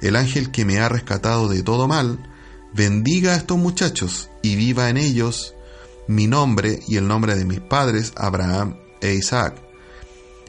el 0.00 0.14
ángel 0.14 0.52
que 0.52 0.64
me 0.64 0.78
ha 0.78 0.88
rescatado 0.88 1.48
de 1.48 1.64
todo 1.64 1.88
mal, 1.88 2.20
bendiga 2.72 3.32
a 3.32 3.36
estos 3.36 3.58
muchachos 3.58 4.30
y 4.44 4.54
viva 4.54 4.90
en 4.90 4.96
ellos 4.96 5.56
mi 6.06 6.28
nombre 6.28 6.78
y 6.86 6.98
el 6.98 7.08
nombre 7.08 7.34
de 7.34 7.44
mis 7.44 7.58
padres, 7.58 8.12
Abraham 8.14 8.76
e 9.00 9.14
Isaac, 9.14 9.60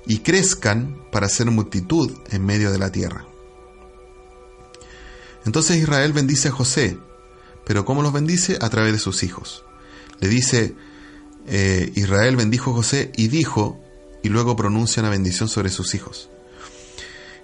y 0.06 0.20
crezcan 0.20 1.02
para 1.12 1.30
ser 1.30 1.50
multitud 1.50 2.12
en 2.30 2.46
medio 2.46 2.72
de 2.72 2.78
la 2.78 2.92
tierra. 2.92 3.26
Entonces 5.48 5.78
Israel 5.78 6.14
bendice 6.14 6.50
a 6.50 6.52
José, 6.52 7.00
pero 7.66 7.86
¿cómo 7.86 8.04
los 8.04 8.14
bendice? 8.14 8.60
A 8.62 8.70
través 8.70 8.94
de 8.94 9.00
sus 9.00 9.24
hijos. 9.24 9.64
Le 10.20 10.28
dice, 10.28 10.76
eh, 11.48 11.92
Israel 11.96 12.36
bendijo 12.36 12.72
a 12.72 12.76
José 12.76 13.12
y 13.16 13.30
dijo, 13.30 13.80
y 14.22 14.30
luego 14.30 14.56
pronuncia 14.56 15.02
una 15.02 15.10
bendición 15.10 15.50
sobre 15.50 15.70
sus 15.70 15.96
hijos. 15.96 16.30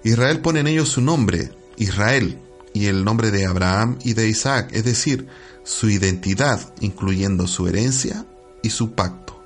Israel 0.02 0.40
pone 0.40 0.60
en 0.60 0.66
ellos 0.66 0.90
su 0.90 1.00
nombre, 1.00 1.50
Israel, 1.78 2.38
y 2.74 2.86
el 2.86 3.04
nombre 3.04 3.30
de 3.30 3.46
Abraham 3.46 3.98
y 4.04 4.12
de 4.12 4.28
Isaac, 4.28 4.70
es 4.72 4.84
decir, 4.84 5.26
su 5.62 5.88
identidad, 5.88 6.74
incluyendo 6.80 7.46
su 7.46 7.66
herencia 7.68 8.26
y 8.62 8.70
su 8.70 8.92
pacto. 8.92 9.42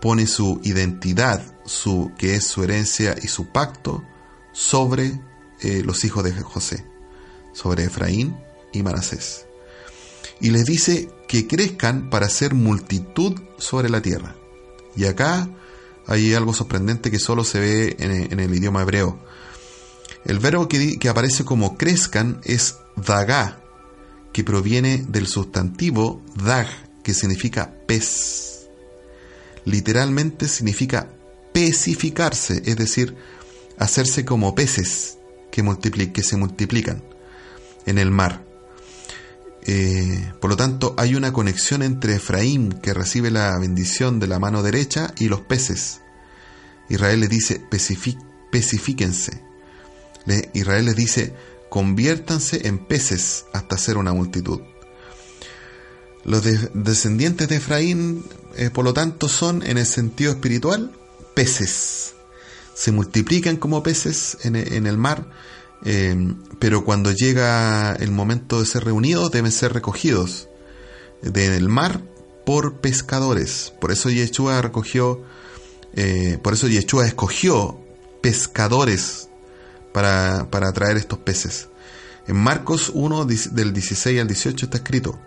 Pone 0.00 0.26
su 0.26 0.60
identidad 0.62 1.42
su, 1.64 2.12
que 2.18 2.34
es 2.34 2.46
su 2.46 2.62
herencia 2.62 3.16
y 3.22 3.28
su 3.28 3.46
pacto 3.46 4.04
sobre 4.52 5.20
eh, 5.60 5.82
los 5.84 6.04
hijos 6.04 6.22
de 6.24 6.32
José, 6.32 6.84
sobre 7.54 7.84
Efraín 7.84 8.36
y 8.72 8.82
Manasés. 8.82 9.45
Y 10.40 10.50
les 10.50 10.64
dice 10.64 11.08
que 11.28 11.46
crezcan 11.46 12.10
para 12.10 12.28
ser 12.28 12.54
multitud 12.54 13.40
sobre 13.58 13.88
la 13.88 14.02
tierra. 14.02 14.36
Y 14.96 15.04
acá 15.04 15.48
hay 16.06 16.34
algo 16.34 16.54
sorprendente 16.54 17.10
que 17.10 17.18
solo 17.18 17.44
se 17.44 17.60
ve 17.60 17.96
en, 17.98 18.38
el 18.38 18.54
idioma 18.54 18.82
hebreo. 18.82 19.18
El 20.24 20.38
verbo 20.38 20.68
que, 20.68 20.98
aparece 21.08 21.44
como 21.44 21.76
crezcan 21.76 22.40
es 22.44 22.76
dagá, 22.96 23.60
que 24.32 24.44
proviene 24.44 25.04
del 25.08 25.26
sustantivo 25.26 26.22
dag, 26.36 26.66
que 27.02 27.14
significa 27.14 27.74
pez. 27.86 28.68
Literalmente 29.64 30.48
significa 30.48 31.08
pecificarse, 31.52 32.62
es 32.66 32.76
decir, 32.76 33.16
hacerse 33.78 34.24
como 34.24 34.54
peces 34.54 35.18
que, 35.50 36.12
que 36.12 36.22
se 36.22 36.36
multiplican 36.36 37.02
en 37.86 37.98
el 37.98 38.10
mar. 38.10 38.45
Eh, 39.66 40.32
por 40.40 40.50
lo 40.50 40.56
tanto, 40.56 40.94
hay 40.96 41.14
una 41.14 41.32
conexión 41.32 41.82
entre 41.82 42.16
Efraín, 42.16 42.72
que 42.72 42.94
recibe 42.94 43.30
la 43.30 43.58
bendición 43.58 44.20
de 44.20 44.28
la 44.28 44.38
mano 44.38 44.62
derecha, 44.62 45.12
y 45.18 45.28
los 45.28 45.40
peces. 45.40 46.00
Israel 46.88 47.20
les 47.20 47.30
dice, 47.30 47.60
pecifíquense. 48.50 49.42
Israel 50.54 50.86
les 50.86 50.96
dice, 50.96 51.34
conviértanse 51.68 52.66
en 52.68 52.78
peces 52.78 53.46
hasta 53.52 53.76
ser 53.78 53.96
una 53.96 54.12
multitud. 54.12 54.60
Los 56.24 56.42
descendientes 56.74 57.48
de 57.48 57.56
Efraín, 57.56 58.24
eh, 58.56 58.70
por 58.70 58.84
lo 58.84 58.92
tanto, 58.92 59.28
son, 59.28 59.62
en 59.64 59.78
el 59.78 59.86
sentido 59.86 60.32
espiritual, 60.32 60.92
peces. 61.34 62.14
Se 62.74 62.90
multiplican 62.90 63.56
como 63.56 63.82
peces 63.82 64.38
en, 64.42 64.56
el 64.56 64.98
mar, 64.98 65.30
eh, 65.86 66.34
pero 66.58 66.84
cuando 66.84 67.12
llega 67.12 67.94
el 67.94 68.10
momento 68.10 68.58
de 68.60 68.66
ser 68.66 68.84
reunidos, 68.84 69.30
deben 69.30 69.52
ser 69.52 69.72
recogidos 69.72 70.48
del 71.22 71.68
mar 71.68 72.02
por 72.44 72.80
pescadores. 72.80 73.72
Por 73.80 73.92
eso 73.92 74.10
Yeshua 74.10 74.60
recogió, 74.60 75.22
eh, 75.94 76.38
por 76.42 76.54
eso 76.54 76.66
Yeshua 76.66 77.06
escogió 77.06 77.78
pescadores 78.20 79.28
para, 79.92 80.48
para 80.50 80.72
traer 80.72 80.96
estos 80.96 81.20
peces. 81.20 81.68
En 82.26 82.36
Marcos 82.36 82.90
1, 82.92 83.24
del 83.24 83.72
16 83.72 84.20
al 84.20 84.26
18 84.26 84.66
está 84.66 84.78
escrito, 84.78 85.18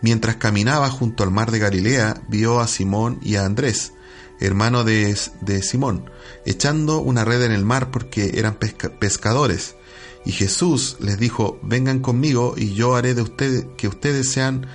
Mientras 0.00 0.34
caminaba 0.36 0.90
junto 0.90 1.22
al 1.22 1.30
mar 1.30 1.52
de 1.52 1.60
Galilea, 1.60 2.22
vio 2.28 2.58
a 2.58 2.66
Simón 2.66 3.20
y 3.22 3.36
a 3.36 3.44
Andrés, 3.44 3.92
hermano 4.46 4.84
de, 4.84 5.16
Simón, 5.62 6.10
echando 6.44 6.98
una 7.00 7.24
red 7.24 7.42
en 7.42 7.52
el 7.52 7.64
mar 7.64 7.90
porque 7.90 8.32
eran 8.34 8.56
pescadores. 8.56 9.76
Y 10.24 10.32
Jesús 10.32 10.96
les 11.00 11.18
dijo, 11.18 11.58
vengan 11.62 12.00
conmigo 12.00 12.54
y 12.56 12.74
yo 12.74 12.94
haré 12.94 13.14
de 13.14 13.22
ustedes 13.22 13.66
que 13.76 13.88
ustedes 13.88 14.30
sean 14.30 14.66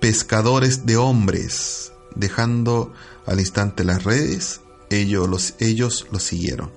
pescadores 0.00 0.86
de 0.86 0.96
hombres. 0.96 1.92
Dejando 2.14 2.92
al 3.26 3.40
instante 3.40 3.84
las 3.84 4.04
redes, 4.04 4.60
ellos 4.88 5.28
los, 5.28 5.54
ellos 5.58 6.06
los 6.10 6.22
siguieron. 6.22 6.72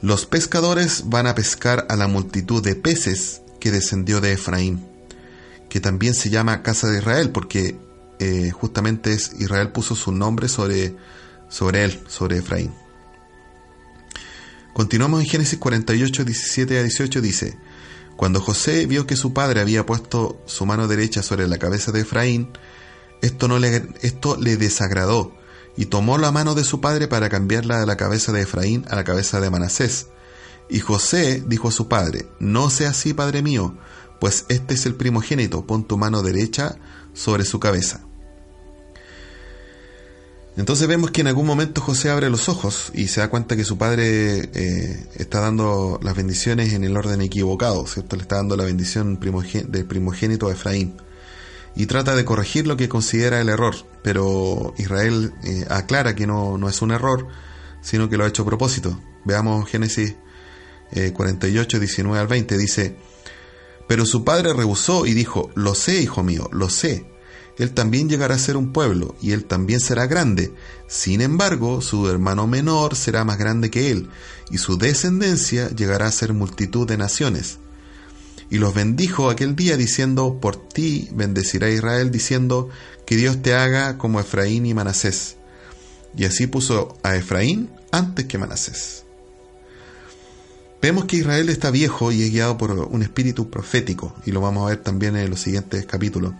Los 0.00 0.26
pescadores 0.26 1.04
van 1.06 1.26
a 1.26 1.34
pescar 1.34 1.86
a 1.88 1.96
la 1.96 2.06
multitud 2.06 2.62
de 2.62 2.76
peces 2.76 3.42
que 3.58 3.70
descendió 3.70 4.20
de 4.20 4.32
Efraín 4.32 4.88
que 5.68 5.80
también 5.80 6.14
se 6.14 6.30
llama 6.30 6.62
Casa 6.62 6.88
de 6.88 6.98
Israel, 6.98 7.30
porque 7.30 7.76
eh, 8.18 8.50
justamente 8.50 9.12
es, 9.12 9.32
Israel 9.38 9.70
puso 9.72 9.94
su 9.94 10.12
nombre 10.12 10.48
sobre, 10.48 10.96
sobre 11.48 11.84
él, 11.84 12.00
sobre 12.08 12.38
Efraín. 12.38 12.72
Continuamos 14.72 15.20
en 15.20 15.26
Génesis 15.26 15.58
48, 15.58 16.24
17 16.24 16.78
a 16.78 16.82
18, 16.82 17.20
dice, 17.20 17.58
Cuando 18.16 18.40
José 18.40 18.86
vio 18.86 19.06
que 19.06 19.16
su 19.16 19.32
padre 19.32 19.60
había 19.60 19.84
puesto 19.86 20.40
su 20.46 20.66
mano 20.66 20.86
derecha 20.86 21.22
sobre 21.22 21.48
la 21.48 21.58
cabeza 21.58 21.90
de 21.90 22.00
Efraín, 22.00 22.50
esto, 23.22 23.48
no 23.48 23.58
le, 23.58 23.88
esto 24.02 24.36
le 24.36 24.56
desagradó, 24.56 25.34
y 25.76 25.86
tomó 25.86 26.18
la 26.18 26.32
mano 26.32 26.54
de 26.54 26.64
su 26.64 26.80
padre 26.80 27.08
para 27.08 27.28
cambiarla 27.28 27.80
de 27.80 27.86
la 27.86 27.96
cabeza 27.96 28.32
de 28.32 28.42
Efraín 28.42 28.84
a 28.88 28.96
la 28.96 29.04
cabeza 29.04 29.40
de 29.40 29.50
Manasés. 29.50 30.08
Y 30.68 30.80
José 30.80 31.42
dijo 31.46 31.68
a 31.68 31.72
su 31.72 31.88
padre, 31.88 32.28
No 32.40 32.70
sea 32.70 32.90
así, 32.90 33.14
padre 33.14 33.42
mío, 33.42 33.76
pues 34.20 34.44
este 34.48 34.74
es 34.74 34.86
el 34.86 34.94
primogénito, 34.94 35.66
pon 35.66 35.86
tu 35.86 35.96
mano 35.96 36.22
derecha 36.22 36.76
sobre 37.14 37.44
su 37.44 37.60
cabeza. 37.60 38.07
Entonces 40.58 40.88
vemos 40.88 41.12
que 41.12 41.20
en 41.20 41.28
algún 41.28 41.46
momento 41.46 41.80
José 41.80 42.10
abre 42.10 42.28
los 42.30 42.48
ojos 42.48 42.90
y 42.92 43.06
se 43.06 43.20
da 43.20 43.30
cuenta 43.30 43.54
que 43.54 43.62
su 43.62 43.78
padre 43.78 44.50
eh, 44.52 45.06
está 45.14 45.38
dando 45.38 46.00
las 46.02 46.16
bendiciones 46.16 46.72
en 46.72 46.82
el 46.82 46.96
orden 46.96 47.20
equivocado, 47.20 47.86
¿cierto? 47.86 48.16
Le 48.16 48.22
está 48.22 48.36
dando 48.36 48.56
la 48.56 48.64
bendición 48.64 49.20
del 49.20 49.86
primogénito 49.86 50.48
a 50.48 50.52
Efraín. 50.52 50.96
Y 51.76 51.86
trata 51.86 52.16
de 52.16 52.24
corregir 52.24 52.66
lo 52.66 52.76
que 52.76 52.88
considera 52.88 53.40
el 53.40 53.48
error, 53.50 53.76
pero 54.02 54.74
Israel 54.78 55.32
eh, 55.44 55.64
aclara 55.70 56.16
que 56.16 56.26
no, 56.26 56.58
no, 56.58 56.68
es 56.68 56.82
un 56.82 56.90
error, 56.90 57.28
sino 57.80 58.08
que 58.08 58.16
lo 58.16 58.24
ha 58.24 58.28
hecho 58.28 58.42
a 58.42 58.46
propósito. 58.46 59.00
Veamos 59.24 59.70
Génesis 59.70 60.16
48, 61.12 61.76
eh, 61.76 61.80
19 61.80 62.18
al 62.18 62.26
20, 62.26 62.58
dice, 62.58 62.96
pero 63.86 64.04
su 64.04 64.24
padre 64.24 64.52
rehusó 64.54 65.06
y 65.06 65.14
dijo, 65.14 65.52
Lo 65.54 65.76
sé, 65.76 66.00
hijo 66.00 66.24
mío, 66.24 66.48
lo 66.50 66.68
sé. 66.68 67.06
Él 67.58 67.72
también 67.72 68.08
llegará 68.08 68.36
a 68.36 68.38
ser 68.38 68.56
un 68.56 68.72
pueblo, 68.72 69.16
y 69.20 69.32
él 69.32 69.44
también 69.44 69.80
será 69.80 70.06
grande. 70.06 70.52
Sin 70.86 71.20
embargo, 71.20 71.80
su 71.80 72.08
hermano 72.08 72.46
menor 72.46 72.94
será 72.94 73.24
más 73.24 73.36
grande 73.36 73.70
que 73.70 73.90
él, 73.90 74.08
y 74.50 74.58
su 74.58 74.78
descendencia 74.78 75.68
llegará 75.70 76.06
a 76.06 76.12
ser 76.12 76.32
multitud 76.32 76.86
de 76.86 76.96
naciones. 76.96 77.58
Y 78.48 78.58
los 78.58 78.74
bendijo 78.74 79.28
aquel 79.28 79.56
día 79.56 79.76
diciendo, 79.76 80.38
Por 80.40 80.68
ti 80.68 81.08
bendecirá 81.12 81.68
Israel, 81.68 82.10
diciendo, 82.12 82.68
Que 83.04 83.16
Dios 83.16 83.42
te 83.42 83.54
haga 83.54 83.98
como 83.98 84.20
Efraín 84.20 84.64
y 84.64 84.72
Manasés. 84.72 85.36
Y 86.16 86.24
así 86.24 86.46
puso 86.46 86.96
a 87.02 87.16
Efraín 87.16 87.70
antes 87.90 88.26
que 88.26 88.38
Manasés. 88.38 89.04
Vemos 90.80 91.06
que 91.06 91.16
Israel 91.16 91.48
está 91.48 91.72
viejo 91.72 92.12
y 92.12 92.22
es 92.22 92.30
guiado 92.30 92.56
por 92.56 92.70
un 92.70 93.02
espíritu 93.02 93.50
profético, 93.50 94.14
y 94.24 94.30
lo 94.30 94.40
vamos 94.40 94.64
a 94.64 94.70
ver 94.70 94.82
también 94.82 95.16
en 95.16 95.28
los 95.28 95.40
siguientes 95.40 95.84
capítulos. 95.86 96.34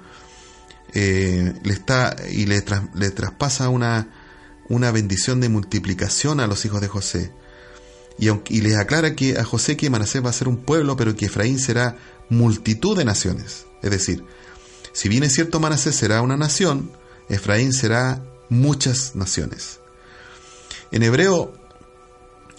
Eh, 0.95 1.53
le 1.63 1.73
está 1.73 2.17
y 2.31 2.47
le, 2.47 2.63
traspasa 2.63 3.69
una, 3.69 4.09
una, 4.69 4.91
bendición 4.91 5.41
de 5.41 5.49
multiplicación 5.49 6.41
a 6.41 6.47
los 6.47 6.65
hijos 6.65 6.81
de 6.81 6.89
José. 6.89 7.33
Y, 8.19 8.61
les 8.61 8.77
aclara 8.77 9.15
que 9.15 9.39
a 9.39 9.45
José 9.45 9.77
que 9.77 9.91
Manasés 9.91 10.25
va 10.25 10.31
a 10.31 10.33
ser 10.33 10.49
un 10.49 10.57
pueblo, 10.57 10.97
pero 10.97 11.15
que 11.15 11.27
Efraín 11.27 11.59
será 11.59 11.97
multitud 12.31 12.97
de 12.97 13.05
naciones. 13.05 13.67
Es 13.83 13.91
decir, 13.91 14.25
si 14.93 15.09
bien 15.09 15.23
es 15.23 15.35
cierto 15.35 15.61
Manasés 15.61 15.95
será 15.95 16.23
una 16.23 16.37
nación, 16.37 16.91
Efraín 17.29 17.73
será 17.73 18.25
muchas 18.49 19.15
naciones. 19.15 19.81
En 20.91 21.03
hebreo, 21.03 21.53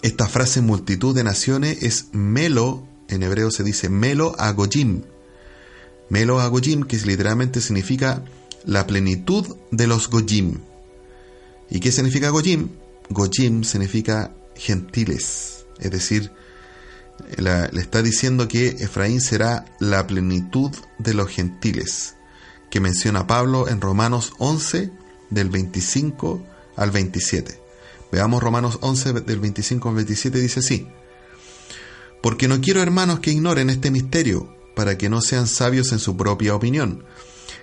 esta 0.02 0.28
frase 0.28 0.62
multitud 0.62 1.14
de 1.14 1.24
naciones 1.24 1.82
es 1.82 2.06
melo, 2.12 2.86
en 3.08 3.22
hebreo 3.22 3.50
se 3.50 3.64
dice 3.64 3.88
melo 3.88 4.34
agojim. 4.38 5.02
Melo 6.10 6.40
agojim, 6.40 6.82
que 6.82 6.98
literalmente 6.98 7.60
significa 7.60 8.24
la 8.64 8.86
plenitud 8.86 9.56
de 9.70 9.86
los 9.86 10.10
gojim. 10.10 10.58
¿Y 11.70 11.80
qué 11.80 11.92
significa 11.92 12.30
gojim? 12.30 12.68
Gojim 13.08 13.64
significa 13.64 14.34
gentiles, 14.54 15.64
es 15.78 15.90
decir, 15.90 16.30
le 17.38 17.80
está 17.80 18.02
diciendo 18.02 18.48
que 18.48 18.68
Efraín 18.68 19.20
será 19.20 19.64
la 19.78 20.06
plenitud 20.06 20.70
de 20.98 21.14
los 21.14 21.28
gentiles, 21.28 22.16
que 22.70 22.80
menciona 22.80 23.26
Pablo 23.26 23.68
en 23.68 23.80
Romanos 23.80 24.32
11 24.38 24.90
del 25.30 25.48
25 25.48 26.42
al 26.76 26.90
27. 26.90 27.60
Veamos 28.12 28.42
Romanos 28.42 28.78
11 28.80 29.12
del 29.12 29.38
25 29.38 29.88
al 29.88 29.94
27 29.94 30.40
dice 30.40 30.60
así. 30.60 30.88
Porque 32.22 32.48
no 32.48 32.60
quiero 32.60 32.82
hermanos 32.82 33.20
que 33.20 33.30
ignoren 33.30 33.70
este 33.70 33.90
misterio, 33.90 34.54
para 34.74 34.96
que 34.98 35.08
no 35.08 35.20
sean 35.20 35.46
sabios 35.46 35.92
en 35.92 35.98
su 35.98 36.16
propia 36.16 36.54
opinión, 36.54 37.04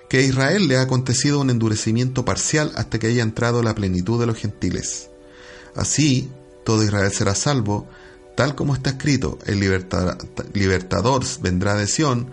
que 0.08 0.18
a 0.18 0.22
Israel 0.22 0.68
le 0.68 0.76
ha 0.76 0.82
acontecido 0.82 1.40
un 1.40 1.50
endurecimiento 1.50 2.24
parcial 2.24 2.72
hasta 2.76 2.98
que 2.98 3.08
haya 3.08 3.22
entrado 3.22 3.62
la 3.62 3.74
plenitud 3.74 4.18
de 4.18 4.26
los 4.26 4.36
gentiles. 4.36 5.10
Así, 5.74 6.30
todo 6.64 6.82
Israel 6.82 7.12
será 7.12 7.34
salvo, 7.34 7.88
tal 8.36 8.54
como 8.54 8.74
está 8.74 8.90
escrito, 8.90 9.38
el 9.46 9.60
libertador 9.60 11.24
vendrá 11.40 11.74
de 11.74 11.86
Sión, 11.86 12.30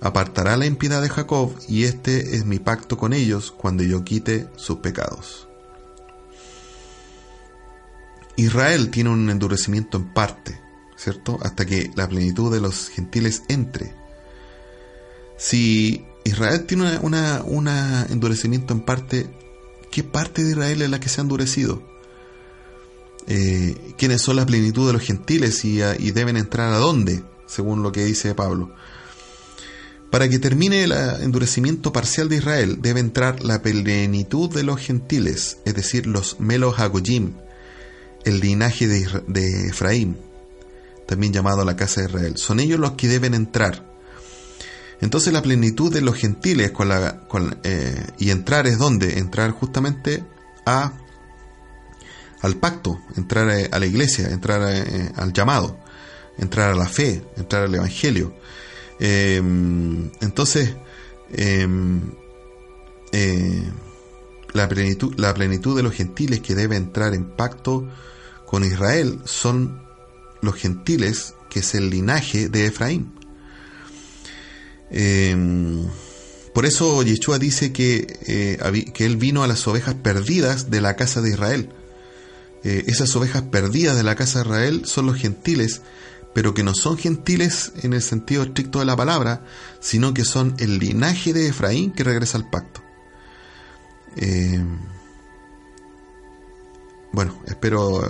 apartará 0.00 0.56
la 0.56 0.66
impiedad 0.66 1.00
de 1.00 1.08
Jacob, 1.08 1.54
y 1.68 1.84
este 1.84 2.36
es 2.36 2.44
mi 2.44 2.58
pacto 2.58 2.96
con 2.96 3.12
ellos 3.12 3.52
cuando 3.52 3.82
yo 3.82 4.02
quite 4.04 4.48
sus 4.56 4.78
pecados. 4.78 5.48
Israel 8.36 8.90
tiene 8.90 9.10
un 9.10 9.28
endurecimiento 9.30 9.98
en 9.98 10.12
parte, 10.12 10.58
¿cierto? 10.96 11.38
Hasta 11.42 11.66
que 11.66 11.90
la 11.94 12.08
plenitud 12.08 12.52
de 12.52 12.60
los 12.60 12.88
gentiles 12.88 13.42
entre. 13.48 13.94
Si 15.42 16.04
Israel 16.22 16.66
tiene 16.66 16.98
un 16.98 17.16
una, 17.46 18.06
endurecimiento 18.08 18.72
en 18.74 18.80
parte, 18.80 19.26
¿qué 19.90 20.04
parte 20.04 20.44
de 20.44 20.52
Israel 20.52 20.82
es 20.82 20.90
la 20.90 21.00
que 21.00 21.08
se 21.08 21.20
ha 21.20 21.22
endurecido? 21.22 21.82
Eh, 23.26 23.76
¿Quiénes 23.98 24.22
son 24.22 24.36
la 24.36 24.46
plenitud 24.46 24.86
de 24.86 24.92
los 24.92 25.02
gentiles 25.02 25.64
y, 25.64 25.78
deben 26.12 26.36
entrar 26.36 26.72
a 26.72 26.78
dónde? 26.78 27.24
Según 27.46 27.82
lo 27.82 27.90
que 27.90 28.04
dice 28.04 28.36
Pablo. 28.36 28.72
Para 30.12 30.28
que 30.28 30.38
termine 30.38 30.84
el 30.84 30.92
endurecimiento 30.92 31.92
parcial 31.92 32.28
de 32.28 32.36
Israel, 32.36 32.78
debe 32.80 33.00
entrar 33.00 33.42
la 33.42 33.62
plenitud 33.62 34.48
de 34.48 34.62
los 34.62 34.78
gentiles, 34.80 35.58
es 35.64 35.74
decir, 35.74 36.06
los 36.06 36.38
Melos 36.38 36.78
Hagoyim, 36.78 37.32
el 38.24 38.38
linaje 38.38 38.86
de, 38.86 39.66
Efraín, 39.66 40.18
también 41.08 41.32
llamado 41.32 41.64
la 41.64 41.74
casa 41.74 42.00
de 42.00 42.06
Israel. 42.06 42.36
Son 42.36 42.60
ellos 42.60 42.78
los 42.78 42.92
que 42.92 43.08
deben 43.08 43.34
entrar. 43.34 43.91
Entonces 45.02 45.32
la 45.32 45.42
plenitud 45.42 45.92
de 45.92 46.00
los 46.00 46.14
gentiles 46.14 46.70
con 46.70 46.88
la, 46.88 47.22
eh, 47.64 48.06
y 48.18 48.30
entrar 48.30 48.68
es 48.68 48.78
donde? 48.78 49.18
Entrar 49.18 49.50
justamente 49.50 50.24
a, 50.64 50.92
al 52.40 52.56
pacto, 52.56 53.00
entrar 53.16 53.50
eh, 53.50 53.68
a 53.72 53.80
la 53.80 53.86
iglesia, 53.86 54.28
entrar 54.28 54.62
eh, 54.62 55.10
al 55.16 55.32
llamado, 55.32 55.76
entrar 56.38 56.70
a 56.70 56.76
la 56.76 56.86
fe, 56.86 57.24
entrar 57.36 57.64
al 57.64 57.74
evangelio. 57.74 58.32
Em, 59.00 60.08
entonces, 60.20 60.76
em, 61.32 62.00
la, 64.52 64.68
plenitud, 64.68 65.14
la 65.18 65.34
plenitud 65.34 65.76
de 65.76 65.82
los 65.82 65.94
gentiles 65.94 66.40
que 66.40 66.54
debe 66.54 66.76
entrar 66.76 67.12
en 67.14 67.24
pacto 67.24 67.88
con 68.46 68.62
Israel 68.62 69.18
son 69.24 69.82
los 70.42 70.54
gentiles, 70.54 71.34
que 71.50 71.58
es 71.58 71.74
el 71.74 71.90
linaje 71.90 72.48
de 72.48 72.66
Efraín. 72.66 73.21
Em, 74.92 75.86
por 76.54 76.66
eso 76.66 77.02
Yeshua 77.02 77.38
dice 77.38 77.72
que, 77.72 78.18
eh, 78.26 78.92
que 78.92 79.06
él 79.06 79.16
vino 79.16 79.42
a 79.42 79.46
las 79.46 79.66
ovejas 79.66 79.94
perdidas 79.94 80.70
de 80.70 80.80
la 80.80 80.96
casa 80.96 81.22
de 81.22 81.30
Israel. 81.30 81.70
Eh, 82.62 82.84
esas 82.86 83.16
ovejas 83.16 83.42
perdidas 83.42 83.96
de 83.96 84.02
la 84.02 84.14
casa 84.14 84.40
de 84.40 84.44
Israel 84.44 84.82
son 84.84 85.06
los 85.06 85.16
gentiles 85.16 85.82
pero 86.34 86.54
que 86.54 86.62
no 86.62 86.74
son 86.74 86.96
gentiles 86.96 87.72
en 87.82 87.92
el 87.92 88.02
sentido 88.02 88.42
estricto 88.42 88.78
de 88.78 88.86
la 88.86 88.96
palabra, 88.96 89.44
sino 89.80 90.14
que 90.14 90.24
son 90.24 90.54
el 90.58 90.78
linaje 90.78 91.32
de 91.32 91.48
Efraín 91.48 91.92
que 91.92 92.04
regresa 92.04 92.38
al 92.38 92.48
pacto. 92.48 92.80
Eh, 94.16 94.64
bueno, 97.12 97.38
espero 97.46 98.00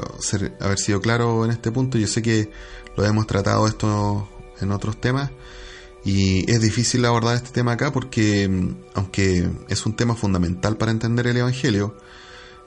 haber 0.60 0.78
sido 0.78 1.00
claro 1.00 1.44
en 1.44 1.50
este 1.50 1.72
punto. 1.72 1.98
Yo 1.98 2.06
sé 2.06 2.22
que 2.22 2.52
lo 2.96 3.04
hemos 3.04 3.26
tratado 3.26 3.66
esto 3.66 4.28
en 4.60 4.70
otros 4.70 5.00
temas 5.00 5.30
y 6.04 6.50
es 6.50 6.60
difícil 6.60 7.04
abordar 7.04 7.36
este 7.36 7.50
tema 7.50 7.72
acá 7.72 7.92
porque, 7.92 8.50
aunque 8.94 9.48
es 9.68 9.86
un 9.86 9.94
tema 9.94 10.16
fundamental 10.16 10.76
para 10.76 10.90
entender 10.90 11.28
el 11.28 11.36
Evangelio, 11.36 11.96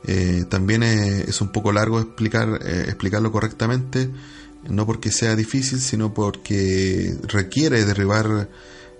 eh, 0.07 0.45
también 0.49 0.83
es, 0.83 1.41
un 1.41 1.51
poco 1.51 1.71
largo 1.73 1.99
explicar, 1.99 2.59
eh, 2.63 2.83
explicarlo 2.86 3.31
correctamente 3.31 4.09
no 4.69 4.86
porque 4.86 5.11
sea 5.11 5.36
difícil, 5.36 5.79
sino 5.79 6.13
porque 6.13 7.15
requiere 7.27 7.86
derribar 7.86 8.49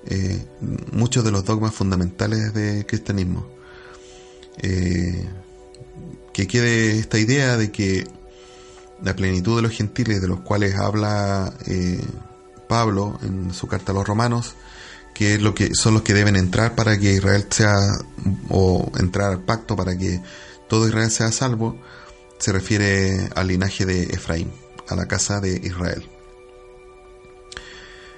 eh, 0.06 0.46
muchos 0.92 1.24
de 1.24 1.32
los 1.32 1.46
dogmas 1.46 1.74
fundamentales 1.74 2.54
del 2.54 2.86
cristianismo. 2.86 3.48
Que 4.62 6.48
quede 6.48 7.00
esta 7.00 7.18
idea 7.18 7.58
de 7.58 7.72
que 7.72 8.08
la 9.04 9.16
plenitud 9.16 9.56
de 9.56 9.64
los 9.64 9.72
gentiles 9.72 10.22
de 10.22 10.28
los 10.28 10.42
cuales 10.42 10.76
habla 10.76 11.52
Pablo 12.68 13.20
en 13.22 13.54
su 13.54 13.68
carta 13.68 13.92
a 13.92 13.96
los 13.96 14.08
romanos, 14.08 14.56
que 15.14 15.36
es 15.36 15.42
lo 15.42 15.56
que 15.56 15.74
son 15.76 15.94
los 15.94 16.04
que 16.04 16.14
deben 16.14 16.36
entrar 16.36 16.76
para 16.76 17.00
que 17.00 17.14
Israel 17.14 17.46
sea 17.50 17.78
o 18.50 18.92
entrar 19.00 19.32
al 19.32 19.44
pacto 19.44 19.76
para 19.76 19.98
que 19.98 20.22
todo 20.68 20.88
Israel 20.88 21.10
sea 21.10 21.32
salvo, 21.32 21.80
se 22.38 22.52
refiere 22.52 23.30
al 23.36 23.48
linaje 23.48 23.86
de 23.86 24.04
Efraín 24.04 24.52
a 24.88 24.96
la 24.96 25.08
casa 25.08 25.40
de 25.40 25.56
Israel. 25.64 26.08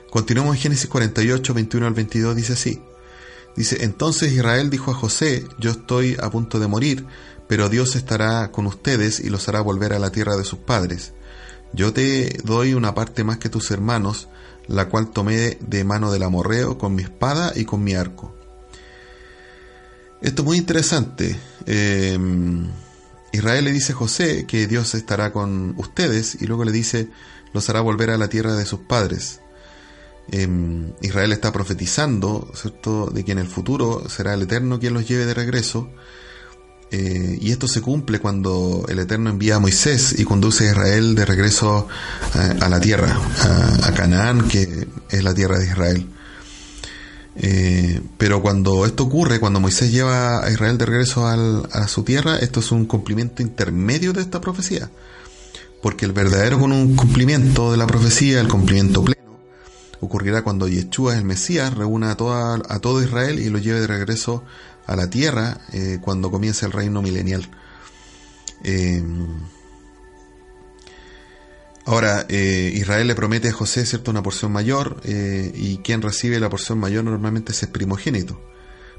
Continuamos 0.10 0.56
en 0.56 0.62
Génesis 0.62 0.88
48, 0.88 1.54
21 1.54 1.88
al 1.88 1.94
22, 1.94 2.36
dice 2.36 2.54
así. 2.54 2.82
Dice, 3.56 3.84
entonces 3.84 4.32
Israel 4.32 4.70
dijo 4.70 4.92
a 4.92 4.94
José, 4.94 5.46
yo 5.60 5.72
estoy 5.72 6.16
a 6.22 6.30
punto 6.30 6.60
de 6.60 6.68
morir, 6.68 7.06
pero 7.48 7.70
Dios 7.70 7.96
estará 7.96 8.52
con 8.52 8.68
ustedes 8.68 9.20
y 9.20 9.30
los 9.30 9.48
hará 9.50 9.62
volver 9.62 9.94
a 9.94 10.00
la 10.00 10.12
tierra 10.12 10.38
de 10.38 10.44
sus 10.44 10.60
padres. 10.60 11.14
Yo 11.74 11.94
te 11.94 12.40
doy 12.44 12.74
una 12.74 12.94
parte 12.94 13.24
más 13.24 13.38
que 13.38 13.50
tus 13.50 13.72
hermanos, 13.72 14.28
la 14.68 14.90
cual 14.90 15.12
tomé 15.12 15.58
de 15.62 15.84
mano 15.84 16.12
del 16.12 16.24
amorreo 16.24 16.78
con 16.78 16.96
mi 16.96 17.04
espada 17.04 17.54
y 17.56 17.66
con 17.66 17.84
mi 17.84 17.94
arco. 17.94 18.36
Esto 20.22 20.42
es 20.42 20.46
muy 20.46 20.58
interesante. 20.58 21.36
Eh, 21.66 22.18
Israel 23.32 23.66
le 23.66 23.72
dice 23.72 23.94
a 23.94 23.96
José 23.96 24.46
que 24.48 24.68
Dios 24.68 24.96
estará 24.96 25.32
con 25.32 25.76
ustedes 25.78 26.42
y 26.42 26.48
luego 26.48 26.66
le 26.66 26.72
dice 26.72 27.10
los 27.54 27.70
hará 27.70 27.82
volver 27.82 28.10
a 28.10 28.18
la 28.18 28.30
tierra 28.30 28.56
de 28.56 28.66
sus 28.66 28.82
padres. 28.82 29.42
Em, 30.30 30.94
Israel 31.02 31.32
está 31.32 31.52
profetizando, 31.52 32.52
¿cierto?, 32.54 33.08
de 33.08 33.24
que 33.24 33.32
en 33.32 33.40
el 33.40 33.48
futuro 33.48 34.10
será 34.10 34.34
el 34.34 34.42
Eterno 34.44 34.80
quien 34.80 34.94
los 34.94 35.08
lleve 35.08 35.26
de 35.26 35.34
regreso. 35.34 35.90
Eh, 36.90 37.38
y 37.42 37.52
esto 37.52 37.68
se 37.68 37.82
cumple 37.82 38.20
cuando 38.20 38.86
el 38.88 39.00
Eterno 39.00 39.30
envía 39.30 39.56
a 39.56 39.60
Moisés 39.60 40.16
y 40.18 40.24
conduce 40.24 40.68
a 40.68 40.72
Israel 40.72 41.16
de 41.16 41.26
regreso 41.26 41.88
a, 42.34 42.70
la 42.70 42.80
tierra, 42.80 43.20
a 43.84 43.92
Canaán, 43.94 44.48
que 44.48 44.88
es 45.10 45.24
la 45.24 45.34
tierra 45.34 45.60
de 45.60 45.66
Israel. 45.66 46.08
Eh, 47.40 48.02
pero 48.18 48.42
cuando 48.42 48.86
esto 48.86 49.04
ocurre, 49.04 49.40
cuando 49.40 49.60
Moisés 49.60 49.92
lleva 49.92 50.44
a 50.44 50.50
Israel 50.50 50.78
de 50.78 50.86
regreso 50.86 51.28
a 51.28 51.88
su 51.88 52.04
tierra, 52.04 52.38
esto 52.38 52.62
es 52.62 52.72
un 52.72 52.86
cumplimiento 52.86 53.42
intermedio 53.42 54.14
de 54.14 54.22
esta 54.22 54.42
profecía. 54.42 54.90
Porque 55.82 56.06
el 56.06 56.14
verdadero 56.14 56.58
cumplimiento 56.60 57.72
de 57.72 57.78
la 57.78 57.86
profecía, 57.86 58.42
el 58.42 58.48
cumplimiento 58.48 59.04
pleno, 59.04 59.38
ocurrirá 60.00 60.42
cuando 60.42 60.68
Yeshua, 60.68 61.16
el 61.16 61.26
Mesías, 61.26 61.74
reúna 61.76 62.12
a, 62.12 62.18
toda, 62.18 62.56
a 62.68 62.80
todo 62.80 63.04
Israel 63.04 63.40
y 63.40 63.50
lo 63.50 63.60
lleve 63.60 63.82
de 63.82 63.88
regreso 63.88 64.44
a 64.88 64.96
la 64.96 65.10
tierra 65.10 65.60
eh, 65.74 66.00
cuando 66.02 66.32
comience 66.32 66.66
el 66.66 66.72
reino 66.72 67.02
milenial. 67.02 67.48
Eh, 68.64 69.04
Ahora, 71.86 72.26
eh, 72.28 72.74
Israel 72.76 73.08
le 73.08 73.16
promete 73.16 73.48
a 73.48 73.54
José 73.54 73.86
cierto 73.86 74.12
una 74.12 74.22
porción 74.22 74.52
mayor 74.52 75.00
y 75.06 75.78
quien 75.78 76.02
recibe 76.02 76.38
la 76.38 76.50
porción 76.50 76.80
mayor 76.80 77.06
normalmente 77.06 77.54
es 77.54 77.64
el 77.64 77.70
primogénito. 77.70 78.42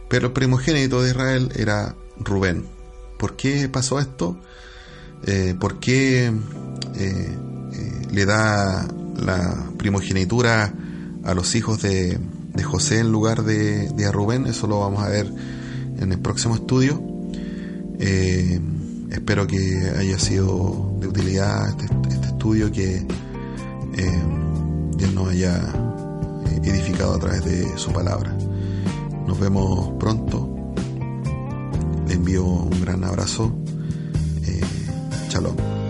Pero 0.09 0.28
el 0.28 0.32
primogénito 0.32 1.03
de 1.03 1.11
Israel 1.11 1.53
era 1.55 1.97
Rubén. 2.18 2.64
¿Por 3.18 3.36
qué 3.36 3.68
pasó 3.68 4.01
esto? 4.01 4.41
¿Por 5.61 5.80
qué 5.80 6.32
le 8.11 8.24
da 8.24 8.89
la 9.18 9.70
primogenitura 9.76 10.72
a 11.24 11.34
los 11.34 11.55
hijos 11.57 11.82
de, 11.82 12.18
José 12.64 13.01
en 13.01 13.12
lugar 13.12 13.43
de, 13.43 14.03
a 14.07 14.12
Rubén? 14.12 14.47
Eso 14.47 14.66
lo 14.66 14.80
vamos 14.80 15.03
a 15.03 15.11
ver 15.11 15.30
en 15.99 16.12
el 16.12 16.18
próximo 16.18 16.55
estudio. 16.55 17.03
espero 19.11 19.46
que 19.46 19.92
haya 19.99 20.18
sido 20.18 20.96
de 21.01 21.09
utilidad 21.09 21.68
este, 21.68 21.86
este 22.09 22.26
estudio 22.28 22.70
que 22.70 23.07
eh, 23.96 24.22
Dios 24.96 25.12
nos 25.12 25.28
haya 25.28 25.57
eh, 26.46 26.61
edificado 26.64 27.14
a 27.14 27.18
través 27.18 27.44
de 27.44 27.76
su 27.76 27.92
palabra. 27.92 28.36
Nos 29.26 29.38
vemos 29.38 29.92
pronto. 29.99 30.74
Le 32.07 32.14
envío 32.14 32.44
un 32.44 32.80
gran 32.80 33.05
abrazo. 33.05 33.53
Eh, 34.46 34.61
shalom. 35.28 35.88